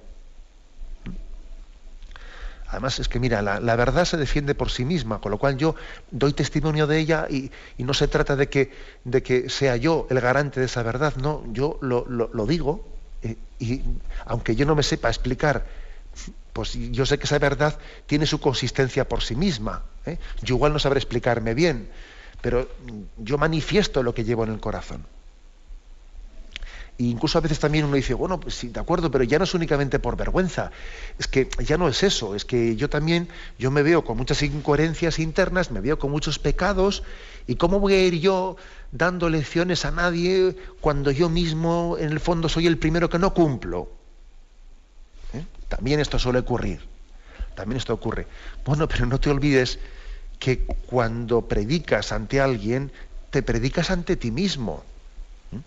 Además 2.70 3.00
es 3.00 3.08
que, 3.08 3.20
mira, 3.20 3.44
la, 3.44 3.76
verdad 3.76 4.04
se 4.06 4.18
defiende 4.18 4.56
por 4.56 4.72
sí 4.72 4.84
misma, 4.84 5.22
con 5.22 5.32
lo 5.32 5.38
cual 5.38 5.58
yo 5.58 5.76
doy 6.10 6.34
testimonio 6.34 6.88
de 6.88 6.98
ella 6.98 7.28
y, 7.30 7.52
no 7.78 7.94
se 7.94 8.08
trata 8.08 8.36
de 8.36 8.50
que, 8.50 8.72
de 9.04 9.22
que, 9.22 9.48
sea 9.48 9.76
yo 9.76 10.08
el 10.10 10.20
garante 10.20 10.60
de 10.60 10.66
esa 10.66 10.82
verdad, 10.82 11.16
no, 11.18 11.44
yo 11.52 11.78
lo, 11.82 12.48
digo 12.48 12.84
eh, 13.22 13.38
y 13.60 13.84
aunque 14.26 14.56
yo 14.56 14.66
no 14.66 14.74
me 14.74 14.82
sepa 14.82 15.10
explicar, 15.10 15.68
pues 16.52 16.74
yo 16.74 17.06
sé 17.06 17.20
que 17.20 17.26
esa 17.26 17.38
verdad 17.38 17.78
tiene 18.08 18.26
su 18.26 18.40
consistencia 18.40 19.08
por 19.08 19.22
sí 19.22 19.36
misma. 19.36 19.84
¿eh? 20.08 20.18
Yo 20.42 20.56
igual 20.56 20.74
no 20.74 20.80
sabré 20.80 20.98
explicarme 20.98 21.54
bien, 21.54 21.90
pero 22.44 22.68
yo 23.18 23.38
manifiesto 23.38 24.04
lo 24.04 24.14
que 24.14 24.26
llevo 24.26 24.44
en 24.44 24.52
el 24.52 24.60
corazón. 24.60 25.06
E 27.00 27.04
incluso 27.06 27.38
a 27.38 27.42
veces 27.42 27.58
también 27.58 27.86
uno 27.86 27.96
dice, 27.96 28.14
bueno, 28.14 28.38
pues 28.38 28.56
sí, 28.56 28.68
de 28.68 28.82
acuerdo, 28.82 29.10
pero 29.10 29.24
ya 29.24 29.38
no 29.38 29.46
es 29.46 29.54
únicamente 29.54 29.98
por 29.98 30.18
vergüenza. 30.18 30.70
Es 31.18 31.30
que 31.30 31.48
ya 31.60 31.78
no 31.78 31.88
es 31.88 32.04
eso, 32.04 32.36
es 32.36 32.44
que 32.44 32.76
yo 32.76 32.90
también, 32.90 33.30
yo 33.58 33.72
me 33.72 33.82
veo 33.82 34.04
con 34.04 34.18
muchas 34.18 34.44
incoherencias 34.44 35.20
internas, 35.20 35.72
me 35.72 35.80
veo 35.80 35.98
con 35.98 36.12
muchos 36.12 36.38
pecados, 36.38 37.04
y 37.48 37.56
cómo 37.56 37.80
voy 37.80 37.94
a 37.94 38.06
ir 38.06 38.20
yo 38.20 38.58
dando 38.92 39.30
lecciones 39.30 39.86
a 39.86 39.92
nadie 39.92 40.58
cuando 40.82 41.12
yo 41.12 41.30
mismo, 41.30 41.96
en 41.98 42.12
el 42.12 42.20
fondo, 42.20 42.50
soy 42.50 42.68
el 42.68 42.78
primero 42.78 43.10
que 43.10 43.20
no 43.20 43.34
cumplo. 43.34 43.88
¿Eh? 45.32 45.46
También 45.70 46.02
esto 46.02 46.20
suele 46.20 46.40
ocurrir. 46.40 46.82
También 47.56 47.78
esto 47.78 47.94
ocurre. 47.94 48.28
Bueno, 48.66 48.90
pero 48.90 49.06
no 49.06 49.18
te 49.18 49.30
olvides 49.30 49.80
que 50.40 50.66
cuando 50.88 51.48
predicas 51.48 52.12
ante 52.12 52.42
alguien, 52.42 52.92
te 53.30 53.42
predicas 53.42 53.90
ante 53.90 54.16
ti 54.16 54.32
mismo. 54.32 54.84
¿Mm? 55.52 55.58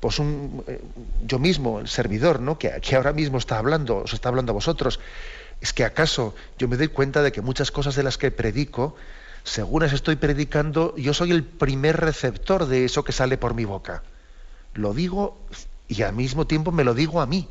Pues 0.00 0.18
un, 0.18 0.64
eh, 0.66 0.80
yo 1.26 1.38
mismo, 1.38 1.80
el 1.80 1.88
servidor, 1.88 2.40
¿no? 2.40 2.58
Que, 2.58 2.80
ahora 2.96 3.12
mismo 3.12 3.38
está 3.38 3.58
hablando, 3.58 3.98
os 3.98 4.12
está 4.12 4.28
hablando 4.28 4.52
a 4.52 4.54
vosotros, 4.54 5.00
es 5.60 5.72
que 5.72 5.84
acaso 5.84 6.34
yo 6.58 6.68
me 6.68 6.76
doy 6.76 6.88
cuenta 6.88 7.22
de 7.22 7.32
que 7.32 7.42
muchas 7.42 7.70
cosas 7.70 7.94
de 7.94 8.02
las 8.02 8.18
que 8.18 8.30
predico, 8.30 8.96
según 9.44 9.82
las 9.82 9.92
estoy 9.92 10.16
predicando, 10.16 10.96
yo 10.96 11.14
soy 11.14 11.30
el 11.30 11.44
primer 11.44 11.96
receptor 11.96 12.66
de 12.66 12.84
eso 12.84 13.04
que 13.04 13.12
sale 13.12 13.38
por 13.38 13.54
mi 13.54 13.64
boca. 13.64 14.02
Lo 14.74 14.94
digo 14.94 15.38
y 15.88 16.02
al 16.02 16.14
mismo 16.14 16.46
tiempo 16.46 16.70
me 16.70 16.84
lo 16.84 16.94
digo 16.94 17.20
a 17.20 17.26
mí. 17.26 17.48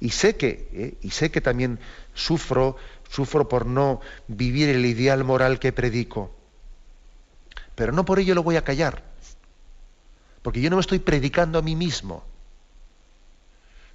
Y 0.00 0.10
sé 0.10 0.36
que, 0.36 0.68
eh, 0.72 0.94
y 1.02 1.10
sé 1.10 1.30
que 1.30 1.40
también 1.40 1.78
sufro 2.14 2.76
sufro 3.10 3.48
por 3.48 3.66
no 3.66 4.00
vivir 4.28 4.68
el 4.68 4.86
ideal 4.86 5.24
moral 5.24 5.58
que 5.58 5.72
predico. 5.72 6.30
Pero 7.74 7.92
no 7.92 8.04
por 8.04 8.18
ello 8.18 8.34
lo 8.34 8.42
voy 8.42 8.56
a 8.56 8.64
callar, 8.64 9.02
porque 10.42 10.60
yo 10.60 10.70
no 10.70 10.76
me 10.76 10.80
estoy 10.80 11.00
predicando 11.00 11.58
a 11.58 11.62
mí 11.62 11.74
mismo. 11.74 12.24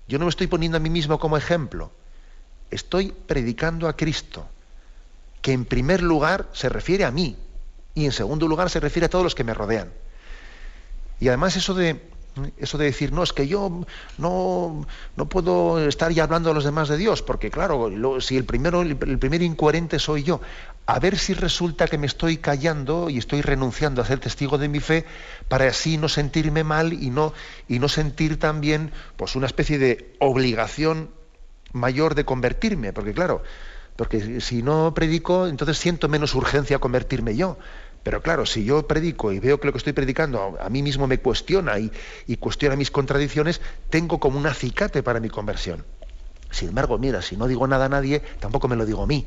Yo 0.07 0.20
no 0.20 0.26
me 0.26 0.30
estoy 0.30 0.47
poniendo 0.47 0.78
a 0.78 0.82
mí 0.82 0.89
mismo 0.89 1.18
como 1.18 1.38
ejemplo. 1.38 1.91
Estoy 2.70 3.11
predicando 3.11 3.88
a 3.88 3.95
Cristo, 3.95 4.47
que 5.41 5.53
en 5.53 5.66
primer 5.66 6.03
lugar 6.03 6.49
se 6.53 6.70
refiere 6.70 7.05
a 7.05 7.11
mí 7.11 7.38
y 7.93 8.05
en 8.05 8.11
segundo 8.11 8.47
lugar 8.47 8.70
se 8.70 8.80
refiere 8.80 9.05
a 9.05 9.09
todos 9.09 9.24
los 9.24 9.36
que 9.36 9.43
me 9.43 9.53
rodean. 9.53 9.91
Y 11.20 11.30
además 11.30 11.55
eso 11.55 11.74
de 11.74 12.01
eso 12.58 12.78
de 12.78 12.86
decir, 12.86 13.12
no, 13.12 13.24
es 13.24 13.34
que 13.34 13.48
yo 13.48 13.86
no, 14.18 14.86
no 15.16 15.30
puedo 15.30 15.80
estar 15.88 16.12
ya 16.12 16.24
hablando 16.24 16.52
a 16.52 16.54
los 16.54 16.64
demás 16.64 16.90
de 16.90 16.98
Dios, 16.98 17.22
porque 17.22 17.50
claro, 17.50 17.90
si 18.22 18.38
el, 18.38 18.46
primero, 18.46 18.82
el, 18.82 18.98
primer 19.20 19.42
incoherente 19.42 20.00
soy 20.00 20.24
yo, 20.24 20.42
a 20.86 21.00
ver 21.00 21.18
si 21.18 21.34
resulta 21.34 21.88
que 21.88 21.98
me 21.98 22.08
estoy 22.08 22.38
callando 22.38 23.10
y 23.10 23.18
estoy 23.18 23.42
renunciando 23.42 24.02
a 24.02 24.06
ser 24.06 24.20
testigo 24.20 24.58
de 24.58 24.68
mi 24.68 24.80
fe 24.80 25.06
para 25.48 25.68
así 25.68 25.98
no 25.98 26.10
sentirme 26.10 26.64
mal 26.64 26.94
y 26.94 27.10
no, 27.10 27.34
y 27.68 27.80
no 27.80 27.88
sentir 27.88 28.38
también 28.38 28.92
pues, 29.16 29.36
una 29.36 29.48
especie 29.48 29.78
de 29.78 30.16
obligación 30.20 31.10
mayor 31.72 32.16
de 32.16 32.26
convertirme, 32.26 32.94
porque 32.94 33.14
claro, 33.14 33.44
porque 33.96 34.42
si 34.42 34.62
no 34.62 34.94
predico, 34.94 35.48
entonces 35.48 35.78
siento 35.78 36.10
menos 36.10 36.36
urgencia 36.36 36.78
a 36.78 36.80
convertirme 36.80 37.36
yo. 37.36 37.58
Pero 38.06 38.22
claro, 38.22 38.45
si 38.45 38.64
yo 38.64 38.86
predico 38.86 39.32
y 39.32 39.39
veo 39.39 39.60
que 39.60 39.66
lo 39.66 39.74
que 39.74 39.80
estoy 39.80 39.93
predicando 39.93 40.60
a, 40.62 40.70
mí 40.70 40.84
mismo 40.84 41.08
me 41.08 41.18
cuestiona 41.18 41.80
y, 41.80 41.89
cuestiona 42.38 42.76
mis 42.76 42.91
contradicciones, 42.91 43.62
tengo 43.89 44.20
como 44.20 44.38
un 44.38 44.45
acicate 44.45 45.01
para 45.01 45.20
mi 45.20 45.28
conversión. 45.28 45.84
Sin 46.51 46.70
embargo, 46.70 46.99
mira, 46.99 47.24
si 47.24 47.36
no 47.36 47.47
digo 47.47 47.66
nada 47.66 47.86
a 47.86 47.89
nadie, 47.89 48.22
tampoco 48.39 48.68
me 48.68 48.76
lo 48.76 48.86
digo 48.86 49.01
a 49.01 49.08
mí. 49.08 49.26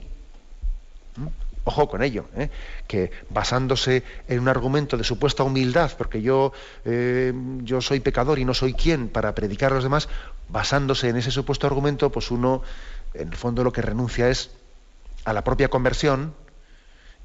¿Mm? 1.16 1.26
Ojo 1.64 1.88
con 1.88 2.04
ello, 2.04 2.26
¿eh? 2.36 2.50
que 2.86 3.10
basándose 3.30 4.04
en 4.28 4.38
un 4.38 4.46
argumento 4.46 4.96
de 4.96 5.02
supuesta 5.02 5.42
humildad, 5.42 5.90
porque 5.98 6.22
yo, 6.22 6.52
eh, 6.84 7.32
yo 7.64 7.80
soy 7.80 7.98
pecador 7.98 8.38
y 8.38 8.44
no 8.44 8.54
soy 8.54 8.74
quien 8.74 9.08
para 9.08 9.34
predicar 9.34 9.72
a 9.72 9.74
los 9.74 9.82
demás, 9.82 10.08
basándose 10.48 11.08
en 11.08 11.16
ese 11.16 11.32
supuesto 11.32 11.66
argumento, 11.66 12.12
pues 12.12 12.30
uno, 12.30 12.62
en 13.12 13.26
el 13.26 13.36
fondo, 13.36 13.64
lo 13.64 13.72
que 13.72 13.82
renuncia 13.82 14.30
es 14.30 14.52
a 15.24 15.32
la 15.32 15.42
propia 15.42 15.68
conversión, 15.68 16.32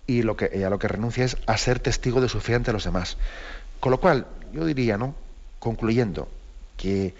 y 0.07 0.23
lo 0.23 0.35
que, 0.35 0.65
a 0.65 0.69
lo 0.69 0.79
que 0.79 0.87
renuncia 0.87 1.25
es 1.25 1.37
a 1.45 1.57
ser 1.57 1.79
testigo 1.79 2.21
de 2.21 2.29
su 2.29 2.39
fe 2.39 2.55
ante 2.55 2.73
los 2.73 2.83
demás. 2.83 3.17
Con 3.79 3.91
lo 3.91 3.99
cual, 3.99 4.27
yo 4.53 4.65
diría, 4.65 4.97
¿no? 4.97 5.15
concluyendo, 5.59 6.27
que 6.75 7.15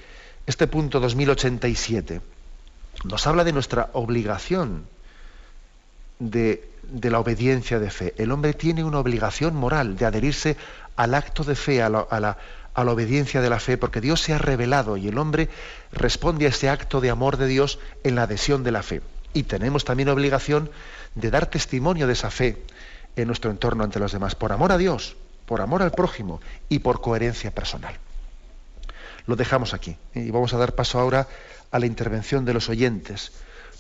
este 0.46 0.68
punto 0.68 1.00
2087 1.00 2.22
nos 3.06 3.26
habla 3.26 3.46
de 3.46 3.54
nuestra 3.54 3.90
obligación 3.94 4.86
de, 6.20 6.70
la 7.02 7.20
obediencia 7.20 7.80
de 7.80 7.90
fe. 7.90 8.14
El 8.18 8.32
hombre 8.32 8.54
tiene 8.54 8.84
una 8.84 9.00
obligación 9.00 9.56
moral 9.56 9.96
de 9.96 10.06
adherirse 10.06 10.58
al 10.98 11.16
acto 11.16 11.46
de 11.46 11.56
fe, 11.56 11.82
a 11.82 11.90
la, 11.90 12.00
a 12.02 12.20
la, 12.20 12.38
a 12.74 12.84
la 12.84 12.92
obediencia 12.92 13.42
de 13.42 13.50
la 13.50 13.62
fe, 13.62 13.78
porque 13.78 14.02
Dios 14.02 14.20
se 14.20 14.34
ha 14.34 14.38
revelado 14.38 14.98
y 14.98 15.08
el 15.08 15.18
hombre 15.18 15.48
responde 15.94 16.46
a 16.46 16.50
ese 16.50 16.70
acto 16.70 17.00
de 17.00 17.10
amor 17.10 17.38
de 17.38 17.48
Dios 17.48 17.80
en 18.04 18.16
la 18.16 18.24
adhesión 18.24 18.64
de 18.64 18.72
la 18.72 18.84
fe. 18.84 19.02
Y 19.34 19.44
tenemos 19.44 19.86
también 19.86 20.10
obligación 20.10 20.70
de 21.16 21.32
dar 21.32 21.46
testimonio 21.46 22.08
de 22.08 22.14
esa 22.14 22.30
fe 22.30 22.58
en 23.16 23.28
nuestro 23.28 23.52
entorno 23.52 23.84
ante 23.84 24.00
los 24.00 24.12
demás, 24.12 24.36
por 24.36 24.52
amor 24.52 24.72
a 24.72 24.78
Dios, 24.78 25.16
por 25.46 25.62
amor 25.62 25.82
al 25.82 25.92
prójimo 25.92 26.42
y 26.70 26.80
por 26.80 27.02
coherencia 27.02 27.52
personal. 27.52 27.96
Lo 29.26 29.36
dejamos 29.36 29.74
aquí 29.74 29.98
y 30.14 30.32
vamos 30.32 30.54
a 30.54 30.58
dar 30.58 30.76
paso 30.76 31.00
ahora 31.00 31.28
a 31.72 31.80
la 31.80 31.86
intervención 31.86 32.46
de 32.46 32.54
los 32.54 32.70
oyentes. 32.70 33.32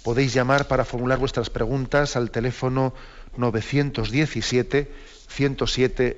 Podéis 0.04 0.34
llamar 0.34 0.68
para 0.68 0.86
formular 0.86 1.20
vuestras 1.20 1.50
preguntas 1.50 2.16
al 2.16 2.32
teléfono 2.32 2.94
917 3.38 4.92
107 5.28 6.18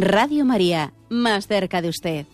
Radio 0.00 0.44
María, 0.44 0.92
más 1.08 1.48
cerca 1.48 1.82
de 1.82 1.88
usted. 1.88 2.26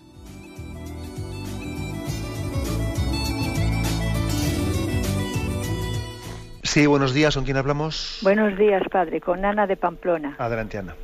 Sí, 6.62 6.86
buenos 6.86 7.14
días, 7.14 7.34
¿con 7.34 7.44
quién 7.44 7.56
hablamos? 7.56 8.18
Buenos 8.22 8.58
días, 8.58 8.82
padre, 8.90 9.22
con 9.22 9.46
Ana 9.46 9.66
de 9.66 9.76
Pamplona. 9.76 10.34
Adelante, 10.38 10.76
Ana. 10.76 10.94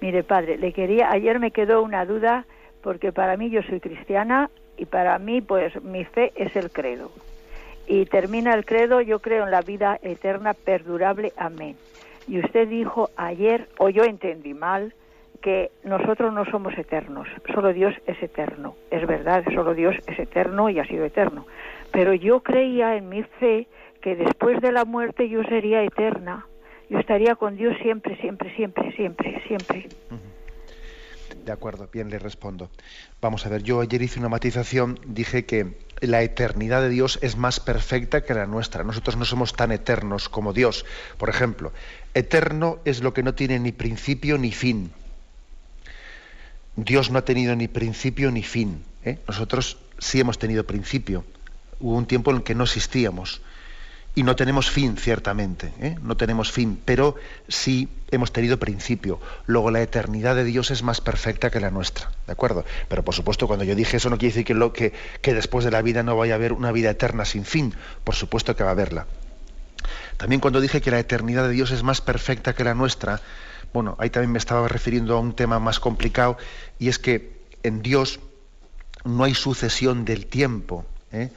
Mire, 0.00 0.24
padre, 0.24 0.58
le 0.58 0.72
quería, 0.72 1.10
ayer 1.12 1.38
me 1.38 1.52
quedó 1.52 1.82
una 1.82 2.04
duda 2.04 2.46
porque 2.82 3.12
para 3.12 3.36
mí 3.36 3.50
yo 3.50 3.62
soy 3.62 3.78
cristiana 3.78 4.50
y 4.76 4.86
para 4.86 5.18
mí 5.20 5.40
pues 5.40 5.80
mi 5.84 6.04
fe 6.04 6.32
es 6.34 6.56
el 6.56 6.72
credo. 6.72 7.12
Y 7.86 8.06
termina 8.06 8.54
el 8.54 8.64
credo, 8.64 9.00
yo 9.02 9.20
creo 9.20 9.44
en 9.44 9.52
la 9.52 9.62
vida 9.62 10.00
eterna 10.02 10.54
perdurable, 10.54 11.32
amén. 11.36 11.76
Y 12.26 12.40
usted 12.40 12.66
dijo 12.68 13.10
ayer, 13.16 13.68
o 13.78 13.88
yo 13.88 14.02
entendí 14.02 14.52
mal, 14.52 14.94
que 15.40 15.70
nosotros 15.84 16.32
no 16.32 16.44
somos 16.46 16.76
eternos, 16.76 17.28
solo 17.52 17.72
Dios 17.72 17.94
es 18.06 18.22
eterno. 18.22 18.76
Es 18.90 19.06
verdad, 19.06 19.44
solo 19.54 19.74
Dios 19.74 19.96
es 20.06 20.18
eterno 20.18 20.68
y 20.70 20.78
ha 20.78 20.86
sido 20.86 21.04
eterno. 21.04 21.46
Pero 21.92 22.14
yo 22.14 22.40
creía 22.40 22.96
en 22.96 23.08
mi 23.08 23.22
fe 23.22 23.66
que 24.00 24.16
después 24.16 24.60
de 24.60 24.72
la 24.72 24.84
muerte 24.84 25.28
yo 25.28 25.42
sería 25.44 25.82
eterna. 25.82 26.46
Yo 26.90 26.98
estaría 26.98 27.34
con 27.36 27.56
Dios 27.56 27.76
siempre, 27.82 28.16
siempre, 28.16 28.54
siempre, 28.56 28.92
siempre, 28.92 29.42
siempre. 29.46 29.88
De 31.44 31.52
acuerdo, 31.52 31.88
bien 31.92 32.10
le 32.10 32.18
respondo. 32.18 32.70
Vamos 33.20 33.46
a 33.46 33.48
ver, 33.48 33.62
yo 33.62 33.80
ayer 33.80 34.02
hice 34.02 34.18
una 34.18 34.28
matización, 34.28 34.98
dije 35.06 35.44
que 35.44 35.78
la 36.00 36.22
eternidad 36.22 36.82
de 36.82 36.88
Dios 36.88 37.18
es 37.22 37.36
más 37.36 37.60
perfecta 37.60 38.22
que 38.22 38.34
la 38.34 38.46
nuestra. 38.46 38.84
Nosotros 38.84 39.16
no 39.16 39.24
somos 39.24 39.54
tan 39.54 39.72
eternos 39.72 40.28
como 40.28 40.52
Dios. 40.52 40.84
Por 41.16 41.28
ejemplo, 41.28 41.72
eterno 42.14 42.78
es 42.84 43.02
lo 43.02 43.12
que 43.14 43.22
no 43.22 43.34
tiene 43.34 43.58
ni 43.58 43.72
principio 43.72 44.38
ni 44.38 44.52
fin. 44.52 44.90
Dios 46.84 47.10
no 47.10 47.18
ha 47.18 47.24
tenido 47.24 47.56
ni 47.56 47.66
principio 47.66 48.30
ni 48.30 48.44
fin. 48.44 48.84
¿eh? 49.04 49.18
Nosotros 49.26 49.78
sí 49.98 50.20
hemos 50.20 50.38
tenido 50.38 50.64
principio. 50.64 51.24
Hubo 51.80 51.96
un 51.96 52.06
tiempo 52.06 52.30
en 52.30 52.36
el 52.38 52.42
que 52.44 52.54
no 52.54 52.64
existíamos. 52.64 53.42
Y 54.14 54.22
no 54.22 54.36
tenemos 54.36 54.70
fin, 54.70 54.96
ciertamente. 54.96 55.72
¿eh? 55.80 55.96
No 56.02 56.16
tenemos 56.16 56.52
fin, 56.52 56.80
pero 56.84 57.16
sí 57.48 57.88
hemos 58.12 58.32
tenido 58.32 58.60
principio. 58.60 59.20
Luego 59.46 59.72
la 59.72 59.82
eternidad 59.82 60.36
de 60.36 60.44
Dios 60.44 60.70
es 60.70 60.84
más 60.84 61.00
perfecta 61.00 61.50
que 61.50 61.58
la 61.58 61.72
nuestra. 61.72 62.12
¿De 62.26 62.32
acuerdo? 62.32 62.64
Pero 62.88 63.04
por 63.04 63.14
supuesto, 63.14 63.48
cuando 63.48 63.64
yo 63.64 63.74
dije 63.74 63.96
eso 63.96 64.08
no 64.08 64.16
quiere 64.16 64.34
decir 64.34 64.44
que, 64.44 64.54
lo, 64.54 64.72
que, 64.72 64.92
que 65.20 65.34
después 65.34 65.64
de 65.64 65.72
la 65.72 65.82
vida 65.82 66.04
no 66.04 66.16
vaya 66.16 66.34
a 66.34 66.36
haber 66.36 66.52
una 66.52 66.70
vida 66.70 66.90
eterna 66.90 67.24
sin 67.24 67.44
fin. 67.44 67.74
Por 68.04 68.14
supuesto 68.14 68.54
que 68.54 68.62
va 68.62 68.70
a 68.70 68.72
haberla. 68.72 69.06
También 70.16 70.40
cuando 70.40 70.60
dije 70.60 70.80
que 70.80 70.92
la 70.92 71.00
eternidad 71.00 71.48
de 71.48 71.54
Dios 71.54 71.72
es 71.72 71.82
más 71.82 72.00
perfecta 72.00 72.54
que 72.54 72.62
la 72.62 72.74
nuestra, 72.74 73.20
bueno, 73.72 73.96
ahí 73.98 74.10
también 74.10 74.32
me 74.32 74.38
estaba 74.38 74.68
refiriendo 74.68 75.16
a 75.16 75.20
un 75.20 75.34
tema 75.34 75.58
más 75.58 75.80
complicado 75.80 76.36
y 76.78 76.88
es 76.88 76.98
que 76.98 77.38
en 77.62 77.82
Dios 77.82 78.20
no 79.04 79.24
hay 79.24 79.34
sucesión 79.34 80.04
del 80.04 80.26
tiempo. 80.26 80.84
¿eh? 81.12 81.30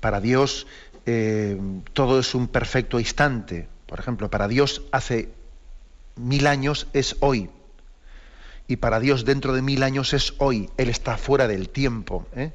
Para 0.00 0.20
Dios 0.20 0.66
eh, 1.06 1.58
todo 1.92 2.18
es 2.20 2.34
un 2.34 2.48
perfecto 2.48 2.98
instante. 2.98 3.68
Por 3.86 3.98
ejemplo, 4.00 4.30
para 4.30 4.48
Dios 4.48 4.82
hace 4.92 5.30
mil 6.16 6.46
años 6.46 6.86
es 6.92 7.16
hoy. 7.20 7.50
Y 8.66 8.76
para 8.76 8.98
Dios 8.98 9.24
dentro 9.24 9.52
de 9.52 9.62
mil 9.62 9.82
años 9.82 10.14
es 10.14 10.34
hoy. 10.38 10.70
Él 10.76 10.88
está 10.88 11.18
fuera 11.18 11.46
del 11.46 11.68
tiempo. 11.68 12.26
¿eh? 12.34 12.52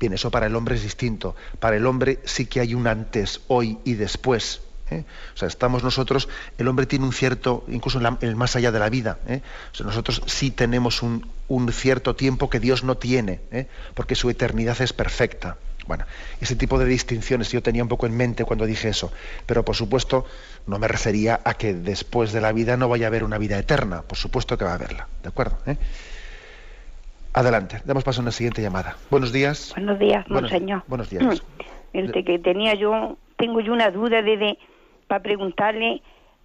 Bien, 0.00 0.12
eso 0.12 0.30
para 0.30 0.46
el 0.46 0.56
hombre 0.56 0.76
es 0.76 0.82
distinto. 0.82 1.36
Para 1.60 1.76
el 1.76 1.86
hombre 1.86 2.20
sí 2.24 2.46
que 2.46 2.60
hay 2.60 2.74
un 2.74 2.86
antes, 2.86 3.42
hoy 3.48 3.78
y 3.84 3.94
después. 3.94 4.62
¿Eh? 4.90 5.04
O 5.34 5.36
sea, 5.36 5.48
estamos 5.48 5.82
nosotros, 5.82 6.28
el 6.58 6.68
hombre 6.68 6.86
tiene 6.86 7.04
un 7.04 7.12
cierto, 7.12 7.64
incluso 7.68 8.00
en 8.00 8.18
el 8.20 8.36
más 8.36 8.56
allá 8.56 8.72
de 8.72 8.78
la 8.78 8.88
vida, 8.88 9.18
¿eh? 9.26 9.42
o 9.72 9.74
sea, 9.74 9.86
nosotros 9.86 10.22
sí 10.26 10.50
tenemos 10.50 11.02
un, 11.02 11.26
cierto 11.72 12.16
tiempo 12.16 12.50
que 12.50 12.60
Dios 12.60 12.84
no 12.84 12.96
tiene, 12.96 13.40
¿eh? 13.50 13.66
porque 13.94 14.14
su 14.14 14.30
eternidad 14.30 14.80
es 14.80 14.92
perfecta. 14.92 15.56
Bueno, 15.86 16.04
ese 16.40 16.56
tipo 16.56 16.80
de 16.80 16.84
distinciones 16.84 17.52
yo 17.52 17.62
tenía 17.62 17.82
un 17.82 17.88
poco 17.88 18.06
en 18.06 18.16
mente 18.16 18.44
cuando 18.44 18.66
dije 18.66 18.88
eso, 18.88 19.12
pero 19.46 19.64
por 19.64 19.76
supuesto 19.76 20.26
no 20.66 20.80
me 20.80 20.88
refería 20.88 21.40
a 21.44 21.54
que 21.54 21.74
después 21.74 22.32
de 22.32 22.40
la 22.40 22.50
vida 22.50 22.76
no 22.76 22.88
vaya 22.88 23.06
a 23.06 23.08
haber 23.08 23.22
una 23.22 23.38
vida 23.38 23.56
eterna, 23.56 24.02
por 24.02 24.18
supuesto 24.18 24.58
que 24.58 24.64
va 24.64 24.72
a 24.72 24.74
haberla, 24.74 25.06
¿de 25.22 25.28
acuerdo? 25.28 25.58
Adelante, 27.36 27.82
damos 27.84 28.02
paso 28.02 28.20
a 28.20 28.22
una 28.22 28.32
siguiente 28.32 28.62
llamada. 28.62 28.96
Buenos 29.10 29.30
días. 29.30 29.72
Buenos 29.76 29.98
días, 29.98 30.26
monseñor. 30.28 30.82
Buenos, 30.88 31.10
días. 31.10 31.42
El 31.92 32.10
que 32.24 32.38
tenía 32.38 32.74
yo, 32.74 33.18
tengo 33.36 33.60
yo 33.60 33.74
una 33.74 33.90
duda 33.90 34.22
de 34.22 34.58
para 35.06 35.22
preguntarle, 35.22 36.02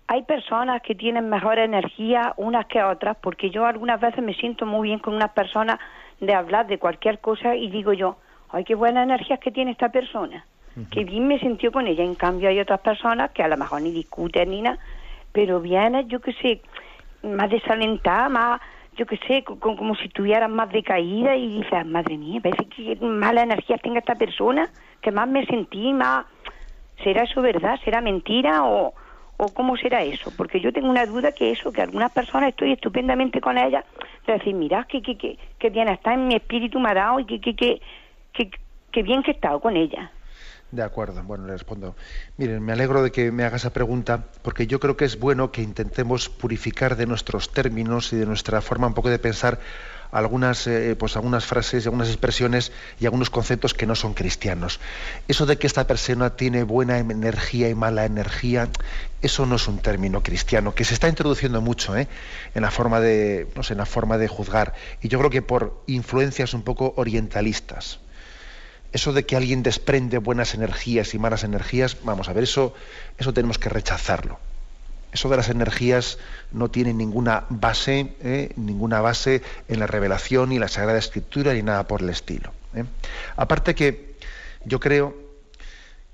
hay 0.07 0.23
personas 0.23 0.81
que 0.81 0.95
tienen 0.95 1.29
mejor 1.29 1.57
energía 1.57 2.33
unas 2.37 2.65
que 2.65 2.83
otras, 2.83 3.17
porque 3.21 3.49
yo 3.49 3.65
algunas 3.65 3.99
veces 3.99 4.23
me 4.23 4.33
siento 4.33 4.65
muy 4.65 4.89
bien 4.89 4.99
con 4.99 5.15
unas 5.15 5.31
personas 5.31 5.79
de 6.19 6.33
hablar 6.33 6.67
de 6.67 6.77
cualquier 6.77 7.19
cosa 7.19 7.55
y 7.55 7.69
digo 7.69 7.93
yo, 7.93 8.17
ay, 8.49 8.63
qué 8.63 8.75
buena 8.75 9.03
energía 9.03 9.37
que 9.37 9.51
tiene 9.51 9.71
esta 9.71 9.89
persona, 9.89 10.45
que 10.91 11.03
bien 11.03 11.27
me 11.27 11.39
sintió 11.39 11.71
con 11.71 11.87
ella. 11.87 12.03
En 12.03 12.15
cambio 12.15 12.49
hay 12.49 12.59
otras 12.59 12.81
personas 12.81 13.31
que 13.31 13.41
a 13.41 13.47
lo 13.47 13.57
mejor 13.57 13.81
ni 13.81 13.91
discuten 13.91 14.51
ni 14.51 14.61
nada, 14.61 14.79
pero 15.31 15.61
vienen, 15.61 16.07
yo 16.09 16.19
qué 16.19 16.33
sé, 16.33 16.61
más 17.23 17.49
desalentadas, 17.49 18.29
más, 18.29 18.61
yo 18.97 19.05
qué 19.05 19.17
sé, 19.27 19.43
como 19.43 19.95
si 19.95 20.05
estuvieran 20.07 20.53
más 20.53 20.69
decaídas 20.71 21.37
y 21.37 21.59
dices, 21.59 21.85
madre 21.85 22.17
mía, 22.17 22.41
parece 22.43 22.65
que 22.65 22.97
mala 22.99 23.43
energía 23.43 23.77
tenga 23.77 23.99
esta 23.99 24.15
persona, 24.15 24.69
que 25.01 25.11
más 25.11 25.27
me 25.27 25.45
sentí, 25.45 25.93
más 25.93 26.25
¿Será 27.03 27.23
eso 27.23 27.41
verdad? 27.41 27.79
¿Será 27.83 28.01
mentira? 28.01 28.63
¿O, 28.63 28.93
o 29.37 29.53
cómo 29.53 29.75
será 29.75 30.03
eso? 30.03 30.31
Porque 30.37 30.59
yo 30.59 30.71
tengo 30.71 30.89
una 30.89 31.05
duda 31.05 31.31
que 31.31 31.51
eso, 31.51 31.71
que 31.71 31.81
algunas 31.81 32.11
personas 32.11 32.49
estoy 32.49 32.73
estupendamente 32.73 33.41
con 33.41 33.57
ellas, 33.57 33.83
de 34.27 34.33
decir, 34.33 34.53
mira, 34.53 34.85
que, 34.89 35.01
que, 35.01 35.17
que, 35.17 35.37
que 35.57 35.69
bien 35.69 35.87
está 35.89 36.13
en 36.13 36.27
mi 36.27 36.35
espíritu 36.35 36.79
me 36.79 36.89
ha 36.89 36.93
dado 36.93 37.19
y 37.19 37.25
que, 37.25 37.39
que, 37.39 37.81
que, 38.33 38.51
que, 38.91 39.03
bien 39.03 39.23
que 39.23 39.31
he 39.31 39.33
estado 39.33 39.59
con 39.59 39.75
ella. 39.75 40.11
De 40.71 40.83
acuerdo, 40.83 41.21
bueno, 41.23 41.47
le 41.47 41.53
respondo. 41.53 41.95
Miren, 42.37 42.63
me 42.63 42.71
alegro 42.71 43.03
de 43.03 43.11
que 43.11 43.31
me 43.31 43.43
haga 43.43 43.57
esa 43.57 43.73
pregunta, 43.73 44.27
porque 44.41 44.67
yo 44.67 44.79
creo 44.79 44.95
que 44.95 45.03
es 45.03 45.19
bueno 45.19 45.51
que 45.51 45.61
intentemos 45.61 46.29
purificar 46.29 46.95
de 46.95 47.07
nuestros 47.07 47.51
términos 47.51 48.13
y 48.13 48.17
de 48.17 48.25
nuestra 48.25 48.61
forma 48.61 48.87
un 48.87 48.93
poco 48.93 49.09
de 49.09 49.19
pensar 49.19 49.59
algunas, 50.11 50.67
eh, 50.67 50.95
pues 50.97 51.15
algunas 51.15 51.45
frases, 51.45 51.85
algunas 51.85 52.09
expresiones 52.09 52.71
y 52.99 53.05
algunos 53.05 53.29
conceptos 53.29 53.73
que 53.73 53.85
no 53.85 53.95
son 53.95 54.13
cristianos. 54.13 54.79
Eso 55.27 55.45
de 55.45 55.57
que 55.57 55.67
esta 55.67 55.87
persona 55.87 56.31
tiene 56.35 56.63
buena 56.63 56.99
energía 56.99 57.69
y 57.69 57.75
mala 57.75 58.05
energía, 58.05 58.69
eso 59.21 59.45
no 59.45 59.55
es 59.55 59.67
un 59.67 59.79
término 59.79 60.21
cristiano, 60.21 60.75
que 60.75 60.83
se 60.83 60.93
está 60.93 61.07
introduciendo 61.07 61.61
mucho 61.61 61.97
¿eh? 61.97 62.07
en, 62.53 62.61
la 62.61 62.71
forma 62.71 62.99
de, 62.99 63.47
no 63.55 63.63
sé, 63.63 63.73
en 63.73 63.79
la 63.79 63.85
forma 63.85 64.17
de 64.17 64.27
juzgar. 64.27 64.73
Y 65.01 65.07
yo 65.07 65.17
creo 65.19 65.31
que 65.31 65.41
por 65.41 65.81
influencias 65.87 66.53
un 66.53 66.63
poco 66.63 66.93
orientalistas. 66.97 67.99
Eso 68.91 69.13
de 69.13 69.25
que 69.25 69.37
alguien 69.37 69.63
desprende 69.63 70.17
buenas 70.17 70.53
energías 70.53 71.13
y 71.13 71.19
malas 71.19 71.45
energías, 71.45 71.97
vamos 72.03 72.27
a 72.27 72.33
ver, 72.33 72.43
eso, 72.43 72.73
eso 73.17 73.33
tenemos 73.33 73.57
que 73.57 73.69
rechazarlo. 73.69 74.39
Eso 75.11 75.29
de 75.29 75.37
las 75.37 75.49
energías 75.49 76.17
no 76.51 76.69
tiene 76.69 76.93
ninguna 76.93 77.45
base, 77.49 78.13
¿eh? 78.23 78.51
ninguna 78.55 79.01
base 79.01 79.41
en 79.67 79.79
la 79.79 79.87
revelación 79.87 80.49
ni 80.49 80.59
la 80.59 80.67
Sagrada 80.67 80.99
Escritura 80.99 81.53
ni 81.53 81.63
nada 81.63 81.87
por 81.87 82.01
el 82.01 82.09
estilo. 82.09 82.53
¿eh? 82.75 82.85
Aparte 83.35 83.75
que 83.75 84.15
yo 84.63 84.79
creo 84.79 85.15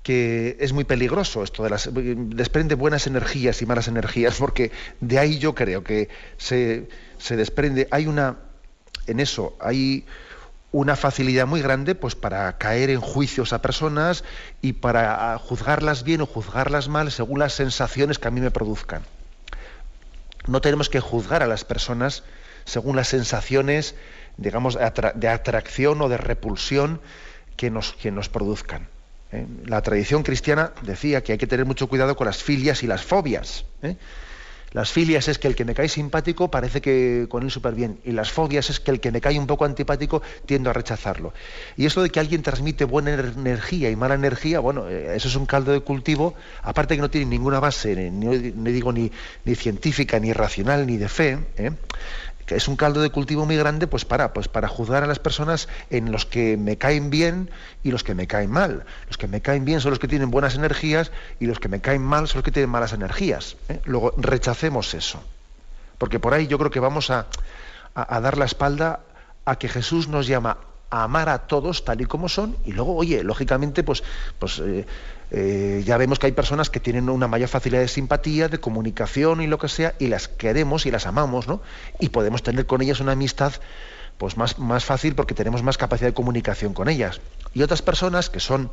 que 0.02 0.56
es 0.60 0.72
muy 0.72 0.84
peligroso 0.84 1.42
esto 1.42 1.62
de 1.62 1.70
las 1.70 1.90
desprende 1.92 2.74
buenas 2.74 3.06
energías 3.06 3.60
y 3.62 3.66
malas 3.66 3.88
energías, 3.88 4.36
porque 4.38 4.72
de 5.00 5.18
ahí 5.18 5.38
yo 5.38 5.54
creo 5.54 5.84
que 5.84 6.08
se, 6.36 6.88
se 7.18 7.36
desprende, 7.36 7.86
hay 7.90 8.06
una 8.06 8.38
en 9.06 9.20
eso, 9.20 9.56
hay 9.60 10.04
una 10.70 10.96
facilidad 10.96 11.46
muy 11.46 11.62
grande 11.62 11.94
pues 11.94 12.14
para 12.14 12.58
caer 12.58 12.90
en 12.90 13.00
juicios 13.00 13.52
a 13.52 13.62
personas 13.62 14.24
y 14.60 14.74
para 14.74 15.38
juzgarlas 15.38 16.04
bien 16.04 16.20
o 16.20 16.26
juzgarlas 16.26 16.88
mal 16.88 17.10
según 17.10 17.38
las 17.38 17.54
sensaciones 17.54 18.18
que 18.18 18.28
a 18.28 18.30
mí 18.30 18.40
me 18.40 18.50
produzcan. 18.50 19.02
No 20.46 20.60
tenemos 20.60 20.88
que 20.88 21.00
juzgar 21.00 21.42
a 21.42 21.46
las 21.46 21.64
personas 21.64 22.22
según 22.64 22.96
las 22.96 23.08
sensaciones, 23.08 23.94
digamos, 24.36 24.78
de 25.14 25.28
atracción 25.28 26.02
o 26.02 26.08
de 26.08 26.18
repulsión 26.18 27.00
que 27.56 27.70
nos, 27.70 27.94
que 27.94 28.10
nos 28.10 28.28
produzcan. 28.28 28.88
¿eh? 29.32 29.46
La 29.64 29.82
tradición 29.82 30.22
cristiana 30.22 30.72
decía 30.82 31.22
que 31.22 31.32
hay 31.32 31.38
que 31.38 31.46
tener 31.46 31.66
mucho 31.66 31.88
cuidado 31.88 32.14
con 32.16 32.26
las 32.26 32.42
filias 32.42 32.82
y 32.82 32.86
las 32.86 33.02
fobias. 33.02 33.64
¿eh? 33.82 33.96
Las 34.72 34.92
filias 34.92 35.28
es 35.28 35.38
que 35.38 35.48
el 35.48 35.54
que 35.54 35.64
me 35.64 35.74
cae 35.74 35.88
simpático 35.88 36.50
parece 36.50 36.80
que 36.80 37.26
con 37.28 37.42
él 37.42 37.50
súper 37.50 37.74
bien. 37.74 37.98
Y 38.04 38.12
las 38.12 38.30
fobias 38.30 38.70
es 38.70 38.80
que 38.80 38.90
el 38.90 39.00
que 39.00 39.10
me 39.10 39.20
cae 39.20 39.38
un 39.38 39.46
poco 39.46 39.64
antipático 39.64 40.22
tiendo 40.46 40.70
a 40.70 40.72
rechazarlo. 40.72 41.32
Y 41.76 41.86
eso 41.86 42.02
de 42.02 42.10
que 42.10 42.20
alguien 42.20 42.42
transmite 42.42 42.84
buena 42.84 43.12
energía 43.12 43.90
y 43.90 43.96
mala 43.96 44.14
energía, 44.14 44.60
bueno, 44.60 44.88
eh, 44.88 45.14
eso 45.16 45.28
es 45.28 45.36
un 45.36 45.46
caldo 45.46 45.72
de 45.72 45.80
cultivo, 45.80 46.34
aparte 46.62 46.96
que 46.96 47.00
no 47.00 47.10
tiene 47.10 47.26
ninguna 47.26 47.60
base, 47.60 48.10
ni, 48.10 48.72
digo 48.72 48.92
ni, 48.92 49.10
científica, 49.54 50.20
ni 50.20 50.32
racional, 50.32 50.86
ni 50.86 50.96
de 50.96 51.08
fe. 51.08 51.38
¿eh? 51.56 51.70
Que 52.48 52.56
es 52.56 52.66
un 52.66 52.76
caldo 52.76 53.02
de 53.02 53.10
cultivo 53.10 53.44
muy 53.44 53.56
grande 53.56 53.86
pues 53.86 54.06
para 54.06 54.32
pues 54.32 54.48
para 54.48 54.68
juzgar 54.68 55.04
a 55.04 55.06
las 55.06 55.18
personas 55.18 55.68
en 55.90 56.10
los 56.10 56.24
que 56.24 56.56
me 56.56 56.78
caen 56.78 57.10
bien 57.10 57.50
y 57.84 57.90
los 57.90 58.02
que 58.02 58.14
me 58.14 58.26
caen 58.26 58.50
mal 58.50 58.86
los 59.06 59.18
que 59.18 59.28
me 59.28 59.42
caen 59.42 59.66
bien 59.66 59.80
son 59.80 59.90
los 59.90 59.98
que 59.98 60.08
tienen 60.08 60.30
buenas 60.30 60.54
energías 60.54 61.12
y 61.38 61.46
los 61.46 61.60
que 61.60 61.68
me 61.68 61.82
caen 61.82 62.02
mal 62.02 62.26
son 62.26 62.38
los 62.38 62.44
que 62.44 62.50
tienen 62.50 62.70
malas 62.70 62.94
energías 62.94 63.56
¿eh? 63.68 63.80
luego 63.84 64.14
rechacemos 64.16 64.94
eso 64.94 65.22
porque 65.98 66.18
por 66.18 66.32
ahí 66.32 66.46
yo 66.46 66.58
creo 66.58 66.70
que 66.70 66.80
vamos 66.80 67.10
a, 67.10 67.26
a 67.94 68.20
dar 68.20 68.38
la 68.38 68.46
espalda 68.46 69.00
a 69.44 69.56
que 69.56 69.68
Jesús 69.68 70.08
nos 70.08 70.26
llama 70.26 70.56
amar 70.90 71.28
a 71.28 71.46
todos 71.46 71.84
tal 71.84 72.00
y 72.00 72.06
como 72.06 72.28
son 72.28 72.56
y 72.64 72.72
luego, 72.72 72.96
oye, 72.96 73.22
lógicamente, 73.22 73.82
pues, 73.82 74.02
pues 74.38 74.58
eh, 74.60 74.86
eh, 75.30 75.82
ya 75.84 75.96
vemos 75.98 76.18
que 76.18 76.26
hay 76.26 76.32
personas 76.32 76.70
que 76.70 76.80
tienen 76.80 77.10
una 77.10 77.28
mayor 77.28 77.48
facilidad 77.48 77.82
de 77.82 77.88
simpatía, 77.88 78.48
de 78.48 78.58
comunicación 78.58 79.40
y 79.42 79.46
lo 79.46 79.58
que 79.58 79.68
sea, 79.68 79.94
y 79.98 80.06
las 80.06 80.28
queremos 80.28 80.86
y 80.86 80.90
las 80.90 81.06
amamos, 81.06 81.46
¿no? 81.46 81.60
Y 82.00 82.08
podemos 82.08 82.42
tener 82.42 82.66
con 82.66 82.80
ellas 82.80 83.00
una 83.00 83.12
amistad 83.12 83.52
pues 84.16 84.36
más, 84.36 84.58
más 84.58 84.84
fácil 84.84 85.14
porque 85.14 85.34
tenemos 85.34 85.62
más 85.62 85.78
capacidad 85.78 86.08
de 86.08 86.14
comunicación 86.14 86.74
con 86.74 86.88
ellas. 86.88 87.20
Y 87.54 87.62
otras 87.62 87.82
personas 87.82 88.30
que 88.30 88.40
son 88.40 88.70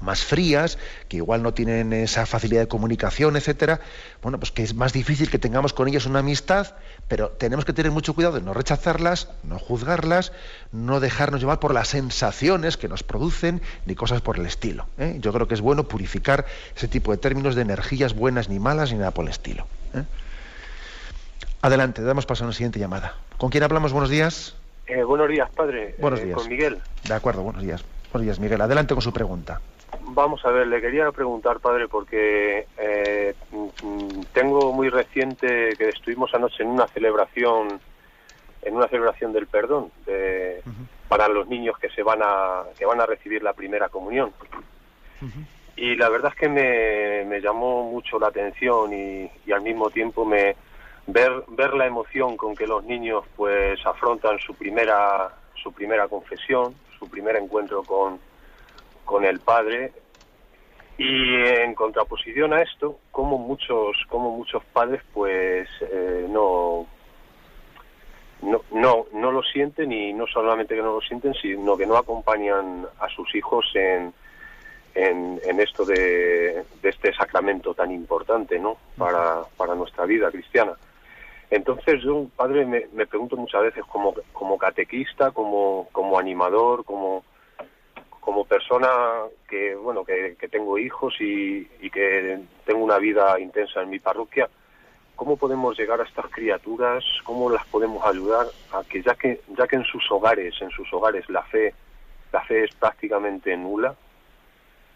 más 0.00 0.24
frías, 0.24 0.78
que 1.08 1.18
igual 1.18 1.42
no 1.42 1.54
tienen 1.54 1.92
esa 1.92 2.26
facilidad 2.26 2.60
de 2.62 2.68
comunicación, 2.68 3.36
etcétera, 3.36 3.80
bueno, 4.22 4.38
pues 4.38 4.52
que 4.52 4.62
es 4.62 4.74
más 4.74 4.92
difícil 4.92 5.30
que 5.30 5.38
tengamos 5.38 5.72
con 5.72 5.88
ellas 5.88 6.06
una 6.06 6.20
amistad, 6.20 6.74
pero 7.08 7.30
tenemos 7.30 7.64
que 7.64 7.72
tener 7.72 7.92
mucho 7.92 8.14
cuidado 8.14 8.34
de 8.34 8.42
no 8.42 8.54
rechazarlas, 8.54 9.30
no 9.42 9.58
juzgarlas, 9.58 10.32
no 10.72 11.00
dejarnos 11.00 11.40
llevar 11.40 11.60
por 11.60 11.72
las 11.72 11.88
sensaciones 11.88 12.76
que 12.76 12.88
nos 12.88 13.02
producen, 13.02 13.62
ni 13.86 13.94
cosas 13.94 14.20
por 14.20 14.38
el 14.38 14.46
estilo. 14.46 14.86
¿eh? 14.98 15.16
Yo 15.20 15.32
creo 15.32 15.48
que 15.48 15.54
es 15.54 15.60
bueno 15.60 15.84
purificar 15.88 16.46
ese 16.76 16.88
tipo 16.88 17.12
de 17.12 17.18
términos 17.18 17.54
de 17.54 17.62
energías 17.62 18.14
buenas 18.14 18.48
ni 18.48 18.58
malas 18.58 18.92
ni 18.92 18.98
nada 18.98 19.12
por 19.12 19.24
el 19.24 19.30
estilo. 19.30 19.66
¿eh? 19.94 20.02
Adelante, 21.62 22.02
damos 22.02 22.26
paso 22.26 22.44
a 22.44 22.46
una 22.46 22.54
siguiente 22.54 22.78
llamada. 22.78 23.14
¿Con 23.38 23.50
quién 23.50 23.64
hablamos? 23.64 23.92
Buenos 23.92 24.10
días. 24.10 24.54
Eh, 24.86 25.02
buenos 25.02 25.28
días, 25.28 25.50
padre. 25.50 25.94
Buenos 25.98 26.22
días. 26.22 26.36
Con 26.36 26.48
Miguel. 26.48 26.78
De 27.04 27.14
acuerdo, 27.14 27.42
buenos 27.42 27.62
días. 27.62 27.84
Buenos 28.12 28.24
días, 28.24 28.38
Miguel. 28.38 28.60
Adelante 28.60 28.94
con 28.94 29.02
su 29.02 29.12
pregunta. 29.12 29.60
Vamos 30.00 30.44
a 30.44 30.50
ver, 30.50 30.66
le 30.66 30.80
quería 30.80 31.10
preguntar, 31.12 31.60
padre, 31.60 31.88
porque 31.88 32.66
eh, 32.78 33.34
tengo 34.32 34.72
muy 34.72 34.88
reciente 34.88 35.76
que 35.76 35.90
estuvimos 35.90 36.34
anoche 36.34 36.62
en 36.62 36.70
una 36.70 36.86
celebración, 36.88 37.80
en 38.62 38.76
una 38.76 38.88
celebración 38.88 39.32
del 39.32 39.46
perdón, 39.46 39.90
de, 40.06 40.62
para 41.08 41.28
los 41.28 41.48
niños 41.48 41.78
que 41.78 41.90
se 41.90 42.02
van 42.02 42.20
a 42.22 42.64
que 42.78 42.86
van 42.86 43.00
a 43.00 43.06
recibir 43.06 43.42
la 43.42 43.52
primera 43.52 43.88
comunión. 43.88 44.32
Y 45.76 45.94
la 45.96 46.08
verdad 46.08 46.32
es 46.34 46.40
que 46.40 46.48
me, 46.48 47.24
me 47.26 47.40
llamó 47.40 47.84
mucho 47.90 48.18
la 48.18 48.28
atención 48.28 48.92
y, 48.92 49.30
y, 49.46 49.52
al 49.52 49.62
mismo 49.62 49.90
tiempo 49.90 50.24
me 50.24 50.56
ver 51.06 51.44
ver 51.48 51.74
la 51.74 51.86
emoción 51.86 52.36
con 52.36 52.56
que 52.56 52.66
los 52.66 52.84
niños 52.84 53.24
pues 53.36 53.78
afrontan 53.84 54.38
su 54.38 54.54
primera 54.54 55.30
su 55.54 55.72
primera 55.72 56.08
confesión, 56.08 56.74
su 56.98 57.08
primer 57.08 57.36
encuentro 57.36 57.82
con 57.82 58.18
con 59.06 59.24
el 59.24 59.40
padre 59.40 59.92
y 60.98 61.34
en 61.34 61.74
contraposición 61.74 62.52
a 62.52 62.62
esto 62.62 62.98
como 63.10 63.38
muchos 63.38 63.96
como 64.08 64.36
muchos 64.36 64.62
padres 64.64 65.02
pues 65.14 65.68
eh, 65.80 66.26
no 66.28 66.86
no, 68.42 68.60
no 68.72 69.06
no 69.12 69.32
lo 69.32 69.42
sienten 69.42 69.92
y 69.92 70.12
no 70.12 70.26
solamente 70.26 70.74
que 70.74 70.82
no 70.82 70.94
lo 70.94 71.00
sienten 71.00 71.34
sino 71.34 71.76
que 71.76 71.86
no 71.86 71.96
acompañan 71.96 72.86
a 72.98 73.08
sus 73.08 73.34
hijos 73.34 73.64
en 73.74 74.12
en, 74.94 75.60
esto 75.60 75.84
de, 75.84 76.64
de, 76.80 76.88
este 76.88 77.12
sacramento 77.14 77.74
tan 77.74 77.90
importante 77.92 78.58
no 78.58 78.78
para, 78.96 79.42
para 79.58 79.74
nuestra 79.74 80.06
vida 80.06 80.30
cristiana. 80.30 80.72
Entonces 81.50 82.02
yo 82.02 82.26
padre 82.34 82.64
me, 82.64 82.86
me 82.94 83.06
pregunto 83.06 83.36
muchas 83.36 83.62
veces 83.62 83.84
como 83.84 84.14
como 84.32 84.58
catequista 84.58 85.30
como 85.30 85.88
como 85.92 86.18
animador 86.18 86.84
como 86.84 87.24
como 88.26 88.44
persona 88.44 88.88
que 89.48 89.76
bueno 89.76 90.04
que, 90.04 90.36
tengo 90.50 90.78
hijos 90.78 91.14
y, 91.20 91.64
que 91.90 92.40
tengo 92.64 92.82
una 92.82 92.98
vida 92.98 93.38
intensa 93.38 93.82
en 93.82 93.88
mi 93.88 94.00
parroquia 94.00 94.48
cómo 95.14 95.36
podemos 95.36 95.78
llegar 95.78 96.00
a 96.00 96.04
estas 96.04 96.26
criaturas 96.32 97.04
cómo 97.22 97.48
las 97.48 97.64
podemos 97.68 98.04
ayudar 98.04 98.48
a 98.72 98.82
que 98.82 99.00
ya 99.00 99.14
que 99.14 99.40
ya 99.56 99.68
que 99.68 99.76
en 99.76 99.84
sus 99.84 100.10
hogares 100.10 100.60
en 100.60 100.70
sus 100.70 100.92
hogares 100.92 101.30
la 101.30 101.44
fe 101.44 101.72
la 102.32 102.42
fe 102.42 102.64
es 102.64 102.74
prácticamente 102.74 103.56
nula 103.56 103.94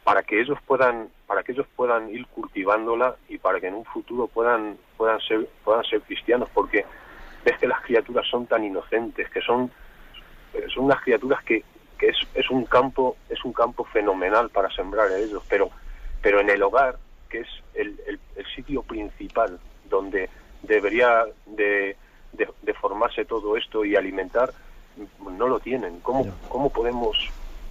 para 0.03 0.25
que 0.25 0.41
ellos 0.41 0.59
puedan 0.67 1.09
para 1.29 1.45
que 1.45 1.53
ellos 1.53 1.69
puedan 1.77 2.11
ir 2.11 2.27
cultivándola 2.27 3.15
y 3.29 3.39
para 3.39 3.61
que 3.61 3.69
en 3.69 3.75
un 3.75 3.85
futuro 3.85 4.27
puedan 4.27 4.77
puedan 4.97 5.21
ser 5.21 5.49
puedan 5.63 5.85
ser 5.85 6.01
cristianos 6.01 6.49
porque 6.53 6.85
ves 7.45 7.57
que 7.59 7.69
las 7.69 7.81
criaturas 7.83 8.27
son 8.29 8.47
tan 8.49 8.65
inocentes 8.65 9.31
que 9.31 9.41
son 9.41 9.71
son 10.75 10.87
unas 10.87 11.01
criaturas 11.01 11.45
que 11.45 11.63
que 12.01 12.09
es, 12.09 12.17
es 12.35 12.51
un 12.51 12.65
campo 12.65 13.19
es 13.29 13.45
un 13.45 13.53
campo 13.53 13.85
fenomenal 13.85 14.49
para 14.49 14.71
sembrar 14.71 15.13
ellos 15.13 15.43
pero 15.49 15.71
pero 16.23 16.41
en 16.41 16.49
el 16.49 16.63
hogar 16.63 16.97
que 17.29 17.41
es 17.41 17.49
el, 17.75 18.01
el, 18.07 18.19
sitio 18.57 18.83
principal 18.83 19.61
donde 19.89 20.29
debería 20.63 21.25
de, 21.47 21.97
de, 22.33 22.75
formarse 22.75 23.25
todo 23.25 23.57
esto 23.57 23.85
y 23.85 23.95
alimentar 23.95 24.53
no 25.21 25.47
lo 25.47 25.61
tienen. 25.61 26.01
Cómo 26.01 26.27
cómo 26.49 26.71
podemos 26.71 27.17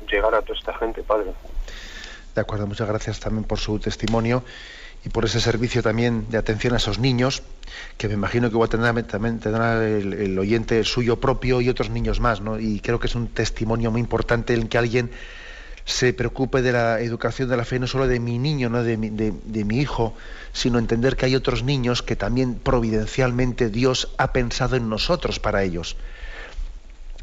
llegar 0.09 0.33
a 0.33 0.41
toda 0.41 0.57
esta 0.57 0.73
gente 0.75 1.03
padre 1.03 1.33
de 2.33 2.41
acuerdo 2.41 2.67
muchas 2.67 2.87
gracias 2.87 3.19
también 3.19 3.43
por 3.43 3.59
su 3.59 3.79
testimonio 3.79 4.43
y 5.05 5.09
por 5.09 5.25
ese 5.25 5.39
servicio 5.39 5.81
también 5.81 6.25
de 6.29 6.37
atención 6.37 6.73
a 6.73 6.77
esos 6.77 6.99
niños, 6.99 7.43
que 7.97 8.07
me 8.07 8.15
imagino 8.15 8.49
que 8.49 8.55
igual 8.55 8.69
tendrá, 8.69 8.93
también 9.03 9.39
tendrá 9.39 9.87
el, 9.87 10.37
oyente 10.37 10.83
suyo 10.83 11.19
propio 11.19 11.61
y 11.61 11.69
otros 11.69 11.89
niños 11.89 12.19
más, 12.19 12.41
¿no? 12.41 12.59
Y 12.59 12.81
creo 12.81 12.99
que 12.99 13.07
es 13.07 13.15
un 13.15 13.27
testimonio 13.27 13.91
muy 13.91 14.01
importante 14.01 14.53
en 14.53 14.67
que 14.67 14.77
alguien 14.77 15.11
se 15.85 16.13
preocupe 16.13 16.61
de 16.61 16.73
la 16.73 16.99
educación 16.99 17.49
de 17.49 17.57
la 17.57 17.65
fe 17.65 17.79
no 17.79 17.87
solo 17.87 18.07
de 18.07 18.19
mi 18.19 18.37
niño, 18.37 18.69
no 18.69 18.83
de 18.83 18.97
mi, 18.97 19.09
de, 19.09 19.65
mi 19.65 19.79
hijo, 19.79 20.13
sino 20.53 20.77
entender 20.77 21.15
que 21.15 21.25
hay 21.25 21.35
otros 21.35 21.63
niños 21.63 22.03
que 22.03 22.15
también 22.15 22.55
providencialmente 22.55 23.69
Dios 23.69 24.13
ha 24.17 24.33
pensado 24.33 24.75
en 24.75 24.89
nosotros 24.89 25.39
para 25.39 25.63
ellos. 25.63 25.95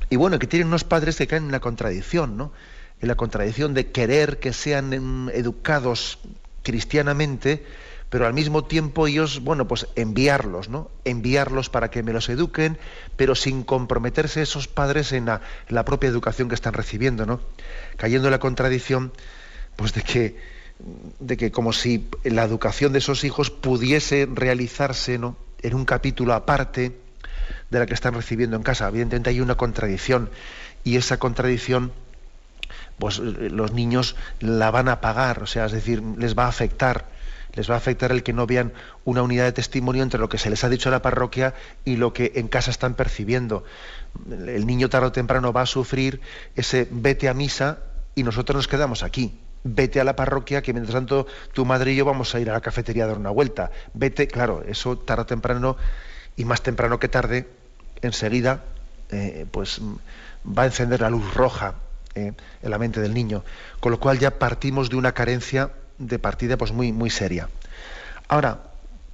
Y 0.09 0.17
bueno, 0.17 0.39
que 0.39 0.47
tienen 0.47 0.69
unos 0.69 0.85
padres 0.85 1.17
que 1.17 1.27
caen 1.27 1.45
en 1.45 1.53
la 1.53 1.61
contradicción, 1.61 2.37
¿no? 2.37 2.53
En 3.01 3.09
la 3.09 3.15
contradicción 3.17 3.75
de 3.75 3.89
querer 3.89 4.39
que 4.39 4.53
sean 4.53 5.31
educados 5.33 6.19
cristianamente, 6.67 7.65
pero 8.11 8.27
al 8.27 8.35
mismo 8.35 8.65
tiempo 8.65 9.07
ellos, 9.07 9.41
bueno, 9.41 9.69
pues 9.69 9.87
enviarlos, 9.95 10.69
¿no? 10.69 10.91
Enviarlos 11.05 11.71
para 11.71 11.93
que 11.93 12.03
me 12.03 12.13
los 12.13 12.29
eduquen, 12.29 12.77
pero 13.17 13.37
sin 13.37 13.63
comprometerse 13.63 14.43
esos 14.43 14.67
padres 14.67 15.13
en 15.13 15.27
la, 15.27 15.85
propia 15.85 16.11
educación 16.11 16.49
que 16.49 16.57
están 16.57 16.73
recibiendo, 16.73 17.25
¿no? 17.25 17.41
Cayendo 17.97 18.27
en 18.27 18.33
la 18.33 18.41
contradicción, 18.41 19.13
pues 19.77 19.95
de 19.95 20.03
que, 20.03 20.37
de 21.21 21.37
que 21.37 21.53
como 21.53 21.73
si 21.73 22.09
la 22.25 22.43
educación 22.43 22.93
de 22.93 22.99
esos 22.99 23.23
hijos 23.23 23.51
pudiese 23.51 24.29
realizarse, 24.29 25.19
¿no? 25.19 25.37
En 25.63 25.75
un 25.75 25.85
capítulo 25.85 26.35
aparte 26.35 26.97
de 27.71 27.79
la 27.79 27.87
que 27.87 27.95
están 27.95 28.15
recibiendo 28.15 28.57
en 28.57 28.65
casa. 28.65 28.89
Evidentemente 28.89 29.31
hay 29.31 29.41
una 29.41 29.55
contradicción 29.55 30.31
y 30.83 30.97
esa 30.97 31.19
contradicción 31.19 31.93
pues 32.99 33.19
los 33.19 33.73
niños 33.73 34.17
la 34.41 34.71
van 34.71 34.89
a 34.89 35.01
pagar, 35.01 35.43
o 35.43 35.47
sea, 35.47 35.67
es 35.67 35.73
decir, 35.73 36.03
les 36.17 36.37
va 36.37 36.45
a 36.45 36.49
afectar 36.49 37.17
les 37.57 37.71
va 37.71 37.75
a 37.75 37.79
afectar 37.79 38.13
el 38.13 38.23
que 38.23 38.33
no 38.33 38.47
vean 38.47 38.73
una 39.05 39.23
unidad 39.23 39.45
de 39.45 39.53
testimonio 39.53 40.03
entre 40.03 40.21
lo 40.21 40.29
que 40.29 40.39
se 40.39 40.51
les 40.51 40.63
ha 40.63 40.69
dicho 40.69 40.91
en 40.91 40.93
la 40.93 41.03
parroquia 41.03 41.55
y 41.85 41.97
lo 41.97 42.13
que 42.13 42.33
en 42.37 42.49
casa 42.49 42.71
están 42.71 42.95
percibiendo. 42.95 43.65
El 44.29 44.67
niño 44.67 44.89
tarde 44.89 45.07
o 45.07 45.13
temprano 45.13 45.53
va 45.53 45.63
a 45.63 45.67
sufrir 45.67 46.21
ese 46.55 46.87
vete 46.91 47.29
a 47.29 47.35
misa 47.35 47.79
y 48.15 48.23
nosotros 48.23 48.57
nos 48.57 48.69
quedamos 48.69 49.03
aquí. 49.03 49.41
Vete 49.65 50.01
a 50.01 50.05
la 50.05 50.15
parroquia, 50.15 50.63
que 50.63 50.73
mientras 50.73 50.95
tanto 50.95 51.27
tu 51.53 51.65
madre 51.65 51.93
y 51.93 51.97
yo 51.97 52.05
vamos 52.05 52.35
a 52.35 52.41
ir 52.41 52.51
a 52.51 52.53
la 52.53 52.61
cafetería 52.61 53.05
a 53.05 53.07
dar 53.09 53.19
una 53.19 53.31
vuelta. 53.31 53.73
Vete, 53.95 54.29
claro, 54.29 54.63
eso 54.69 54.97
tarde 54.99 55.23
o 55.23 55.27
temprano, 55.27 55.77
y 56.37 56.45
más 56.45 56.63
temprano 56.63 57.01
que 57.01 57.09
tarde, 57.09 57.49
enseguida, 58.03 58.63
eh, 59.11 59.47
pues 59.51 59.81
va 60.47 60.65
a 60.65 60.67
encender 60.67 61.01
la 61.01 61.11
luz 61.11 61.35
roja 61.35 61.75
en 62.17 62.37
la 62.63 62.79
mente 62.79 63.01
del 63.01 63.15
niño. 63.15 63.45
Con 63.81 63.93
lo 63.93 64.01
cual 64.01 64.19
ya 64.19 64.39
partimos 64.39 64.91
de 64.91 64.97
una 64.97 65.13
carencia 65.13 65.71
de 65.99 66.19
partida 66.19 66.57
pues 66.57 66.73
muy, 66.73 66.93
muy 66.93 67.11
seria. 67.11 67.49
Ahora, 68.29 68.63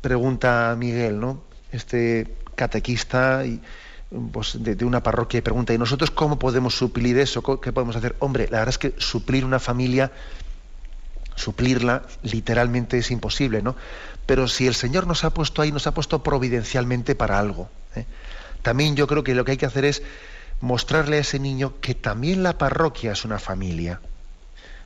pregunta 0.00 0.74
Miguel, 0.78 1.20
¿no? 1.20 1.42
Este 1.70 2.34
catequista 2.54 3.44
y, 3.44 3.60
pues, 4.32 4.62
de, 4.62 4.84
una 4.84 5.02
parroquia 5.02 5.38
y 5.38 5.40
pregunta, 5.40 5.72
¿y 5.72 5.78
nosotros 5.78 6.10
cómo 6.10 6.38
podemos 6.38 6.76
suplir 6.76 7.18
eso? 7.18 7.42
¿Qué 7.60 7.72
podemos 7.72 7.96
hacer? 7.96 8.16
Hombre, 8.18 8.44
la 8.50 8.58
verdad 8.58 8.70
es 8.70 8.78
que 8.78 8.94
suplir 8.98 9.44
una 9.44 9.58
familia, 9.58 10.12
suplirla 11.34 12.02
literalmente 12.22 12.98
es 12.98 13.10
imposible, 13.10 13.62
¿no? 13.62 13.74
Pero 14.26 14.48
si 14.48 14.66
el 14.66 14.74
Señor 14.74 15.06
nos 15.06 15.24
ha 15.24 15.30
puesto 15.30 15.62
ahí, 15.62 15.72
nos 15.72 15.86
ha 15.86 15.94
puesto 15.94 16.22
providencialmente 16.22 17.14
para 17.14 17.38
algo. 17.38 17.68
¿eh? 17.96 18.04
También 18.62 18.94
yo 18.94 19.06
creo 19.06 19.24
que 19.24 19.34
lo 19.34 19.44
que 19.44 19.52
hay 19.52 19.56
que 19.56 19.66
hacer 19.66 19.84
es 19.84 20.02
mostrarle 20.62 21.18
a 21.18 21.20
ese 21.20 21.38
niño 21.38 21.74
que 21.80 21.94
también 21.94 22.42
la 22.42 22.56
parroquia 22.56 23.12
es 23.12 23.26
una 23.26 23.38
familia 23.38 24.00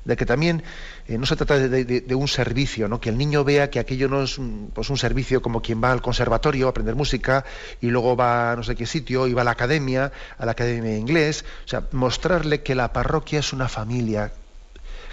de 0.07 0.17
que 0.17 0.25
también 0.25 0.63
eh, 1.09 1.19
no 1.19 1.27
se 1.27 1.37
trata 1.37 1.59
de, 1.59 2.15
un 2.15 2.29
servicio, 2.29 2.89
¿no? 2.89 3.01
que 3.01 3.11
el 3.11 3.19
niño 3.19 3.45
vea 3.45 3.71
que 3.71 3.81
aquello 3.81 4.09
no 4.09 4.23
es 4.23 4.39
pues, 4.73 4.89
un 4.89 4.97
servicio 4.97 5.43
como 5.43 5.61
quien 5.61 5.83
va 5.83 5.91
al 5.91 6.01
conservatorio 6.01 6.67
a 6.67 6.71
aprender 6.71 6.95
música 6.95 7.45
y 7.81 7.89
luego 7.89 8.17
va 8.17 8.53
a 8.53 8.57
no 8.57 8.63
sé 8.63 8.77
qué 8.77 8.87
sitio 8.87 9.27
y 9.27 9.35
va 9.35 9.43
a 9.43 9.45
la 9.45 9.51
academia, 9.51 10.13
a 10.39 10.47
la 10.47 10.53
academia 10.53 10.93
de 10.93 10.99
inglés, 10.99 11.45
o 11.65 11.69
sea, 11.69 11.83
mostrarle 11.91 12.63
que 12.63 12.77
la 12.77 12.93
parroquia 12.93 13.41
es 13.41 13.53
una 13.53 13.69
familia, 13.69 14.33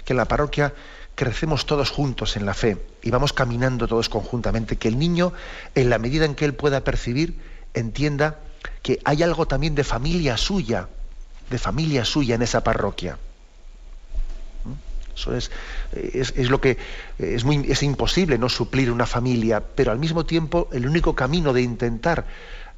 que 0.04 0.12
en 0.12 0.16
la 0.16 0.26
parroquia 0.26 0.72
crecemos 1.16 1.66
todos 1.66 1.90
juntos 1.90 2.36
en 2.36 2.46
la 2.46 2.54
fe 2.54 2.78
y 3.02 3.10
vamos 3.10 3.32
caminando 3.32 3.88
todos 3.88 4.08
conjuntamente, 4.08 4.76
que 4.76 4.88
el 4.88 4.98
niño, 4.98 5.32
en 5.74 5.90
la 5.90 5.98
medida 5.98 6.24
en 6.24 6.36
que 6.36 6.44
él 6.44 6.54
pueda 6.54 6.84
percibir, 6.84 7.40
entienda 7.74 8.38
que 8.84 9.00
hay 9.02 9.22
algo 9.22 9.46
también 9.48 9.74
de 9.74 9.82
familia 9.82 10.36
suya, 10.36 10.88
de 11.48 11.58
familia 11.58 12.04
suya 12.04 12.34
en 12.34 12.42
esa 12.42 12.62
parroquia. 12.62 13.16
Eso 15.16 15.34
es, 15.34 15.50
es, 15.94 16.50
lo 16.50 16.60
que 16.60 16.76
es, 17.18 17.44
muy, 17.44 17.64
es 17.66 17.82
imposible 17.82 18.36
no 18.36 18.50
suplir 18.50 18.90
una 18.90 19.06
familia, 19.06 19.62
pero 19.74 19.90
al 19.90 19.98
mismo 19.98 20.26
tiempo 20.26 20.68
el 20.70 20.86
único 20.86 21.14
camino 21.14 21.54
de 21.54 21.62
intentar 21.62 22.26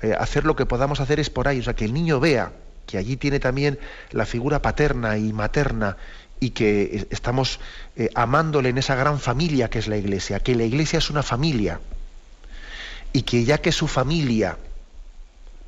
eh, 0.00 0.14
hacer 0.16 0.44
lo 0.44 0.54
que 0.54 0.64
podamos 0.64 1.00
hacer 1.00 1.18
es 1.18 1.28
por 1.28 1.48
ahí, 1.48 1.58
o 1.58 1.62
sea, 1.64 1.74
que 1.74 1.86
el 1.86 1.92
niño 1.92 2.20
vea 2.20 2.52
que 2.86 2.98
allí 2.98 3.16
tiene 3.16 3.40
también 3.40 3.80
la 4.12 4.26
figura 4.26 4.62
paterna 4.62 5.18
y 5.18 5.32
materna 5.32 5.96
y 6.38 6.50
que 6.50 7.08
estamos 7.10 7.58
eh, 7.96 8.10
amándole 8.14 8.68
en 8.68 8.78
esa 8.78 8.94
gran 8.94 9.18
familia 9.18 9.70
que 9.70 9.80
es 9.80 9.88
la 9.88 9.96
iglesia, 9.96 10.38
que 10.38 10.54
la 10.54 10.62
iglesia 10.62 10.98
es 10.98 11.10
una 11.10 11.24
familia 11.24 11.80
y 13.12 13.22
que 13.22 13.44
ya 13.44 13.58
que 13.58 13.72
su 13.72 13.88
familia 13.88 14.56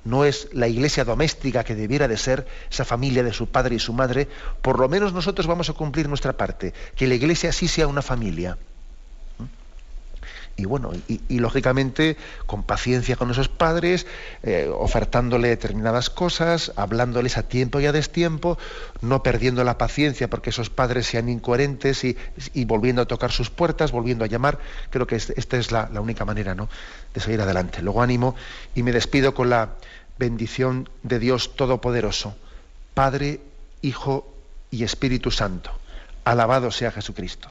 no 0.09 0.25
es 0.25 0.49
la 0.53 0.69
iglesia 0.69 1.05
doméstica 1.05 1.65
que 1.65 1.75
debiera 1.75 2.09
de 2.09 2.17
ser, 2.17 2.47
esa 2.71 2.85
familia 2.85 3.23
de 3.23 3.33
su 3.33 3.49
padre 3.49 3.77
y 3.77 3.79
su 3.79 3.93
madre, 3.93 4.29
por 4.63 4.79
lo 4.79 4.89
menos 4.89 5.13
nosotros 5.13 5.47
vamos 5.47 5.69
a 5.69 5.75
cumplir 5.75 6.09
nuestra 6.09 6.33
parte, 6.33 6.73
que 6.97 7.07
la 7.07 7.15
iglesia 7.15 7.53
sí 7.53 7.69
sea 7.69 7.87
una 7.87 8.03
familia. 8.03 8.57
Y 10.59 10.65
bueno, 10.65 10.91
y, 11.07 11.39
lógicamente 11.39 12.17
con 12.47 12.65
paciencia 12.65 13.15
con 13.15 13.31
esos 13.31 13.49
padres, 13.49 14.09
eh, 14.43 14.69
ofertándole 14.77 15.47
determinadas 15.47 16.11
cosas, 16.11 16.73
hablándoles 16.75 17.39
a 17.39 17.45
tiempo 17.45 17.79
y 17.79 17.87
a 17.87 17.93
destiempo, 17.93 18.59
no 19.01 19.23
perdiendo 19.23 19.63
la 19.63 19.79
paciencia 19.79 20.29
porque 20.29 20.51
esos 20.51 20.69
padres 20.69 21.07
sean 21.07 21.29
incoherentes 21.29 22.03
y, 22.03 22.17
volviendo 22.65 23.03
a 23.03 23.07
tocar 23.07 23.31
sus 23.31 23.51
puertas, 23.51 23.93
volviendo 23.93 24.25
a 24.25 24.27
llamar. 24.27 24.59
Creo 24.91 25.07
que 25.07 25.15
esta 25.15 25.57
es 25.57 25.71
la, 25.71 25.89
la 25.93 26.01
única 26.01 26.25
manera 26.25 26.57
¿no? 26.57 26.69
de 27.15 27.21
seguir 27.21 27.41
adelante. 27.41 27.81
Luego 27.81 28.03
ánimo 28.03 28.35
y 28.75 28.83
me 28.83 28.91
despido 28.91 29.35
con 29.35 29.51
la 29.51 29.75
bendición 30.19 30.89
de 31.03 31.19
Dios 31.19 31.57
Todopoderoso, 31.57 32.37
Padre, 32.95 33.41
Hijo 33.83 34.33
y 34.71 34.85
Espíritu 34.85 35.31
Santo. 35.31 35.71
Alabado 36.25 36.71
sea 36.71 36.91
Jesucristo. 36.91 37.51